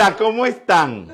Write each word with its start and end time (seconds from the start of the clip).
Hola, 0.00 0.16
¿cómo 0.16 0.46
están? 0.46 1.08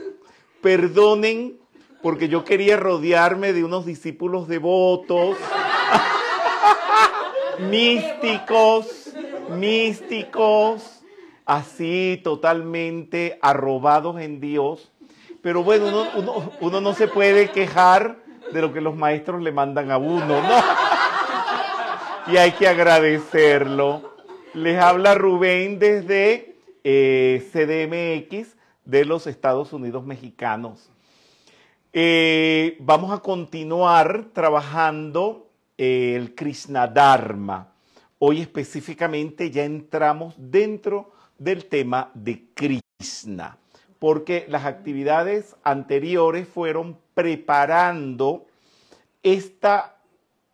Perdonen 0.63 1.59
porque 2.03 2.29
yo 2.29 2.45
quería 2.45 2.77
rodearme 2.77 3.53
de 3.53 3.65
unos 3.65 3.85
discípulos 3.85 4.47
devotos, 4.47 5.37
místicos, 7.69 9.13
místicos, 9.59 11.03
así 11.47 12.21
totalmente 12.23 13.41
arrobados 13.43 14.21
en 14.21 14.39
Dios. 14.39 14.93
Pero 15.43 15.65
bueno, 15.65 16.07
uno 16.61 16.81
no 16.81 16.95
se 16.95 17.09
puede 17.09 17.51
quejar 17.51 18.19
de 18.53 18.63
lo 18.63 18.73
que 18.73 18.81
los 18.81 18.95
maestros 18.95 19.43
le 19.43 19.51
mandan 19.51 19.91
a 19.91 19.99
uno, 19.99 20.41
¿no? 20.43 20.63
Y 22.33 22.37
hay 22.37 22.53
que 22.53 22.69
agradecerlo. 22.69 24.15
Les 24.55 24.81
habla 24.81 25.17
Rubén 25.17 25.81
desde 25.81 26.55
eh, 26.85 27.43
CDMX 27.51 28.55
de 28.87 29.05
los 29.05 29.27
Estados 29.27 29.73
Unidos 29.73 30.05
mexicanos. 30.05 30.91
Eh, 31.93 32.77
vamos 32.81 33.13
a 33.13 33.19
continuar 33.19 34.27
trabajando 34.33 35.51
eh, 35.77 36.15
el 36.17 36.35
Krishna 36.35 36.87
Dharma. 36.87 37.73
Hoy 38.19 38.41
específicamente 38.41 39.51
ya 39.51 39.65
entramos 39.65 40.35
dentro 40.39 41.13
del 41.39 41.67
tema 41.67 42.11
de 42.15 42.47
Krishna, 42.55 43.59
porque 43.99 44.47
las 44.49 44.65
actividades 44.65 45.57
anteriores 45.63 46.49
fueron 46.49 46.99
preparando 47.15 48.47
esta 49.23 49.97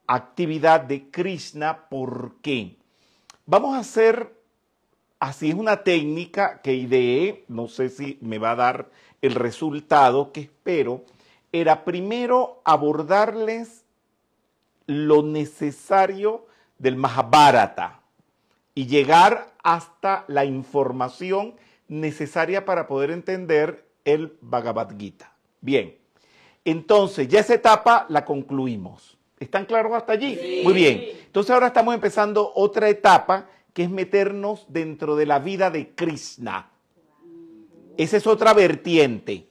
actividad 0.06 0.80
de 0.80 1.10
Krishna. 1.10 1.88
¿Por 1.88 2.36
qué? 2.42 2.76
Vamos 3.46 3.74
a 3.74 3.80
hacer, 3.80 4.32
así 5.22 5.50
es 5.50 5.54
una 5.54 5.84
técnica 5.84 6.60
que 6.62 6.74
ideé, 6.74 7.44
no 7.46 7.68
sé 7.68 7.90
si 7.90 8.18
me 8.22 8.38
va 8.38 8.50
a 8.50 8.56
dar 8.56 8.90
el 9.20 9.36
resultado 9.36 10.32
que 10.32 10.40
espero, 10.40 11.04
era 11.52 11.84
primero 11.84 12.60
abordarles 12.64 13.84
lo 14.88 15.22
necesario 15.22 16.46
del 16.78 16.96
Mahabharata 16.96 18.00
y 18.74 18.88
llegar 18.88 19.52
hasta 19.62 20.24
la 20.26 20.44
información 20.44 21.54
necesaria 21.86 22.64
para 22.64 22.88
poder 22.88 23.12
entender 23.12 23.86
el 24.04 24.36
Bhagavad 24.40 24.98
Gita. 24.98 25.32
Bien, 25.60 25.96
entonces 26.64 27.28
ya 27.28 27.38
esa 27.38 27.54
etapa 27.54 28.06
la 28.08 28.24
concluimos. 28.24 29.16
¿Están 29.38 29.66
claros 29.66 29.92
hasta 29.92 30.14
allí? 30.14 30.62
Muy 30.64 30.72
bien. 30.72 31.00
Entonces 31.26 31.52
ahora 31.52 31.68
estamos 31.68 31.94
empezando 31.94 32.50
otra 32.56 32.88
etapa 32.88 33.46
que 33.72 33.84
es 33.84 33.90
meternos 33.90 34.66
dentro 34.68 35.16
de 35.16 35.26
la 35.26 35.38
vida 35.38 35.70
de 35.70 35.94
Krishna. 35.94 36.70
Esa 37.96 38.16
es 38.16 38.26
otra 38.26 38.54
vertiente, 38.54 39.48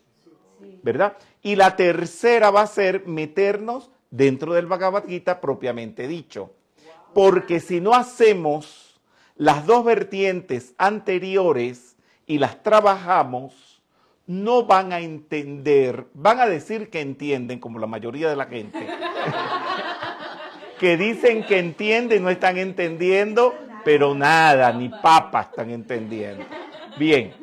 ¿verdad? 0.83 1.17
Y 1.41 1.55
la 1.55 1.75
tercera 1.75 2.51
va 2.51 2.61
a 2.61 2.67
ser 2.67 3.07
meternos 3.07 3.91
dentro 4.09 4.53
del 4.53 4.67
Bhagavad 4.67 5.07
Gita 5.07 5.41
propiamente 5.41 6.07
dicho. 6.07 6.53
Porque 7.13 7.59
si 7.59 7.81
no 7.81 7.93
hacemos 7.93 8.99
las 9.35 9.65
dos 9.65 9.83
vertientes 9.83 10.73
anteriores 10.77 11.97
y 12.25 12.37
las 12.37 12.63
trabajamos, 12.63 13.81
no 14.27 14.65
van 14.65 14.93
a 14.93 14.99
entender, 14.99 16.07
van 16.13 16.39
a 16.39 16.45
decir 16.45 16.89
que 16.89 17.01
entienden, 17.01 17.59
como 17.59 17.79
la 17.79 17.87
mayoría 17.87 18.29
de 18.29 18.35
la 18.35 18.45
gente, 18.45 18.79
que 20.79 20.95
dicen 20.95 21.43
que 21.43 21.59
entienden, 21.59 22.23
no 22.23 22.29
están 22.29 22.57
entendiendo, 22.57 23.53
pero 23.83 24.13
nada, 24.15 24.71
ni 24.71 24.89
papa 24.89 25.41
están 25.41 25.69
entendiendo. 25.69 26.45
Bien, 26.97 27.33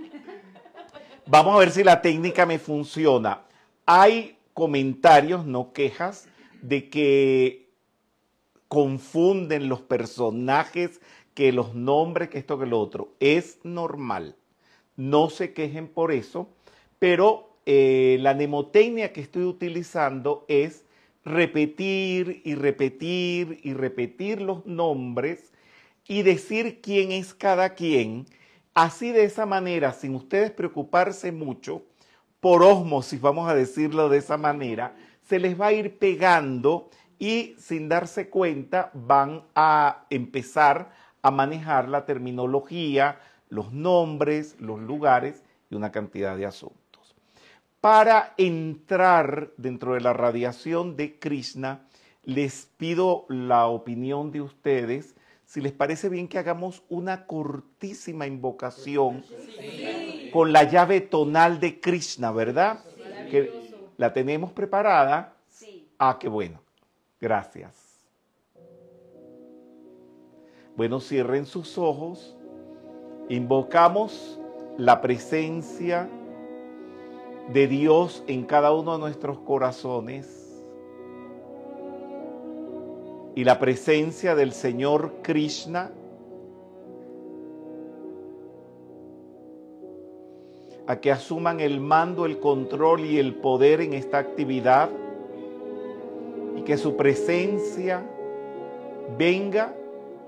vamos 1.26 1.54
a 1.54 1.58
ver 1.58 1.70
si 1.70 1.84
la 1.84 2.00
técnica 2.00 2.46
me 2.46 2.58
funciona. 2.58 3.42
Hay 3.86 4.36
comentarios, 4.54 5.46
no 5.46 5.72
quejas, 5.72 6.28
de 6.62 6.88
que 6.88 7.68
confunden 8.68 9.68
los 9.68 9.80
personajes, 9.80 11.00
que 11.34 11.52
los 11.52 11.74
nombres, 11.74 12.28
que 12.28 12.38
esto, 12.38 12.58
que 12.58 12.66
lo 12.66 12.80
otro. 12.80 13.14
Es 13.20 13.58
normal. 13.62 14.36
No 14.96 15.30
se 15.30 15.52
quejen 15.52 15.88
por 15.88 16.12
eso, 16.12 16.48
pero 16.98 17.56
eh, 17.66 18.18
la 18.20 18.34
mnemotecnia 18.34 19.12
que 19.12 19.20
estoy 19.20 19.44
utilizando 19.44 20.44
es 20.48 20.84
repetir 21.24 22.40
y 22.44 22.54
repetir 22.54 23.60
y 23.62 23.74
repetir 23.74 24.40
los 24.40 24.66
nombres 24.66 25.52
y 26.08 26.22
decir 26.22 26.80
quién 26.80 27.12
es 27.12 27.34
cada 27.34 27.74
quien. 27.74 28.26
Así 28.74 29.12
de 29.12 29.24
esa 29.24 29.46
manera, 29.46 29.92
sin 29.92 30.14
ustedes 30.14 30.50
preocuparse 30.50 31.30
mucho, 31.30 31.82
por 32.40 32.62
osmosis, 32.62 33.20
vamos 33.20 33.48
a 33.48 33.54
decirlo 33.54 34.08
de 34.08 34.18
esa 34.18 34.36
manera, 34.36 34.96
se 35.22 35.38
les 35.38 35.60
va 35.60 35.66
a 35.66 35.72
ir 35.72 35.98
pegando 35.98 36.88
y 37.18 37.54
sin 37.58 37.88
darse 37.88 38.30
cuenta 38.30 38.90
van 38.94 39.42
a 39.54 40.06
empezar 40.08 40.92
a 41.20 41.30
manejar 41.30 41.88
la 41.88 42.06
terminología, 42.06 43.20
los 43.48 43.72
nombres, 43.72 44.56
los 44.60 44.80
lugares 44.80 45.42
y 45.68 45.74
una 45.74 45.90
cantidad 45.90 46.36
de 46.36 46.46
asuntos. 46.46 47.16
Para 47.80 48.34
entrar 48.38 49.50
dentro 49.56 49.94
de 49.94 50.00
la 50.00 50.12
radiación 50.12 50.96
de 50.96 51.18
Krishna, 51.18 51.82
les 52.22 52.70
pido 52.76 53.26
la 53.28 53.66
opinión 53.66 54.30
de 54.30 54.42
ustedes, 54.42 55.16
si 55.48 55.62
les 55.62 55.72
parece 55.72 56.10
bien 56.10 56.28
que 56.28 56.38
hagamos 56.38 56.82
una 56.90 57.24
cortísima 57.24 58.26
invocación 58.26 59.24
con 60.30 60.52
la 60.52 60.64
llave 60.64 61.00
tonal 61.00 61.58
de 61.58 61.80
Krishna, 61.80 62.30
¿verdad? 62.32 62.84
Que 63.30 63.72
la 63.96 64.12
tenemos 64.12 64.52
preparada. 64.52 65.32
Ah, 65.98 66.18
qué 66.20 66.28
bueno. 66.28 66.60
Gracias. 67.18 67.72
Bueno, 70.76 71.00
cierren 71.00 71.46
sus 71.46 71.78
ojos. 71.78 72.36
Invocamos 73.30 74.38
la 74.76 75.00
presencia 75.00 76.10
de 77.48 77.66
Dios 77.66 78.22
en 78.26 78.44
cada 78.44 78.74
uno 78.74 78.92
de 78.92 78.98
nuestros 78.98 79.38
corazones 79.38 80.47
y 83.38 83.44
la 83.44 83.60
presencia 83.60 84.34
del 84.34 84.50
Señor 84.50 85.12
Krishna 85.22 85.92
a 90.88 90.96
que 90.96 91.12
asuman 91.12 91.60
el 91.60 91.78
mando, 91.78 92.26
el 92.26 92.40
control 92.40 93.04
y 93.04 93.20
el 93.20 93.36
poder 93.36 93.80
en 93.80 93.92
esta 93.92 94.18
actividad 94.18 94.90
y 96.56 96.62
que 96.62 96.76
su 96.76 96.96
presencia 96.96 98.02
venga 99.16 99.72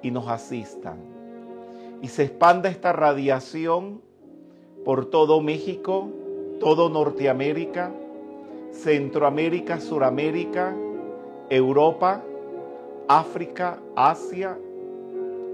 y 0.02 0.12
nos 0.12 0.28
asistan. 0.28 0.98
Y 2.02 2.06
se 2.06 2.22
expanda 2.22 2.68
esta 2.68 2.92
radiación 2.92 4.02
por 4.84 5.06
todo 5.06 5.40
México, 5.40 6.10
todo 6.60 6.88
Norteamérica, 6.88 7.90
Centroamérica, 8.70 9.80
Suramérica, 9.80 10.76
Europa, 11.48 12.22
África, 13.12 13.82
Asia 13.96 14.56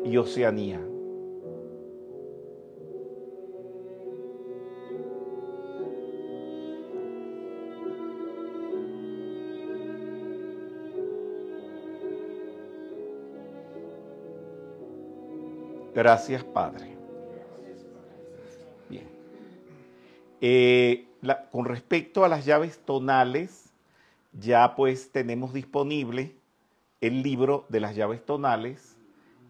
y 0.04 0.14
Oceanía. 0.18 0.78
Gracias, 15.94 16.44
Padre. 16.44 16.94
Bien. 18.90 19.08
Eh, 20.42 21.06
con 21.50 21.64
respecto 21.64 22.22
a 22.22 22.28
las 22.28 22.44
llaves 22.44 22.78
tonales, 22.80 23.70
ya 24.34 24.76
pues 24.76 25.10
tenemos 25.10 25.54
disponible 25.54 26.34
el 27.00 27.22
libro 27.22 27.66
de 27.68 27.80
las 27.80 27.94
llaves 27.94 28.24
tonales. 28.24 28.96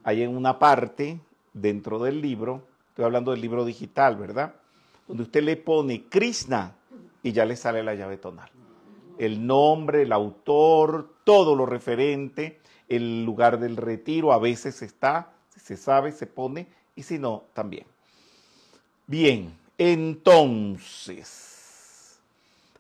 Hay 0.04 0.22
en 0.22 0.36
una 0.36 0.58
parte 0.58 1.20
dentro 1.52 1.98
del 1.98 2.20
libro, 2.20 2.66
estoy 2.88 3.04
hablando 3.04 3.30
del 3.32 3.40
libro 3.40 3.64
digital, 3.64 4.16
¿verdad? 4.16 4.54
Donde 5.08 5.22
usted 5.24 5.42
le 5.42 5.56
pone 5.56 6.04
Krishna 6.08 6.76
y 7.22 7.32
ya 7.32 7.44
le 7.44 7.56
sale 7.56 7.82
la 7.82 7.94
llave 7.94 8.18
tonal. 8.18 8.50
El 9.18 9.46
nombre, 9.46 10.02
el 10.02 10.12
autor, 10.12 11.14
todo 11.24 11.54
lo 11.54 11.66
referente, 11.66 12.60
el 12.88 13.24
lugar 13.24 13.58
del 13.58 13.76
retiro, 13.76 14.32
a 14.32 14.38
veces 14.38 14.82
está, 14.82 15.32
se 15.56 15.76
sabe, 15.76 16.12
se 16.12 16.26
pone, 16.26 16.68
y 16.94 17.02
si 17.02 17.18
no, 17.18 17.44
también. 17.52 17.86
Bien, 19.06 19.56
entonces, 19.78 21.26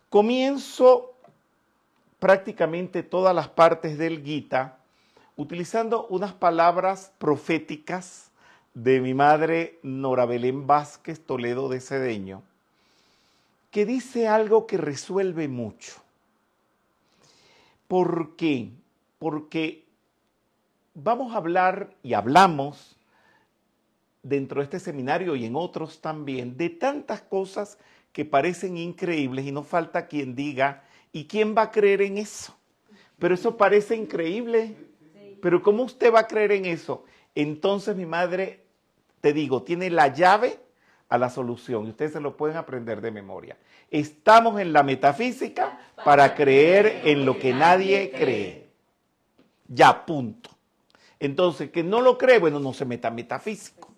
comienzo 0.08 1.15
prácticamente 2.18 3.02
todas 3.02 3.34
las 3.34 3.48
partes 3.48 3.98
del 3.98 4.22
Gita 4.22 4.78
utilizando 5.36 6.06
unas 6.06 6.32
palabras 6.32 7.12
proféticas 7.18 8.30
de 8.74 9.00
mi 9.00 9.14
madre 9.14 9.78
Nora 9.82 10.26
Belén 10.26 10.66
Vázquez 10.66 11.20
Toledo 11.24 11.68
de 11.68 11.80
Cedeño, 11.80 12.42
que 13.70 13.86
dice 13.86 14.28
algo 14.28 14.66
que 14.66 14.78
resuelve 14.78 15.48
mucho. 15.48 15.92
¿Por 17.88 18.36
qué? 18.36 18.70
Porque 19.18 19.84
vamos 20.94 21.34
a 21.34 21.38
hablar 21.38 21.94
y 22.02 22.14
hablamos 22.14 22.96
dentro 24.22 24.60
de 24.60 24.64
este 24.64 24.80
seminario 24.80 25.36
y 25.36 25.44
en 25.44 25.54
otros 25.54 26.00
también 26.00 26.56
de 26.56 26.70
tantas 26.70 27.22
cosas 27.22 27.78
que 28.12 28.24
parecen 28.24 28.76
increíbles 28.76 29.44
y 29.44 29.52
no 29.52 29.62
falta 29.62 30.06
quien 30.06 30.34
diga, 30.34 30.82
¿y 31.16 31.24
quién 31.24 31.54
va 31.56 31.62
a 31.62 31.70
creer 31.70 32.02
en 32.02 32.18
eso? 32.18 32.54
Pero 33.18 33.34
eso 33.34 33.56
parece 33.56 33.96
increíble. 33.96 34.76
Pero 35.40 35.62
¿cómo 35.62 35.82
usted 35.82 36.12
va 36.12 36.20
a 36.20 36.26
creer 36.26 36.52
en 36.52 36.66
eso? 36.66 37.04
Entonces 37.34 37.96
mi 37.96 38.04
madre, 38.04 38.64
te 39.22 39.32
digo, 39.32 39.62
tiene 39.62 39.88
la 39.88 40.08
llave 40.08 40.58
a 41.08 41.16
la 41.16 41.30
solución 41.30 41.86
y 41.86 41.90
ustedes 41.90 42.12
se 42.12 42.20
lo 42.20 42.36
pueden 42.36 42.58
aprender 42.58 43.00
de 43.00 43.10
memoria. 43.12 43.56
Estamos 43.90 44.60
en 44.60 44.74
la 44.74 44.82
metafísica 44.82 45.80
para 46.04 46.34
creer 46.34 47.00
en 47.04 47.24
lo 47.24 47.38
que 47.38 47.54
nadie 47.54 48.10
cree. 48.10 48.68
Ya, 49.68 50.04
punto. 50.04 50.50
Entonces, 51.18 51.70
que 51.70 51.82
no 51.82 52.02
lo 52.02 52.18
cree, 52.18 52.38
bueno, 52.38 52.60
no 52.60 52.74
se 52.74 52.84
meta 52.84 53.10
metafísico. 53.10 53.94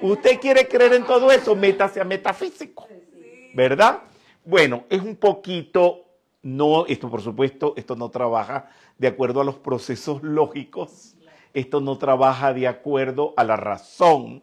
Usted 0.00 0.38
quiere 0.38 0.68
creer 0.68 0.92
en 0.92 1.04
todo 1.04 1.32
eso, 1.32 1.56
métase 1.56 2.00
a 2.00 2.04
metafísico. 2.04 2.86
¿Verdad? 3.54 4.02
Bueno, 4.44 4.84
es 4.88 5.00
un 5.00 5.16
poquito, 5.16 6.01
no, 6.42 6.86
esto 6.86 7.08
por 7.08 7.22
supuesto, 7.22 7.74
esto 7.76 7.94
no 7.96 8.10
trabaja 8.10 8.68
de 8.98 9.08
acuerdo 9.08 9.40
a 9.40 9.44
los 9.44 9.56
procesos 9.56 10.22
lógicos, 10.22 11.14
esto 11.54 11.80
no 11.80 11.98
trabaja 11.98 12.52
de 12.52 12.66
acuerdo 12.66 13.32
a 13.36 13.44
la 13.44 13.56
razón, 13.56 14.42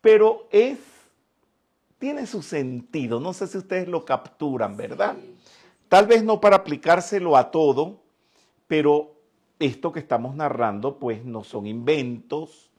pero 0.00 0.46
es, 0.50 0.78
tiene 1.98 2.26
su 2.26 2.42
sentido, 2.42 3.18
no 3.18 3.32
sé 3.32 3.46
si 3.48 3.58
ustedes 3.58 3.88
lo 3.88 4.04
capturan, 4.04 4.76
¿verdad? 4.76 5.16
Tal 5.88 6.06
vez 6.06 6.22
no 6.22 6.40
para 6.40 6.56
aplicárselo 6.56 7.36
a 7.36 7.50
todo, 7.50 8.00
pero 8.66 9.14
esto 9.58 9.90
que 9.90 10.00
estamos 10.00 10.36
narrando 10.36 10.98
pues 10.98 11.24
no 11.24 11.42
son 11.42 11.66
inventos, 11.66 12.70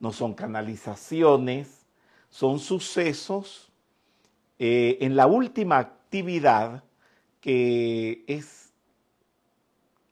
no 0.00 0.12
son 0.12 0.34
canalizaciones, 0.34 1.86
son 2.30 2.58
sucesos 2.58 3.70
eh, 4.58 4.98
en 5.00 5.14
la 5.14 5.26
última 5.26 5.78
actividad 5.78 6.82
que 7.44 8.24
es 8.26 8.72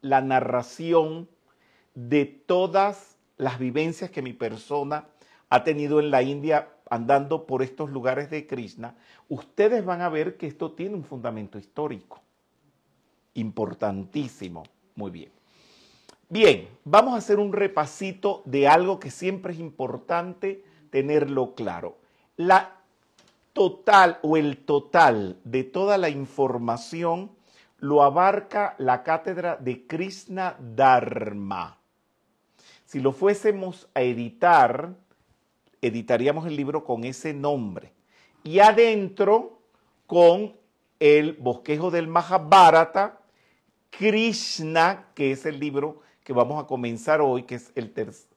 la 0.02 0.20
narración 0.20 1.30
de 1.94 2.26
todas 2.26 3.16
las 3.38 3.58
vivencias 3.58 4.10
que 4.10 4.20
mi 4.20 4.34
persona 4.34 5.08
ha 5.48 5.64
tenido 5.64 5.98
en 5.98 6.10
la 6.10 6.22
India 6.22 6.68
andando 6.90 7.46
por 7.46 7.62
estos 7.62 7.88
lugares 7.88 8.28
de 8.28 8.46
Krishna, 8.46 8.96
ustedes 9.30 9.82
van 9.82 10.02
a 10.02 10.10
ver 10.10 10.36
que 10.36 10.46
esto 10.46 10.72
tiene 10.72 10.94
un 10.94 11.04
fundamento 11.04 11.56
histórico 11.56 12.20
importantísimo. 13.32 14.64
Muy 14.94 15.10
bien. 15.10 15.32
Bien, 16.28 16.68
vamos 16.84 17.14
a 17.14 17.16
hacer 17.16 17.38
un 17.38 17.54
repasito 17.54 18.42
de 18.44 18.68
algo 18.68 19.00
que 19.00 19.10
siempre 19.10 19.54
es 19.54 19.58
importante 19.58 20.66
tenerlo 20.90 21.54
claro. 21.54 21.96
La 22.36 22.81
total 23.52 24.18
o 24.22 24.36
el 24.36 24.58
total 24.58 25.38
de 25.44 25.64
toda 25.64 25.98
la 25.98 26.08
información 26.08 27.32
lo 27.78 28.02
abarca 28.02 28.74
la 28.78 29.02
cátedra 29.02 29.56
de 29.56 29.86
Krishna 29.86 30.56
Dharma. 30.60 31.78
Si 32.84 33.00
lo 33.00 33.12
fuésemos 33.12 33.88
a 33.94 34.02
editar, 34.02 34.94
editaríamos 35.80 36.46
el 36.46 36.56
libro 36.56 36.84
con 36.84 37.04
ese 37.04 37.34
nombre. 37.34 37.92
Y 38.44 38.60
adentro 38.60 39.60
con 40.06 40.54
el 41.00 41.32
bosquejo 41.34 41.90
del 41.90 42.06
Mahabharata, 42.06 43.20
Krishna, 43.90 45.06
que 45.14 45.32
es 45.32 45.44
el 45.44 45.58
libro 45.58 46.02
que 46.22 46.32
vamos 46.32 46.62
a 46.62 46.66
comenzar 46.66 47.20
hoy, 47.20 47.42
que 47.42 47.56
es 47.56 47.72
el 47.74 47.92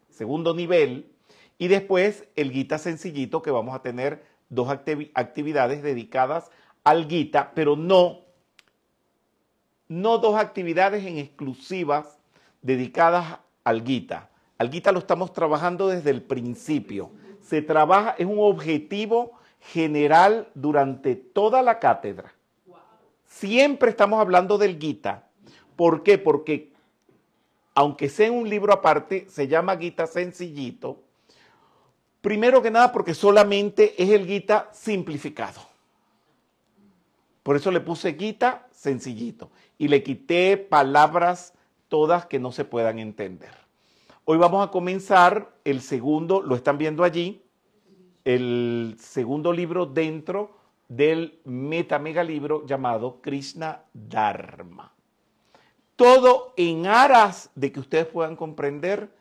segundo 0.10 0.56
nivel, 0.56 1.12
y 1.58 1.68
después 1.68 2.28
el 2.36 2.52
Gita 2.52 2.78
sencillito, 2.78 3.42
que 3.42 3.52
vamos 3.52 3.76
a 3.76 3.82
tener 3.82 4.24
dos 4.56 4.70
actividades 4.70 5.84
dedicadas 5.84 6.50
al 6.84 7.08
Gita, 7.08 7.52
pero 7.54 7.76
no, 7.76 8.22
no 9.88 10.18
dos 10.18 10.36
actividades 10.36 11.06
en 11.06 11.18
exclusivas 11.18 12.18
dedicadas 12.62 13.40
al 13.64 13.84
Gita. 13.84 14.30
Al 14.58 14.72
Gita 14.72 14.92
lo 14.92 15.00
estamos 15.00 15.34
trabajando 15.34 15.88
desde 15.88 16.12
el 16.12 16.22
principio. 16.22 17.12
Se 17.42 17.62
trabaja, 17.62 18.16
es 18.18 18.26
un 18.26 18.40
objetivo 18.40 19.34
general 19.60 20.48
durante 20.56 21.16
toda 21.16 21.62
la 21.62 21.80
cátedra. 21.80 22.34
Siempre 23.26 23.90
estamos 23.90 24.20
hablando 24.20 24.58
del 24.58 24.80
Gita. 24.80 25.28
¿Por 25.76 26.04
qué? 26.04 26.18
Porque 26.18 26.74
aunque 27.74 28.08
sea 28.08 28.32
un 28.32 28.50
libro 28.50 28.72
aparte, 28.72 29.28
se 29.30 29.50
llama 29.50 29.78
Gita 29.78 30.08
sencillito. 30.08 31.04
Primero 32.26 32.64
que 32.64 32.72
nada 32.72 32.92
porque 32.92 33.14
solamente 33.14 33.94
es 34.02 34.10
el 34.10 34.26
Gita 34.26 34.72
simplificado. 34.74 35.62
Por 37.44 37.56
eso 37.56 37.70
le 37.70 37.82
puse 37.82 38.16
Gita 38.16 38.68
sencillito 38.72 39.52
y 39.78 39.90
le 39.90 40.02
quité 40.02 40.58
palabras 40.58 41.54
todas 41.88 42.26
que 42.26 42.40
no 42.40 42.52
se 42.52 42.66
puedan 42.66 42.98
entender. 42.98 43.52
Hoy 44.24 44.40
vamos 44.40 44.68
a 44.68 44.72
comenzar 44.72 45.52
el 45.66 45.82
segundo, 45.82 46.42
lo 46.42 46.56
están 46.56 46.80
viendo 46.80 47.04
allí, 47.04 47.44
el 48.24 48.98
segundo 49.00 49.54
libro 49.54 49.86
dentro 49.86 50.58
del 50.88 51.40
meta 51.44 52.00
mega 52.00 52.24
libro 52.24 52.66
llamado 52.66 53.22
Krishna 53.22 53.84
Dharma. 53.94 54.92
Todo 55.96 56.56
en 56.58 56.88
aras 56.88 57.52
de 57.54 57.72
que 57.72 57.82
ustedes 57.82 58.08
puedan 58.08 58.36
comprender 58.36 59.12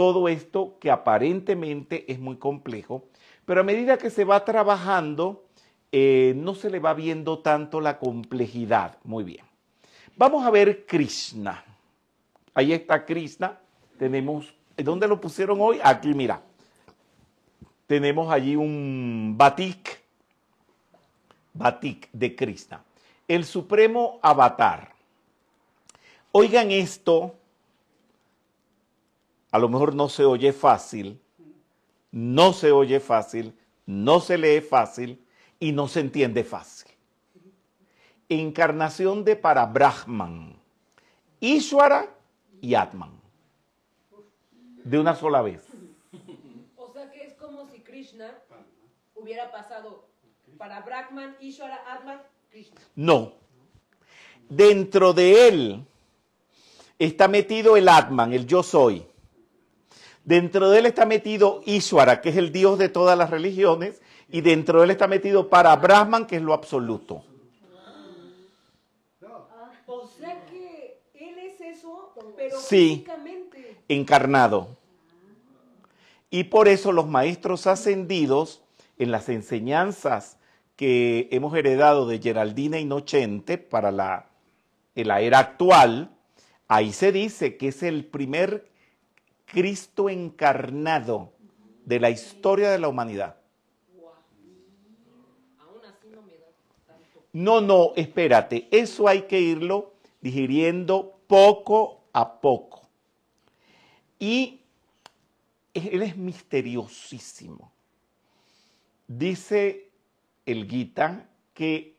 todo 0.00 0.28
esto 0.28 0.78
que 0.80 0.90
aparentemente 0.90 2.10
es 2.10 2.18
muy 2.18 2.36
complejo, 2.36 3.04
pero 3.44 3.60
a 3.60 3.64
medida 3.64 3.98
que 3.98 4.08
se 4.08 4.24
va 4.24 4.46
trabajando, 4.46 5.44
eh, 5.92 6.32
no 6.38 6.54
se 6.54 6.70
le 6.70 6.78
va 6.78 6.94
viendo 6.94 7.40
tanto 7.40 7.82
la 7.82 7.98
complejidad. 7.98 8.96
Muy 9.04 9.24
bien. 9.24 9.44
Vamos 10.16 10.46
a 10.46 10.50
ver 10.50 10.86
Krishna. 10.86 11.62
Ahí 12.54 12.72
está 12.72 13.04
Krishna. 13.04 13.60
Tenemos, 13.98 14.54
¿dónde 14.74 15.06
lo 15.06 15.20
pusieron 15.20 15.58
hoy? 15.60 15.78
Aquí, 15.84 16.14
mira. 16.14 16.40
Tenemos 17.86 18.32
allí 18.32 18.56
un 18.56 19.34
batik, 19.36 20.00
batik 21.52 22.08
de 22.10 22.34
Krishna. 22.34 22.82
El 23.28 23.44
supremo 23.44 24.18
avatar. 24.22 24.94
Oigan 26.32 26.70
esto, 26.70 27.34
a 29.50 29.58
lo 29.58 29.68
mejor 29.68 29.94
no 29.94 30.08
se 30.08 30.24
oye 30.24 30.52
fácil, 30.52 31.20
no 32.12 32.52
se 32.52 32.72
oye 32.72 33.00
fácil, 33.00 33.54
no 33.86 34.20
se 34.20 34.38
lee 34.38 34.60
fácil 34.60 35.24
y 35.58 35.72
no 35.72 35.88
se 35.88 36.00
entiende 36.00 36.44
fácil. 36.44 36.90
Encarnación 38.28 39.24
de 39.24 39.34
para 39.34 39.66
Brahman, 39.66 40.56
Ishwara 41.40 42.08
y 42.60 42.74
Atman. 42.74 43.10
De 44.84 44.98
una 44.98 45.14
sola 45.14 45.42
vez. 45.42 45.62
O 46.76 46.92
sea 46.92 47.10
que 47.10 47.26
es 47.26 47.34
como 47.34 47.68
si 47.68 47.80
Krishna 47.80 48.32
hubiera 49.14 49.50
pasado 49.50 50.06
para 50.56 50.80
Brahman, 50.80 51.36
Ishwara, 51.40 51.82
Atman, 51.92 52.22
Krishna. 52.50 52.80
No. 52.94 53.32
Dentro 54.48 55.12
de 55.12 55.48
él 55.48 55.84
está 56.98 57.28
metido 57.28 57.76
el 57.76 57.88
Atman, 57.88 58.32
el 58.32 58.46
yo 58.46 58.62
soy. 58.62 59.09
Dentro 60.24 60.70
de 60.70 60.78
él 60.80 60.86
está 60.86 61.06
metido 61.06 61.62
Ishwara, 61.64 62.20
que 62.20 62.28
es 62.28 62.36
el 62.36 62.52
Dios 62.52 62.78
de 62.78 62.88
todas 62.88 63.16
las 63.16 63.30
religiones, 63.30 64.00
y 64.28 64.42
dentro 64.42 64.78
de 64.78 64.84
él 64.84 64.90
está 64.90 65.08
metido 65.08 65.48
para 65.48 65.74
Brahman, 65.76 66.26
que 66.26 66.36
es 66.36 66.42
lo 66.42 66.54
absoluto. 66.54 67.24
O 69.86 70.06
sea 70.06 70.46
que 70.46 71.00
él 71.14 71.38
es 71.38 71.60
eso, 71.60 72.12
pero 72.36 72.58
Sí. 72.60 73.04
físicamente. 73.04 73.76
encarnado. 73.88 74.68
Y 76.30 76.44
por 76.44 76.68
eso 76.68 76.92
los 76.92 77.08
maestros 77.08 77.66
ascendidos, 77.66 78.62
en 78.98 79.10
las 79.10 79.28
enseñanzas 79.28 80.36
que 80.76 81.28
hemos 81.32 81.56
heredado 81.56 82.06
de 82.06 82.20
Geraldina 82.20 82.78
Inocente 82.78 83.58
para 83.58 83.90
la, 83.90 84.26
en 84.94 85.08
la 85.08 85.20
era 85.22 85.40
actual, 85.40 86.10
ahí 86.68 86.92
se 86.92 87.10
dice 87.10 87.56
que 87.56 87.68
es 87.68 87.82
el 87.82 88.04
primer 88.04 88.70
Cristo 89.50 90.08
encarnado 90.08 91.32
de 91.84 91.98
la 91.98 92.10
historia 92.10 92.70
de 92.70 92.78
la 92.78 92.88
humanidad. 92.88 93.36
No, 97.32 97.60
no, 97.60 97.92
espérate, 97.96 98.68
eso 98.70 99.06
hay 99.06 99.22
que 99.22 99.40
irlo 99.40 99.92
digiriendo 100.20 101.20
poco 101.26 102.02
a 102.12 102.40
poco. 102.40 102.88
Y 104.18 104.60
él 105.74 106.02
es 106.02 106.16
misteriosísimo. 106.16 107.72
Dice 109.06 109.90
el 110.46 110.68
Gita 110.68 111.28
que 111.54 111.96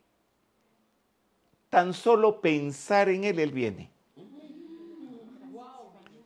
tan 1.70 1.94
solo 1.94 2.40
pensar 2.40 3.08
en 3.08 3.24
Él, 3.24 3.38
Él 3.38 3.50
viene. 3.50 3.90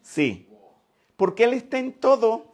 Sí, 0.02 0.45
porque 1.16 1.44
Él 1.44 1.54
está 1.54 1.78
en 1.78 1.92
todo. 1.92 2.46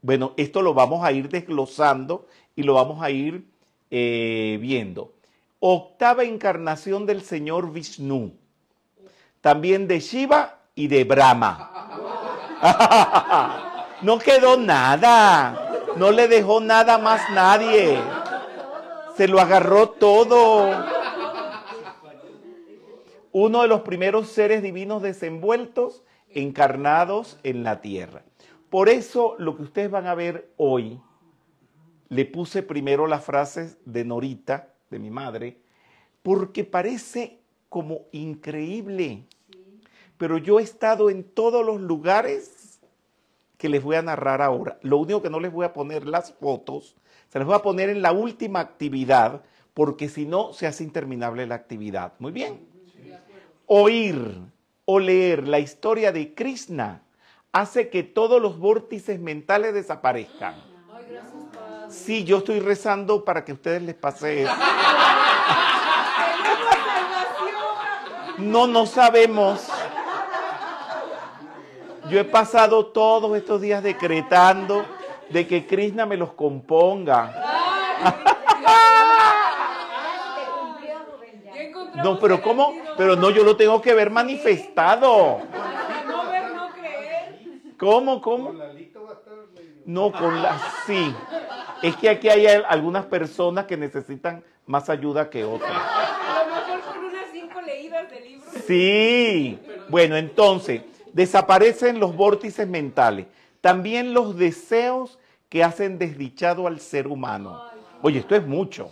Bueno, 0.00 0.32
esto 0.36 0.62
lo 0.62 0.74
vamos 0.74 1.04
a 1.04 1.12
ir 1.12 1.28
desglosando 1.28 2.26
y 2.56 2.64
lo 2.64 2.74
vamos 2.74 3.02
a 3.02 3.10
ir 3.10 3.46
eh, 3.90 4.58
viendo. 4.60 5.12
Octava 5.60 6.24
encarnación 6.24 7.06
del 7.06 7.22
Señor 7.22 7.72
Vishnu. 7.72 8.32
También 9.40 9.86
de 9.86 10.00
Shiva 10.00 10.58
y 10.74 10.88
de 10.88 11.04
Brahma. 11.04 11.70
no 14.02 14.18
quedó 14.18 14.56
nada. 14.56 15.84
No 15.96 16.10
le 16.10 16.26
dejó 16.26 16.60
nada 16.60 16.98
más 16.98 17.30
nadie. 17.30 17.98
Se 19.16 19.28
lo 19.28 19.40
agarró 19.40 19.90
todo. 19.90 20.84
Uno 23.32 23.62
de 23.62 23.68
los 23.68 23.80
primeros 23.82 24.28
seres 24.28 24.62
divinos 24.62 25.00
desenvueltos, 25.00 26.02
encarnados 26.34 27.38
en 27.42 27.62
la 27.62 27.80
tierra. 27.80 28.22
Por 28.70 28.88
eso 28.88 29.34
lo 29.38 29.56
que 29.56 29.62
ustedes 29.62 29.90
van 29.90 30.06
a 30.06 30.14
ver 30.14 30.50
hoy, 30.56 31.00
le 32.08 32.24
puse 32.26 32.62
primero 32.62 33.06
las 33.06 33.24
frases 33.24 33.78
de 33.84 34.04
Norita, 34.04 34.68
de 34.90 34.98
mi 34.98 35.10
madre, 35.10 35.58
porque 36.22 36.64
parece 36.64 37.38
como 37.68 38.02
increíble. 38.12 39.24
Pero 40.18 40.38
yo 40.38 40.60
he 40.60 40.62
estado 40.62 41.10
en 41.10 41.24
todos 41.24 41.64
los 41.64 41.80
lugares 41.80 42.80
que 43.58 43.68
les 43.68 43.82
voy 43.82 43.96
a 43.96 44.02
narrar 44.02 44.42
ahora. 44.42 44.78
Lo 44.82 44.98
único 44.98 45.22
que 45.22 45.30
no 45.30 45.40
les 45.40 45.52
voy 45.52 45.64
a 45.64 45.72
poner 45.72 46.06
las 46.06 46.32
fotos, 46.32 46.96
se 47.28 47.38
las 47.38 47.46
voy 47.46 47.56
a 47.56 47.62
poner 47.62 47.88
en 47.88 48.02
la 48.02 48.12
última 48.12 48.60
actividad, 48.60 49.42
porque 49.72 50.08
si 50.08 50.26
no 50.26 50.52
se 50.52 50.66
hace 50.66 50.84
interminable 50.84 51.46
la 51.46 51.54
actividad. 51.54 52.12
Muy 52.18 52.32
bien. 52.32 52.60
Oír 53.66 54.38
o 54.84 54.98
leer 54.98 55.46
la 55.48 55.58
historia 55.58 56.12
de 56.12 56.34
Krishna 56.34 57.02
hace 57.52 57.88
que 57.90 58.02
todos 58.02 58.40
los 58.40 58.58
vórtices 58.58 59.20
mentales 59.20 59.74
desaparezcan. 59.74 60.54
Sí, 61.88 62.24
yo 62.24 62.38
estoy 62.38 62.60
rezando 62.60 63.24
para 63.24 63.44
que 63.44 63.52
ustedes 63.52 63.82
les 63.82 63.94
pase 63.94 64.42
eso. 64.42 64.52
No, 68.38 68.66
no 68.66 68.86
sabemos. 68.86 69.68
Yo 72.08 72.18
he 72.18 72.24
pasado 72.24 72.86
todos 72.86 73.36
estos 73.36 73.60
días 73.60 73.82
decretando 73.82 74.84
de 75.30 75.46
que 75.46 75.66
Krishna 75.66 76.06
me 76.06 76.16
los 76.16 76.32
componga. 76.32 77.32
Ya 81.44 81.62
encontramos 81.62 81.81
No, 81.96 82.18
pero 82.18 82.40
¿cómo? 82.42 82.74
Pero 82.96 83.16
no, 83.16 83.30
yo 83.30 83.44
lo 83.44 83.56
tengo 83.56 83.80
que 83.82 83.94
ver 83.94 84.10
manifestado. 84.10 85.40
No 86.06 86.30
ver, 86.30 86.52
no 86.54 86.70
creer. 86.72 87.38
¿Cómo, 87.78 88.20
cómo? 88.22 88.54
No, 89.84 90.12
con 90.12 90.42
la... 90.42 90.58
Sí. 90.86 91.14
Es 91.82 91.96
que 91.96 92.08
aquí 92.08 92.28
hay 92.28 92.46
al- 92.46 92.64
algunas 92.68 93.04
personas 93.06 93.66
que 93.66 93.76
necesitan 93.76 94.44
más 94.66 94.88
ayuda 94.88 95.28
que 95.28 95.44
otras. 95.44 95.70
A 95.72 96.44
lo 96.48 96.54
mejor 96.54 96.80
con 96.94 97.04
unas 97.04 97.24
cinco 97.32 97.60
leídas 97.60 98.08
de 98.10 98.20
libro. 98.20 98.46
Sí. 98.66 99.58
Bueno, 99.88 100.16
entonces, 100.16 100.82
desaparecen 101.12 101.98
los 101.98 102.14
vórtices 102.14 102.66
mentales. 102.68 103.26
También 103.60 104.14
los 104.14 104.36
deseos 104.38 105.18
que 105.48 105.62
hacen 105.64 105.98
desdichado 105.98 106.66
al 106.66 106.80
ser 106.80 107.08
humano. 107.08 107.60
Oye, 108.00 108.20
esto 108.20 108.34
es 108.36 108.46
mucho. 108.46 108.90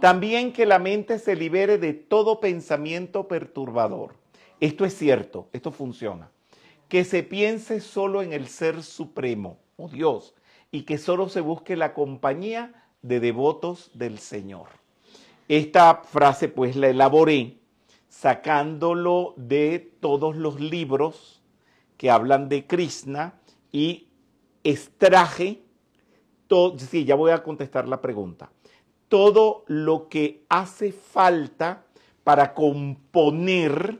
También 0.00 0.52
que 0.54 0.64
la 0.64 0.78
mente 0.78 1.18
se 1.18 1.36
libere 1.36 1.76
de 1.76 1.92
todo 1.92 2.40
pensamiento 2.40 3.28
perturbador. 3.28 4.14
Esto 4.58 4.86
es 4.86 4.96
cierto, 4.96 5.48
esto 5.52 5.72
funciona. 5.72 6.30
Que 6.88 7.04
se 7.04 7.22
piense 7.22 7.80
solo 7.80 8.22
en 8.22 8.32
el 8.32 8.48
Ser 8.48 8.82
Supremo, 8.82 9.58
o 9.76 9.88
Dios, 9.88 10.34
y 10.70 10.82
que 10.82 10.96
solo 10.96 11.28
se 11.28 11.42
busque 11.42 11.76
la 11.76 11.92
compañía 11.92 12.86
de 13.02 13.20
devotos 13.20 13.90
del 13.92 14.18
Señor. 14.18 14.68
Esta 15.48 15.96
frase 15.96 16.48
pues 16.48 16.76
la 16.76 16.88
elaboré 16.88 17.58
sacándolo 18.08 19.34
de 19.36 19.78
todos 20.00 20.34
los 20.36 20.60
libros 20.60 21.42
que 21.96 22.10
hablan 22.10 22.48
de 22.48 22.66
Krishna 22.66 23.34
y 23.70 24.08
extraje 24.64 25.62
todo, 26.46 26.78
sí, 26.78 27.04
ya 27.04 27.14
voy 27.14 27.30
a 27.30 27.42
contestar 27.42 27.86
la 27.86 28.00
pregunta. 28.00 28.50
Todo 29.10 29.64
lo 29.66 30.08
que 30.08 30.46
hace 30.48 30.92
falta 30.92 31.84
para 32.24 32.54
componer 32.54 33.98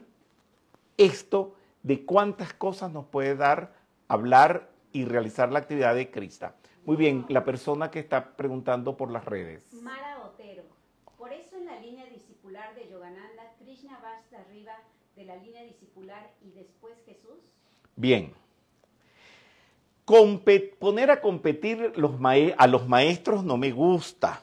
esto 0.97 1.53
de 1.83 2.05
cuántas 2.05 2.53
cosas 2.53 2.91
nos 2.91 3.05
puede 3.05 3.35
dar 3.35 3.73
hablar 4.07 4.69
y 4.93 5.05
realizar 5.05 5.51
la 5.51 5.59
actividad 5.59 5.95
de 5.95 6.09
Krishna. 6.11 6.55
Muy 6.85 6.95
bien, 6.95 7.25
la 7.29 7.43
persona 7.43 7.91
que 7.91 7.99
está 7.99 8.35
preguntando 8.37 8.97
por 8.97 9.11
las 9.11 9.25
redes. 9.25 9.65
Mara 9.73 10.23
Otero. 10.25 10.63
Por 11.17 11.33
eso 11.33 11.57
en 11.57 11.65
la 11.65 11.79
línea 11.79 12.05
discipular 12.05 12.73
de 12.73 12.89
Yogananda, 12.89 13.53
Krishna 13.59 13.99
va 14.03 14.17
hasta 14.17 14.39
arriba 14.39 14.73
de 15.17 15.25
la 15.25 15.35
línea 15.35 15.63
discipular 15.63 16.31
y 16.41 16.51
después 16.51 16.93
Jesús. 17.05 17.39
Bien. 17.97 18.33
Poner 20.79 21.11
a 21.11 21.19
competir 21.19 21.93
los 21.97 22.11
a 22.57 22.67
los 22.67 22.87
maestros 22.87 23.43
no 23.43 23.57
me 23.57 23.71
gusta. 23.71 24.41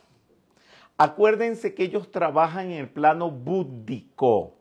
Acuérdense 1.00 1.74
que 1.74 1.84
ellos 1.84 2.10
trabajan 2.10 2.72
en 2.72 2.78
el 2.78 2.88
plano 2.88 3.30
búdico. 3.30 4.56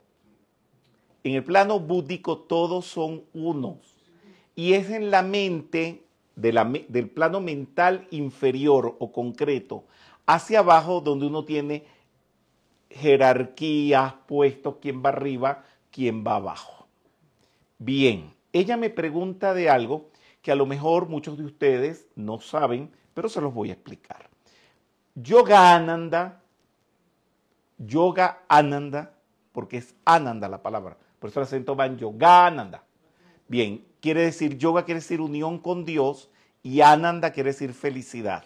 En 1.24 1.34
el 1.34 1.44
plano 1.44 1.80
búdico 1.80 2.38
todos 2.38 2.86
son 2.86 3.24
unos. 3.34 3.98
Y 4.56 4.74
es 4.74 4.92
en 4.92 5.10
la 5.10 5.24
mente 5.24 6.04
del 6.36 7.10
plano 7.10 7.42
mental 7.42 8.08
inferior 8.12 8.96
o 9.00 9.12
concreto 9.12 9.86
hacia 10.28 10.60
abajo 10.60 11.02
donde 11.02 11.26
uno 11.26 11.44
tiene 11.44 11.86
jerarquías, 12.92 14.14
puestos, 14.28 14.76
quién 14.80 15.04
va 15.04 15.10
arriba, 15.10 15.64
quién 15.90 16.24
va 16.24 16.36
abajo. 16.36 16.88
Bien, 17.80 18.32
ella 18.54 18.78
me 18.78 18.92
pregunta 18.92 19.56
de 19.56 19.72
algo 19.72 20.12
que 20.44 20.52
a 20.52 20.56
lo 20.56 20.68
mejor 20.68 21.10
muchos 21.10 21.38
de 21.38 21.46
ustedes 21.46 22.08
no 22.16 22.40
saben, 22.40 22.92
pero 23.16 23.28
se 23.28 23.42
los 23.42 23.54
voy 23.54 23.72
a 23.72 23.74
explicar. 23.74 24.30
Yoga 25.20 25.76
Ananda, 25.76 26.44
Yoga 27.80 28.44
Ananda, 28.48 29.16
porque 29.52 29.78
es 29.78 29.96
Ananda 30.06 30.48
la 30.48 30.62
palabra, 30.62 30.96
por 31.18 31.32
eso 31.32 31.40
el 31.40 31.46
acento 31.46 31.76
va 31.76 31.88
en 31.88 31.98
Yoga 31.98 32.46
Ananda. 32.46 32.84
Bien, 33.48 33.84
quiere 34.00 34.22
decir, 34.22 34.60
yoga 34.60 34.86
quiere 34.86 35.00
decir 35.00 35.20
unión 35.20 35.58
con 35.58 35.86
Dios 35.86 36.30
y 36.62 36.82
Ananda 36.82 37.32
quiere 37.32 37.50
decir 37.50 37.74
felicidad. 37.74 38.44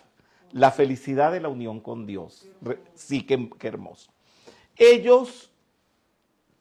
La 0.53 0.71
felicidad 0.71 1.33
de 1.33 1.41
la 1.41 1.49
unión 1.49 1.81
con 1.81 2.05
Dios. 2.05 2.47
Sí, 2.93 3.23
qué 3.23 3.67
hermoso. 3.67 4.11
Ellos 4.77 5.51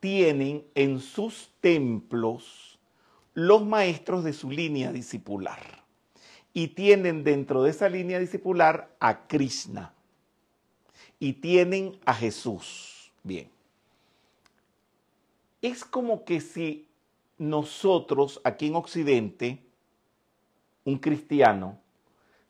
tienen 0.01 0.65
en 0.75 0.99
sus 0.99 1.53
templos 1.61 2.81
los 3.35 3.65
maestros 3.65 4.25
de 4.25 4.33
su 4.33 4.51
línea 4.51 4.91
discipular. 4.91 5.85
Y 6.53 6.69
tienen 6.69 7.23
dentro 7.23 7.63
de 7.63 7.71
esa 7.71 7.89
línea 7.89 8.19
discipular 8.19 8.97
a 8.99 9.29
Krishna. 9.29 9.93
Y 11.21 11.35
tienen 11.35 11.97
a 12.05 12.15
Jesús. 12.15 13.13
Bien. 13.23 13.49
Es 15.63 15.85
como 15.85 16.25
que 16.25 16.41
si 16.41 16.89
nosotros 17.39 18.41
aquí 18.43 18.67
en 18.67 18.75
Occidente, 18.75 19.59
un 20.85 20.99
cristiano 20.99 21.79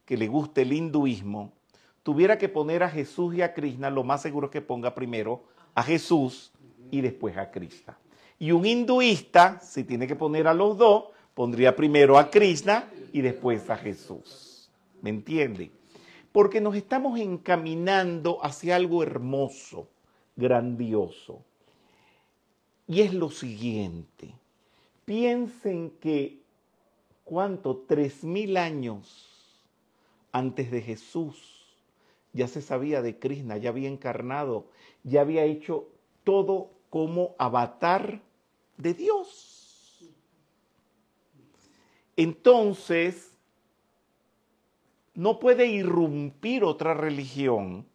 que 0.06 0.16
le 0.16 0.28
guste 0.28 0.62
el 0.62 0.72
hinduismo, 0.72 1.52
tuviera 2.02 2.38
que 2.38 2.48
poner 2.48 2.82
a 2.82 2.88
Jesús 2.88 3.34
y 3.34 3.42
a 3.42 3.52
Krishna, 3.52 3.90
lo 3.90 4.04
más 4.04 4.22
seguro 4.22 4.46
es 4.46 4.52
que 4.52 4.62
ponga 4.62 4.94
primero 4.94 5.44
a 5.74 5.82
Jesús 5.82 6.52
y 6.90 7.00
después 7.00 7.36
a 7.36 7.50
Krishna. 7.50 7.98
Y 8.38 8.52
un 8.52 8.64
hinduista, 8.64 9.60
si 9.60 9.84
tiene 9.84 10.06
que 10.06 10.16
poner 10.16 10.46
a 10.48 10.54
los 10.54 10.78
dos, 10.78 11.04
pondría 11.34 11.76
primero 11.76 12.18
a 12.18 12.30
Krishna 12.30 12.88
y 13.12 13.20
después 13.20 13.68
a 13.68 13.76
Jesús. 13.76 14.68
¿Me 15.02 15.10
entiende? 15.10 15.70
Porque 16.32 16.60
nos 16.60 16.76
estamos 16.76 17.18
encaminando 17.18 18.38
hacia 18.44 18.76
algo 18.76 19.02
hermoso, 19.02 19.88
grandioso. 20.36 21.42
Y 22.86 23.00
es 23.00 23.14
lo 23.14 23.30
siguiente. 23.30 24.34
Piensen 25.04 25.90
que, 26.00 26.42
¿cuánto? 27.24 27.84
Tres 27.88 28.24
mil 28.24 28.56
años 28.56 29.26
antes 30.32 30.70
de 30.70 30.82
Jesús 30.82 31.60
ya 32.32 32.48
se 32.48 32.62
sabía 32.62 33.02
de 33.02 33.18
Krishna, 33.18 33.56
ya 33.56 33.70
había 33.70 33.88
encarnado, 33.88 34.66
ya 35.02 35.22
había 35.22 35.44
hecho 35.44 35.88
todo 36.24 36.70
como 36.90 37.34
avatar 37.38 38.20
de 38.76 38.94
Dios. 38.94 40.10
Entonces, 42.16 43.29
no 45.14 45.38
puede 45.38 45.66
irrumpir 45.66 46.64
otra 46.64 46.94
religión 46.94 47.86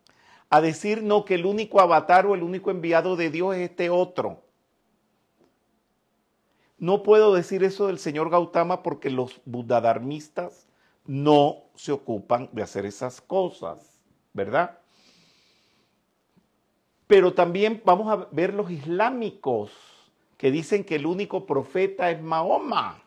a 0.49 0.61
decir 0.61 1.03
no 1.03 1.25
que 1.25 1.35
el 1.35 1.45
único 1.45 1.81
avatar 1.81 2.25
o 2.25 2.35
el 2.35 2.43
único 2.43 2.71
enviado 2.71 3.15
de 3.15 3.29
Dios 3.29 3.55
es 3.55 3.69
este 3.69 3.89
otro. 3.89 4.43
No 6.77 7.03
puedo 7.03 7.33
decir 7.33 7.63
eso 7.63 7.87
del 7.87 7.99
señor 7.99 8.29
Gautama 8.29 8.83
porque 8.83 9.09
los 9.09 9.41
buddhadharmistas 9.45 10.67
no 11.05 11.63
se 11.75 11.91
ocupan 11.91 12.49
de 12.51 12.63
hacer 12.63 12.85
esas 12.85 13.21
cosas, 13.21 13.99
¿verdad? 14.33 14.79
Pero 17.07 17.33
también 17.33 17.81
vamos 17.85 18.11
a 18.11 18.27
ver 18.31 18.53
los 18.53 18.71
islámicos 18.71 19.71
que 20.37 20.51
dicen 20.51 20.83
que 20.83 20.95
el 20.95 21.05
único 21.05 21.45
profeta 21.45 22.11
es 22.11 22.21
Mahoma. 22.21 23.01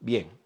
Bien. 0.00 0.39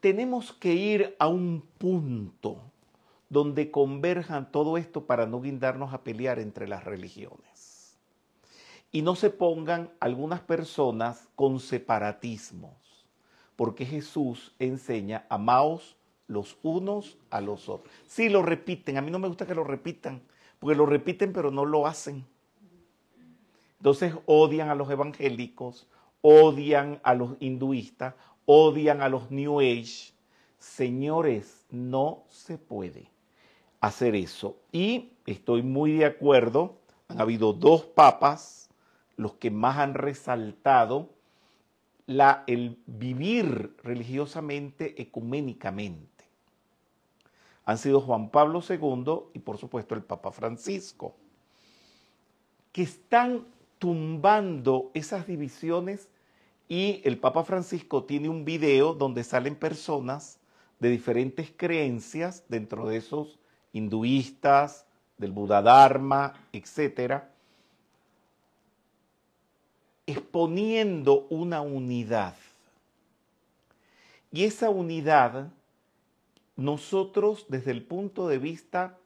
Tenemos 0.00 0.52
que 0.52 0.74
ir 0.74 1.16
a 1.18 1.28
un 1.28 1.62
punto 1.78 2.62
donde 3.28 3.70
converjan 3.70 4.50
todo 4.50 4.78
esto 4.78 5.06
para 5.06 5.26
no 5.26 5.40
guindarnos 5.40 5.92
a 5.92 6.02
pelear 6.02 6.38
entre 6.38 6.66
las 6.68 6.84
religiones. 6.84 7.98
Y 8.90 9.02
no 9.02 9.16
se 9.16 9.30
pongan 9.30 9.90
algunas 10.00 10.40
personas 10.40 11.28
con 11.34 11.60
separatismos, 11.60 13.06
porque 13.54 13.84
Jesús 13.84 14.54
enseña, 14.58 15.26
amaos 15.28 15.96
los 16.26 16.56
unos 16.62 17.18
a 17.30 17.40
los 17.40 17.68
otros. 17.68 17.92
Sí, 18.06 18.28
lo 18.28 18.42
repiten, 18.42 18.96
a 18.96 19.02
mí 19.02 19.10
no 19.10 19.18
me 19.18 19.28
gusta 19.28 19.46
que 19.46 19.54
lo 19.54 19.64
repitan, 19.64 20.22
porque 20.58 20.76
lo 20.76 20.86
repiten 20.86 21.32
pero 21.32 21.50
no 21.50 21.64
lo 21.64 21.86
hacen. 21.86 22.24
Entonces 23.78 24.14
odian 24.26 24.70
a 24.70 24.74
los 24.74 24.90
evangélicos, 24.90 25.86
odian 26.20 27.00
a 27.02 27.14
los 27.14 27.36
hinduistas, 27.40 28.14
odian 28.50 29.02
a 29.02 29.10
los 29.10 29.30
New 29.30 29.60
Age. 29.60 30.14
Señores, 30.58 31.66
no 31.70 32.24
se 32.30 32.56
puede 32.56 33.10
hacer 33.78 34.16
eso. 34.16 34.56
Y 34.72 35.12
estoy 35.26 35.62
muy 35.62 35.98
de 35.98 36.06
acuerdo, 36.06 36.78
han 37.08 37.20
habido 37.20 37.52
dos 37.52 37.82
papas 37.82 38.70
los 39.16 39.34
que 39.34 39.50
más 39.50 39.76
han 39.76 39.92
resaltado 39.92 41.10
la, 42.06 42.44
el 42.46 42.78
vivir 42.86 43.76
religiosamente, 43.82 45.00
ecuménicamente. 45.00 46.24
Han 47.66 47.76
sido 47.76 48.00
Juan 48.00 48.30
Pablo 48.30 48.62
II 48.66 49.30
y 49.34 49.40
por 49.40 49.58
supuesto 49.58 49.94
el 49.94 50.02
Papa 50.02 50.32
Francisco, 50.32 51.14
que 52.72 52.80
están 52.82 53.46
tumbando 53.78 54.90
esas 54.94 55.26
divisiones 55.26 56.08
y 56.68 57.00
el 57.04 57.18
Papa 57.18 57.44
Francisco 57.44 58.04
tiene 58.04 58.28
un 58.28 58.44
video 58.44 58.92
donde 58.92 59.24
salen 59.24 59.56
personas 59.56 60.38
de 60.78 60.90
diferentes 60.90 61.50
creencias 61.56 62.44
dentro 62.48 62.86
de 62.86 62.98
esos 62.98 63.38
hinduistas, 63.72 64.84
del 65.16 65.32
Buda 65.32 65.62
Dharma, 65.62 66.34
etcétera, 66.52 67.30
exponiendo 70.06 71.26
una 71.30 71.60
unidad. 71.60 72.36
Y 74.30 74.44
esa 74.44 74.70
unidad, 74.70 75.50
nosotros 76.56 77.46
desde 77.48 77.70
el 77.70 77.82
punto 77.82 78.28
de 78.28 78.38
vista 78.38 78.98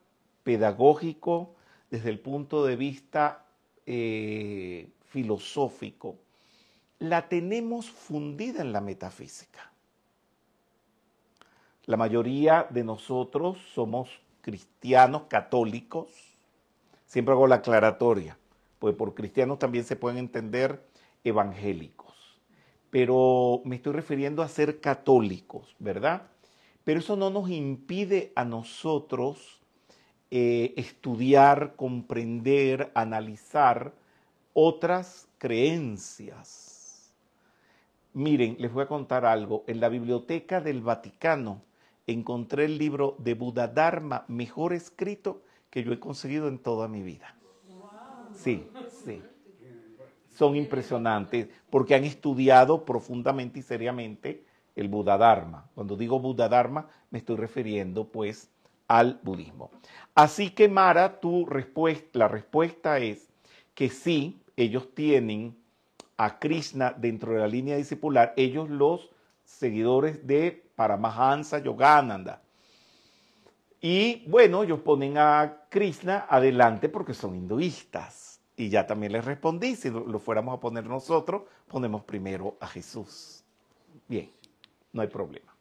pedagógico, 0.42 1.54
desde 1.90 2.10
el 2.10 2.18
punto 2.18 2.64
de 2.64 2.76
vista 2.76 3.44
eh, 3.86 4.88
filosófico, 5.06 6.16
la 7.02 7.28
tenemos 7.28 7.90
fundida 7.90 8.62
en 8.62 8.72
la 8.72 8.80
metafísica. 8.80 9.72
La 11.86 11.96
mayoría 11.96 12.68
de 12.70 12.84
nosotros 12.84 13.58
somos 13.74 14.08
cristianos 14.40 15.22
católicos. 15.24 16.12
Siempre 17.06 17.32
hago 17.32 17.48
la 17.48 17.56
aclaratoria, 17.56 18.38
pues 18.78 18.94
por 18.94 19.14
cristianos 19.14 19.58
también 19.58 19.84
se 19.84 19.96
pueden 19.96 20.18
entender 20.18 20.80
evangélicos. 21.24 22.14
Pero 22.90 23.62
me 23.64 23.74
estoy 23.74 23.94
refiriendo 23.94 24.40
a 24.40 24.48
ser 24.48 24.78
católicos, 24.78 25.74
¿verdad? 25.80 26.28
Pero 26.84 27.00
eso 27.00 27.16
no 27.16 27.30
nos 27.30 27.50
impide 27.50 28.32
a 28.36 28.44
nosotros 28.44 29.60
eh, 30.30 30.72
estudiar, 30.76 31.74
comprender, 31.74 32.92
analizar 32.94 33.92
otras 34.54 35.26
creencias. 35.38 36.71
Miren, 38.14 38.56
les 38.58 38.70
voy 38.70 38.82
a 38.82 38.88
contar 38.88 39.24
algo. 39.24 39.64
En 39.66 39.80
la 39.80 39.88
biblioteca 39.88 40.60
del 40.60 40.82
Vaticano 40.82 41.62
encontré 42.06 42.66
el 42.66 42.76
libro 42.76 43.16
de 43.18 43.34
Buda 43.34 43.68
Dharma 43.68 44.24
mejor 44.28 44.74
escrito 44.74 45.42
que 45.70 45.82
yo 45.82 45.92
he 45.92 45.98
conseguido 45.98 46.48
en 46.48 46.58
toda 46.58 46.88
mi 46.88 47.02
vida. 47.02 47.34
Sí, 48.34 48.68
sí. 49.04 49.22
Son 50.28 50.56
impresionantes 50.56 51.48
porque 51.70 51.94
han 51.94 52.04
estudiado 52.04 52.84
profundamente 52.84 53.60
y 53.60 53.62
seriamente 53.62 54.44
el 54.76 54.88
Buda 54.88 55.16
Dharma. 55.16 55.70
Cuando 55.74 55.96
digo 55.96 56.20
Buda 56.20 56.48
Dharma 56.48 56.88
me 57.10 57.18
estoy 57.18 57.36
refiriendo 57.36 58.08
pues 58.08 58.50
al 58.88 59.20
budismo. 59.22 59.70
Así 60.14 60.50
que 60.50 60.68
Mara, 60.68 61.18
tu 61.18 61.46
respuesta, 61.46 62.18
la 62.18 62.28
respuesta 62.28 62.98
es 62.98 63.28
que 63.74 63.88
sí, 63.88 64.42
ellos 64.56 64.94
tienen 64.94 65.56
a 66.16 66.38
Krishna 66.38 66.94
dentro 66.96 67.32
de 67.32 67.40
la 67.40 67.48
línea 67.48 67.76
discipular, 67.76 68.32
ellos 68.36 68.68
los 68.70 69.10
seguidores 69.44 70.26
de 70.26 70.64
Paramahansa 70.76 71.58
Yogananda. 71.58 72.42
Y 73.80 74.24
bueno, 74.28 74.62
ellos 74.62 74.80
ponen 74.80 75.18
a 75.18 75.64
Krishna 75.68 76.26
adelante 76.28 76.88
porque 76.88 77.14
son 77.14 77.34
hinduistas. 77.34 78.40
Y 78.56 78.68
ya 78.68 78.86
también 78.86 79.12
les 79.12 79.24
respondí, 79.24 79.74
si 79.74 79.90
lo, 79.90 80.06
lo 80.06 80.18
fuéramos 80.18 80.56
a 80.56 80.60
poner 80.60 80.86
nosotros, 80.86 81.42
ponemos 81.66 82.04
primero 82.04 82.56
a 82.60 82.66
Jesús. 82.68 83.42
Bien, 84.06 84.30
no 84.92 85.02
hay 85.02 85.08
problema. 85.08 85.52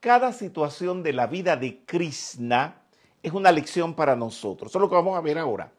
Cada 0.00 0.32
situación 0.32 1.02
de 1.02 1.12
la 1.12 1.26
vida 1.26 1.56
de 1.56 1.84
Krishna 1.84 2.82
es 3.22 3.32
una 3.32 3.52
lección 3.52 3.94
para 3.94 4.16
nosotros. 4.16 4.70
Eso 4.70 4.78
es 4.78 4.82
lo 4.82 4.88
que 4.88 4.96
vamos 4.96 5.16
a 5.16 5.20
ver 5.20 5.38
ahora. 5.38 5.72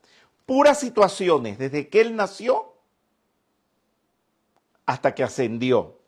Puras 0.46 0.80
situaciones, 0.80 1.58
desde 1.58 1.90
que 1.90 2.02
él 2.02 2.16
nació 2.16 2.75
hasta 4.86 5.16
que 5.16 5.24
ascendió. 5.24 6.00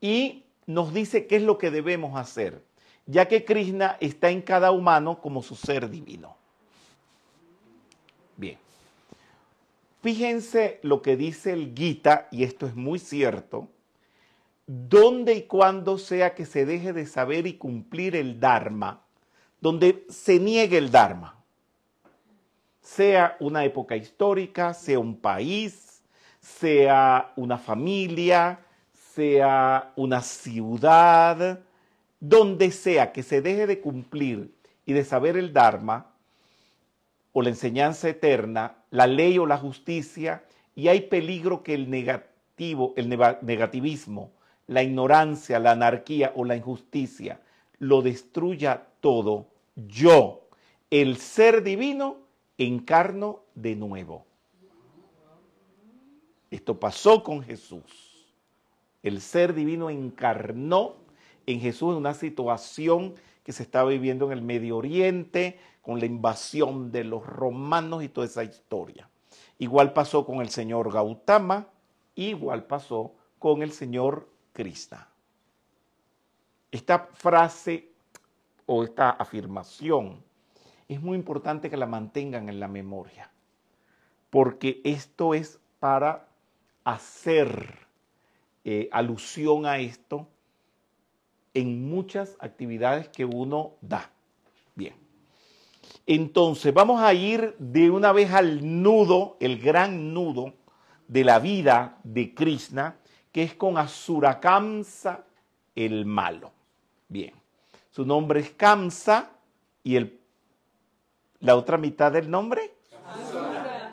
Y 0.00 0.44
nos 0.66 0.92
dice 0.92 1.26
qué 1.26 1.36
es 1.36 1.42
lo 1.42 1.58
que 1.58 1.70
debemos 1.70 2.18
hacer, 2.18 2.62
ya 3.06 3.26
que 3.26 3.44
Krishna 3.44 3.96
está 4.00 4.30
en 4.30 4.42
cada 4.42 4.70
humano 4.70 5.20
como 5.20 5.42
su 5.42 5.56
ser 5.56 5.88
divino. 5.88 6.36
Bien. 8.36 8.58
Fíjense 10.02 10.78
lo 10.82 11.02
que 11.02 11.16
dice 11.16 11.52
el 11.52 11.74
Gita, 11.74 12.28
y 12.30 12.44
esto 12.44 12.66
es 12.66 12.76
muy 12.76 12.98
cierto, 12.98 13.68
donde 14.66 15.34
y 15.34 15.42
cuando 15.44 15.96
sea 15.98 16.34
que 16.34 16.44
se 16.44 16.66
deje 16.66 16.92
de 16.92 17.06
saber 17.06 17.46
y 17.46 17.54
cumplir 17.54 18.14
el 18.14 18.38
Dharma, 18.38 19.02
donde 19.60 20.04
se 20.08 20.38
niegue 20.38 20.76
el 20.76 20.90
Dharma, 20.90 21.42
sea 22.82 23.36
una 23.40 23.64
época 23.64 23.96
histórica, 23.96 24.74
sea 24.74 24.98
un 24.98 25.16
país, 25.16 25.87
sea 26.58 27.32
una 27.36 27.58
familia, 27.58 28.60
sea 29.14 29.92
una 29.96 30.22
ciudad, 30.22 31.60
donde 32.20 32.70
sea 32.70 33.12
que 33.12 33.22
se 33.22 33.42
deje 33.42 33.66
de 33.66 33.80
cumplir 33.80 34.52
y 34.86 34.92
de 34.92 35.04
saber 35.04 35.36
el 35.36 35.52
Dharma 35.52 36.06
o 37.32 37.42
la 37.42 37.50
enseñanza 37.50 38.08
eterna, 38.08 38.76
la 38.90 39.06
ley 39.06 39.38
o 39.38 39.46
la 39.46 39.58
justicia, 39.58 40.44
y 40.74 40.88
hay 40.88 41.02
peligro 41.02 41.62
que 41.62 41.74
el 41.74 41.90
negativo, 41.90 42.94
el 42.96 43.08
negativismo, 43.08 44.32
la 44.66 44.82
ignorancia, 44.82 45.58
la 45.58 45.72
anarquía 45.72 46.32
o 46.34 46.44
la 46.44 46.56
injusticia 46.56 47.40
lo 47.78 48.02
destruya 48.02 48.86
todo. 49.00 49.46
Yo, 49.76 50.48
el 50.90 51.18
ser 51.18 51.62
divino, 51.62 52.18
encarno 52.58 53.40
de 53.54 53.76
nuevo. 53.76 54.26
Esto 56.50 56.78
pasó 56.80 57.22
con 57.22 57.42
Jesús. 57.42 58.26
El 59.02 59.20
ser 59.20 59.54
divino 59.54 59.90
encarnó 59.90 60.96
en 61.46 61.60
Jesús 61.60 61.92
en 61.92 61.98
una 61.98 62.14
situación 62.14 63.14
que 63.44 63.52
se 63.52 63.62
estaba 63.62 63.88
viviendo 63.88 64.26
en 64.26 64.32
el 64.32 64.42
Medio 64.42 64.76
Oriente, 64.76 65.58
con 65.80 66.00
la 66.00 66.06
invasión 66.06 66.92
de 66.92 67.04
los 67.04 67.24
romanos 67.24 68.02
y 68.02 68.10
toda 68.10 68.26
esa 68.26 68.44
historia. 68.44 69.08
Igual 69.58 69.94
pasó 69.94 70.26
con 70.26 70.42
el 70.42 70.50
señor 70.50 70.92
Gautama, 70.92 71.68
igual 72.14 72.64
pasó 72.64 73.14
con 73.38 73.62
el 73.62 73.72
señor 73.72 74.28
Krishna. 74.52 75.08
Esta 76.70 77.08
frase 77.14 77.90
o 78.66 78.84
esta 78.84 79.10
afirmación 79.10 80.22
es 80.86 81.00
muy 81.00 81.16
importante 81.16 81.70
que 81.70 81.76
la 81.78 81.86
mantengan 81.86 82.48
en 82.50 82.60
la 82.60 82.68
memoria, 82.68 83.30
porque 84.28 84.82
esto 84.84 85.32
es 85.32 85.58
para 85.80 86.27
hacer 86.92 87.86
eh, 88.64 88.88
alusión 88.92 89.66
a 89.66 89.78
esto 89.78 90.26
en 91.52 91.88
muchas 91.88 92.36
actividades 92.40 93.08
que 93.08 93.24
uno 93.24 93.72
da. 93.80 94.10
Bien. 94.74 94.94
Entonces, 96.06 96.72
vamos 96.72 97.02
a 97.02 97.12
ir 97.12 97.54
de 97.58 97.90
una 97.90 98.12
vez 98.12 98.32
al 98.32 98.82
nudo, 98.82 99.36
el 99.40 99.60
gran 99.60 100.14
nudo 100.14 100.54
de 101.06 101.24
la 101.24 101.38
vida 101.38 101.98
de 102.04 102.34
Krishna, 102.34 102.96
que 103.32 103.42
es 103.42 103.54
con 103.54 103.76
Asura 103.76 104.40
Kamsa 104.40 105.24
el 105.74 106.06
malo. 106.06 106.52
Bien. 107.08 107.34
Su 107.90 108.06
nombre 108.06 108.40
es 108.40 108.50
Kamsa 108.50 109.30
y 109.82 109.96
el, 109.96 110.20
la 111.40 111.54
otra 111.56 111.76
mitad 111.76 112.12
del 112.12 112.30
nombre, 112.30 112.72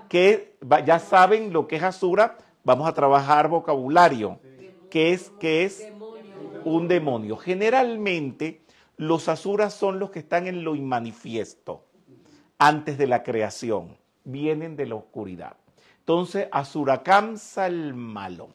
que 0.08 0.58
ya 0.86 1.00
saben 1.00 1.52
lo 1.52 1.68
que 1.68 1.76
es 1.78 1.84
Asura, 1.84 2.38
vamos 2.66 2.90
a 2.90 2.94
trabajar 2.94 3.48
vocabulario, 3.48 4.40
que 4.90 5.14
es, 5.14 5.30
que 5.40 5.64
es 5.64 5.88
un 6.66 6.88
demonio. 6.88 7.38
Generalmente 7.38 8.62
los 8.98 9.30
asuras 9.30 9.74
son 9.74 10.00
los 10.00 10.10
que 10.10 10.20
están 10.20 10.48
en 10.48 10.64
lo 10.64 10.76
inmanifiesto, 10.76 11.86
antes 12.58 12.98
de 12.98 13.08
la 13.08 13.24
creación, 13.24 13.98
vienen 14.24 14.76
de 14.76 14.88
la 14.88 14.96
oscuridad. 14.96 15.56
Entonces, 16.00 16.48
Asura 16.52 17.04
Kamsa 17.04 17.68
el 17.68 17.94
malo. 17.94 18.50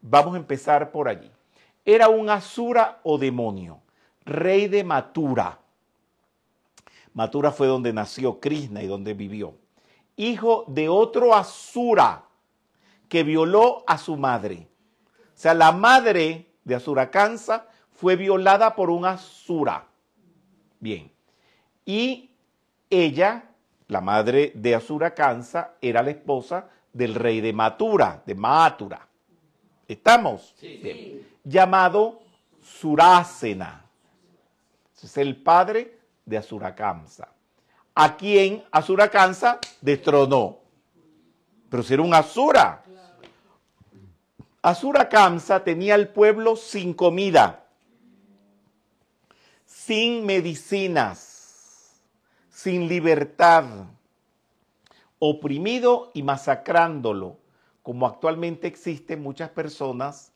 Vamos 0.00 0.34
a 0.34 0.38
empezar 0.38 0.90
por 0.90 1.08
allí. 1.08 1.30
Era 1.84 2.08
un 2.08 2.30
Asura 2.30 3.00
o 3.02 3.18
demonio, 3.18 3.80
rey 4.24 4.68
de 4.68 4.84
Matura. 4.84 5.58
Matura 7.12 7.52
fue 7.52 7.66
donde 7.66 7.92
nació 7.92 8.40
Krishna 8.40 8.82
y 8.82 8.86
donde 8.86 9.14
vivió. 9.14 9.54
Hijo 10.16 10.64
de 10.68 10.88
otro 10.88 11.34
Asura 11.34 12.24
que 13.14 13.22
violó 13.22 13.84
a 13.86 13.96
su 13.96 14.16
madre. 14.16 14.66
O 15.06 15.36
sea, 15.36 15.54
la 15.54 15.70
madre 15.70 16.48
de 16.64 16.74
Asura 16.74 17.12
Kansa 17.12 17.68
fue 17.92 18.16
violada 18.16 18.74
por 18.74 18.90
un 18.90 19.06
Asura. 19.06 19.86
Bien. 20.80 21.12
Y 21.84 22.32
ella, 22.90 23.44
la 23.86 24.00
madre 24.00 24.50
de 24.56 24.74
Asura 24.74 25.14
Kansa, 25.14 25.74
era 25.80 26.02
la 26.02 26.10
esposa 26.10 26.68
del 26.92 27.14
rey 27.14 27.40
de 27.40 27.52
Matura, 27.52 28.20
de 28.26 28.34
Matura. 28.34 29.06
¿Estamos? 29.86 30.52
Sí. 30.58 31.24
Llamado 31.44 32.18
Surasena. 32.64 33.86
Es 35.00 35.16
el 35.18 35.40
padre 35.40 36.00
de 36.24 36.36
Asura 36.36 36.74
Kamsa. 36.74 37.28
A 37.94 38.16
quien 38.16 38.64
Asura 38.72 39.08
Kansa 39.08 39.60
destronó. 39.80 40.58
Pero 41.70 41.82
si 41.84 41.94
era 41.94 42.02
un 42.02 42.12
Asura. 42.12 42.83
Asura 44.64 45.10
Kamsa 45.10 45.62
tenía 45.62 45.94
al 45.94 46.08
pueblo 46.08 46.56
sin 46.56 46.94
comida, 46.94 47.66
sin 49.66 50.24
medicinas, 50.24 52.00
sin 52.48 52.88
libertad, 52.88 53.66
oprimido 55.18 56.12
y 56.14 56.22
masacrándolo, 56.22 57.36
como 57.82 58.06
actualmente 58.06 58.66
existen 58.66 59.22
muchas 59.22 59.50
personas 59.50 60.32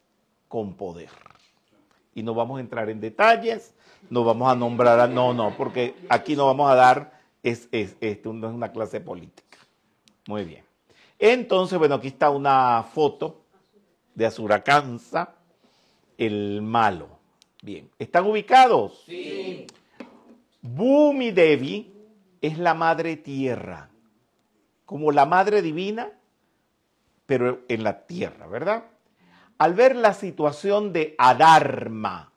con 0.46 0.74
poder. 0.74 1.08
Y 2.14 2.22
no 2.22 2.34
vamos 2.34 2.58
a 2.58 2.60
entrar 2.60 2.90
en 2.90 3.00
detalles, 3.00 3.72
no 4.10 4.24
vamos 4.24 4.52
a 4.52 4.54
nombrar, 4.54 5.00
a, 5.00 5.06
no, 5.06 5.32
no, 5.32 5.56
porque 5.56 5.94
aquí 6.10 6.36
no 6.36 6.44
vamos 6.44 6.70
a 6.70 6.74
dar, 6.74 7.18
es, 7.42 7.66
es, 7.72 7.96
no 8.26 8.46
es 8.46 8.54
una 8.54 8.72
clase 8.72 9.00
política. 9.00 9.56
Muy 10.26 10.44
bien. 10.44 10.64
Entonces, 11.18 11.78
bueno, 11.78 11.94
aquí 11.94 12.08
está 12.08 12.28
una 12.28 12.82
foto 12.92 13.47
de 14.18 14.26
Azuracanza, 14.26 15.36
el 16.18 16.60
malo. 16.60 17.20
Bien, 17.62 17.88
¿están 18.00 18.26
ubicados? 18.26 19.04
Sí. 19.06 19.64
Bumi 20.60 21.30
Devi 21.30 21.94
es 22.40 22.58
la 22.58 22.74
madre 22.74 23.16
tierra, 23.16 23.90
como 24.84 25.12
la 25.12 25.24
madre 25.24 25.62
divina, 25.62 26.10
pero 27.26 27.60
en 27.68 27.84
la 27.84 28.06
tierra, 28.06 28.48
¿verdad? 28.48 28.86
Al 29.56 29.74
ver 29.74 29.94
la 29.94 30.12
situación 30.14 30.92
de 30.92 31.14
Adharma, 31.16 32.32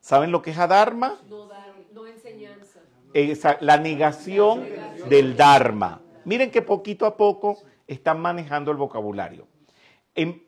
¿saben 0.00 0.30
lo 0.30 0.42
que 0.42 0.52
es 0.52 0.58
Adharma? 0.58 1.18
No, 1.28 1.48
no 1.92 2.06
enseñanza. 2.06 2.82
la 3.60 3.78
negación 3.78 4.64
del 5.08 5.36
Dharma. 5.36 6.00
Miren 6.24 6.52
que 6.52 6.62
poquito 6.62 7.04
a 7.04 7.16
poco 7.16 7.58
están 7.88 8.20
manejando 8.20 8.70
el 8.70 8.76
vocabulario 8.76 9.48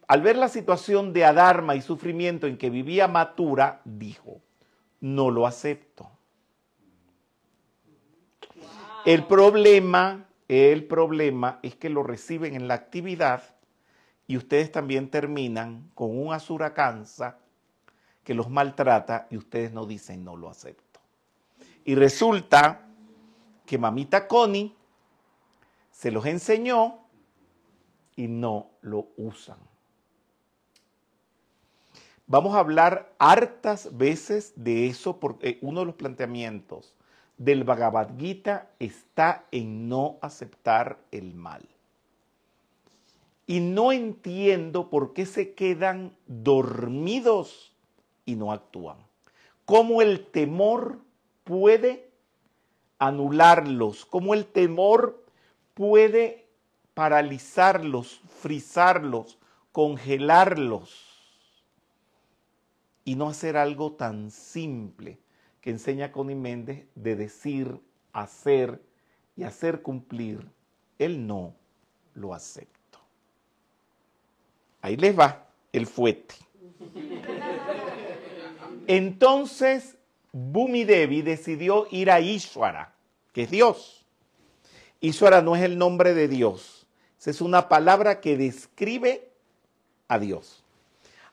al 0.07 0.22
ver 0.22 0.37
la 0.37 0.48
situación 0.48 1.12
de 1.12 1.24
adarma 1.24 1.76
y 1.76 1.83
sufrimiento 1.83 2.46
en 2.46 2.57
que 2.57 2.70
vivía 2.70 3.07
Matura, 3.07 3.83
dijo, 3.85 4.40
no 5.00 5.31
lo 5.31 5.46
acepto. 5.46 6.11
El 9.04 9.26
problema, 9.26 10.26
el 10.48 10.85
problema 10.85 11.61
es 11.62 11.74
que 11.76 11.90
lo 11.90 12.02
reciben 12.02 12.54
en 12.54 12.68
la 12.68 12.74
actividad 12.74 13.42
y 14.26 14.37
ustedes 14.37 14.72
también 14.72 15.11
terminan 15.11 15.90
con 15.94 16.18
un 16.18 16.33
Asura 16.33 16.74
Kansa 16.74 17.38
que 18.24 18.35
los 18.35 18.50
maltrata 18.50 19.26
y 19.31 19.37
ustedes 19.37 19.72
no 19.72 19.87
dicen 19.87 20.24
no 20.24 20.37
lo 20.37 20.50
acepto. 20.50 21.00
Y 21.85 21.94
resulta 21.94 22.87
que 23.64 23.78
mamita 23.78 24.28
Connie 24.28 24.74
se 25.90 26.11
los 26.11 26.26
enseñó 26.26 27.08
y 28.18 28.26
no 28.26 28.72
lo 28.83 29.07
usan. 29.16 29.59
Vamos 32.26 32.57
a 32.57 32.59
hablar 32.59 33.14
hartas 33.18 33.96
veces 33.96 34.52
de 34.57 34.88
eso 34.88 35.20
porque 35.20 35.50
eh, 35.50 35.59
uno 35.62 35.81
de 35.81 35.87
los 35.87 35.94
planteamientos 35.94 36.94
del 37.37 37.62
Bhagavad 37.62 38.18
Gita 38.18 38.72
está 38.81 39.46
en 39.52 39.88
no 39.88 40.18
aceptar 40.20 40.98
el 41.12 41.33
mal. 41.33 41.64
Y 43.46 43.61
no 43.61 43.92
entiendo 43.92 44.90
por 44.90 45.12
qué 45.14 45.24
se 45.24 45.54
quedan 45.54 46.12
dormidos 46.26 47.72
y 48.26 48.35
no 48.35 48.50
actúan. 48.50 48.98
¿Cómo 49.64 50.02
el 50.02 50.26
temor 50.26 50.98
puede 51.44 52.11
anularlos? 52.98 54.04
¿Cómo 54.04 54.35
el 54.35 54.44
temor 54.44 55.24
puede 55.74 56.48
paralizarlos, 56.99 58.21
frizarlos, 58.41 59.39
congelarlos 59.71 60.91
y 63.05 63.15
no 63.15 63.29
hacer 63.29 63.57
algo 63.57 63.93
tan 63.93 64.33
simple 64.33 65.21
que 65.61 65.71
enseña 65.71 66.11
Connie 66.11 66.35
Méndez 66.35 66.89
de 66.97 67.15
decir, 67.15 67.81
hacer 68.13 68.83
y 69.37 69.45
hacer 69.45 69.81
cumplir. 69.81 70.51
Él 70.99 71.25
no 71.25 71.55
lo 72.15 72.35
acepto. 72.35 72.99
Ahí 74.81 74.97
les 74.97 75.17
va 75.17 75.47
el 75.73 75.87
fuete. 75.87 76.35
Entonces, 78.89 79.97
Bumi 80.33 80.83
Devi 80.83 81.23
decidió 81.23 81.87
ir 81.93 82.11
a 82.11 82.19
Ishwara, 82.19 82.93
que 83.33 83.45
es 83.45 83.53
Dios. 83.53 84.05
Ishwara 85.01 85.43
no 85.43 85.55
es 85.55 85.63
el 85.63 85.79
nombre 85.79 86.13
de 86.13 86.27
Dios 86.27 86.78
es 87.26 87.40
una 87.40 87.68
palabra 87.68 88.20
que 88.20 88.37
describe 88.37 89.28
a 90.07 90.18
Dios. 90.18 90.64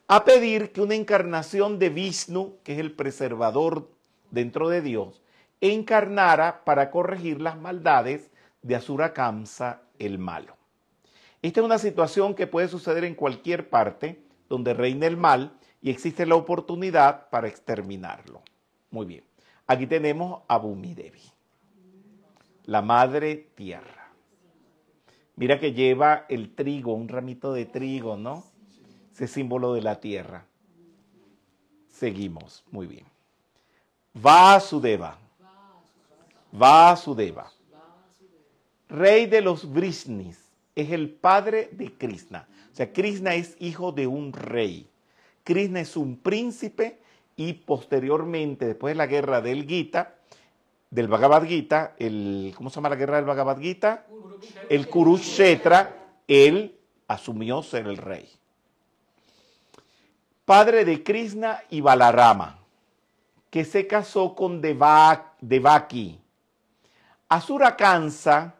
A 0.07 0.25
pedir 0.25 0.71
que 0.71 0.81
una 0.81 0.95
encarnación 0.95 1.79
de 1.79 1.89
Vishnu, 1.89 2.57
que 2.63 2.73
es 2.73 2.79
el 2.79 2.91
preservador 2.91 3.89
dentro 4.31 4.69
de 4.69 4.81
Dios, 4.81 5.21
encarnara 5.61 6.63
para 6.63 6.91
corregir 6.91 7.41
las 7.41 7.57
maldades 7.57 8.29
de 8.61 8.75
Asura 8.75 9.13
Kamsa, 9.13 9.81
el 9.99 10.19
malo. 10.19 10.55
Esta 11.41 11.59
es 11.59 11.65
una 11.65 11.77
situación 11.77 12.35
que 12.35 12.47
puede 12.47 12.67
suceder 12.67 13.03
en 13.03 13.15
cualquier 13.15 13.69
parte 13.69 14.21
donde 14.49 14.73
reine 14.73 15.05
el 15.07 15.17
mal 15.17 15.53
y 15.81 15.91
existe 15.91 16.25
la 16.25 16.35
oportunidad 16.35 17.29
para 17.29 17.47
exterminarlo. 17.47 18.41
Muy 18.91 19.05
bien. 19.05 19.23
Aquí 19.67 19.87
tenemos 19.87 20.43
a 20.47 20.59
Devi, 20.59 21.21
la 22.65 22.81
madre 22.81 23.49
tierra. 23.55 23.94
Mira 25.35 25.59
que 25.59 25.73
lleva 25.73 26.25
el 26.29 26.53
trigo, 26.55 26.93
un 26.93 27.09
ramito 27.09 27.53
de 27.53 27.65
trigo, 27.65 28.15
¿no? 28.15 28.43
Ese 29.13 29.27
símbolo 29.27 29.73
de 29.73 29.81
la 29.81 29.99
tierra. 29.99 30.45
Seguimos, 31.89 32.63
muy 32.71 32.87
bien. 32.87 33.05
Vasudeva. 34.13 35.17
Vasudeva. 36.51 37.51
Rey 38.87 39.25
de 39.25 39.41
los 39.41 39.71
Vrishnis. 39.71 40.39
Es 40.73 40.91
el 40.91 41.09
padre 41.09 41.69
de 41.71 41.93
Krishna. 41.93 42.47
O 42.71 42.75
sea, 42.75 42.91
Krishna 42.91 43.35
es 43.35 43.55
hijo 43.59 43.91
de 43.91 44.07
un 44.07 44.33
rey. 44.33 44.89
Krishna 45.43 45.79
es 45.81 45.95
un 45.95 46.17
príncipe 46.17 46.99
y 47.37 47.53
posteriormente, 47.53 48.65
después 48.65 48.93
de 48.93 48.97
la 48.97 49.07
guerra 49.07 49.41
del 49.41 49.65
Gita, 49.65 50.14
del 50.95 51.09
Bhagavad 51.09 51.43
Gita, 51.43 51.93
el, 51.99 52.53
¿cómo 52.55 52.69
se 52.69 52.75
llama 52.75 52.87
la 52.89 52.95
guerra 52.95 53.17
del 53.17 53.25
Bhagavad 53.25 53.59
Gita? 53.59 54.05
El 54.69 54.87
Kurukshetra, 54.87 55.93
él 56.25 56.79
asumió 57.07 57.61
ser 57.61 57.85
el 57.87 57.97
rey. 57.97 58.31
padre 60.45 60.85
de 60.85 61.03
Krishna 61.03 61.63
y 61.69 61.81
Balarama, 61.81 62.59
que 63.49 63.65
se 63.65 63.87
casó 63.87 64.35
con 64.35 64.61
Deva- 64.61 65.33
Devaki. 65.41 66.19
Asura 67.27 67.75
Kansa 67.75 68.53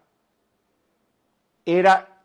era 1.64 2.22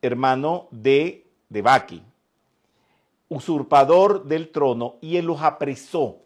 hermano 0.00 0.68
de 0.70 1.26
Devaki, 1.48 2.02
usurpador 3.28 4.24
del 4.24 4.50
trono, 4.50 4.96
y 5.00 5.16
él 5.16 5.26
los 5.26 5.42
apresó, 5.42 6.18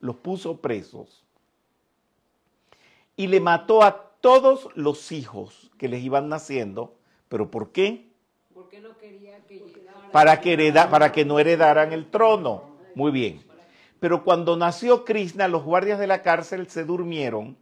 los 0.00 0.16
puso 0.16 0.58
presos, 0.60 1.24
y 3.16 3.28
le 3.28 3.40
mató 3.40 3.82
a 3.82 4.10
todos 4.20 4.68
los 4.74 5.10
hijos 5.12 5.70
que 5.78 5.88
les 5.88 6.02
iban 6.02 6.28
naciendo. 6.28 6.94
¿Pero 7.28 7.50
por 7.50 7.72
qué? 7.72 8.08
Porque 8.54 8.80
no 8.80 8.96
quería 8.98 9.38
que 9.46 9.58
llegara. 9.60 10.10
para 10.12 10.40
que, 10.40 10.52
hereda- 10.54 10.90
para 10.90 11.12
que 11.12 11.24
no 11.24 11.38
heredaran 11.38 11.92
el 11.92 12.10
trono. 12.10 12.64
Muy 12.94 13.10
bien. 13.10 13.42
Pero 14.00 14.22
cuando 14.24 14.56
nació 14.56 15.04
Krishna, 15.04 15.48
los 15.48 15.64
guardias 15.64 15.98
de 15.98 16.06
la 16.06 16.22
cárcel 16.22 16.68
se 16.68 16.84
durmieron 16.84 17.56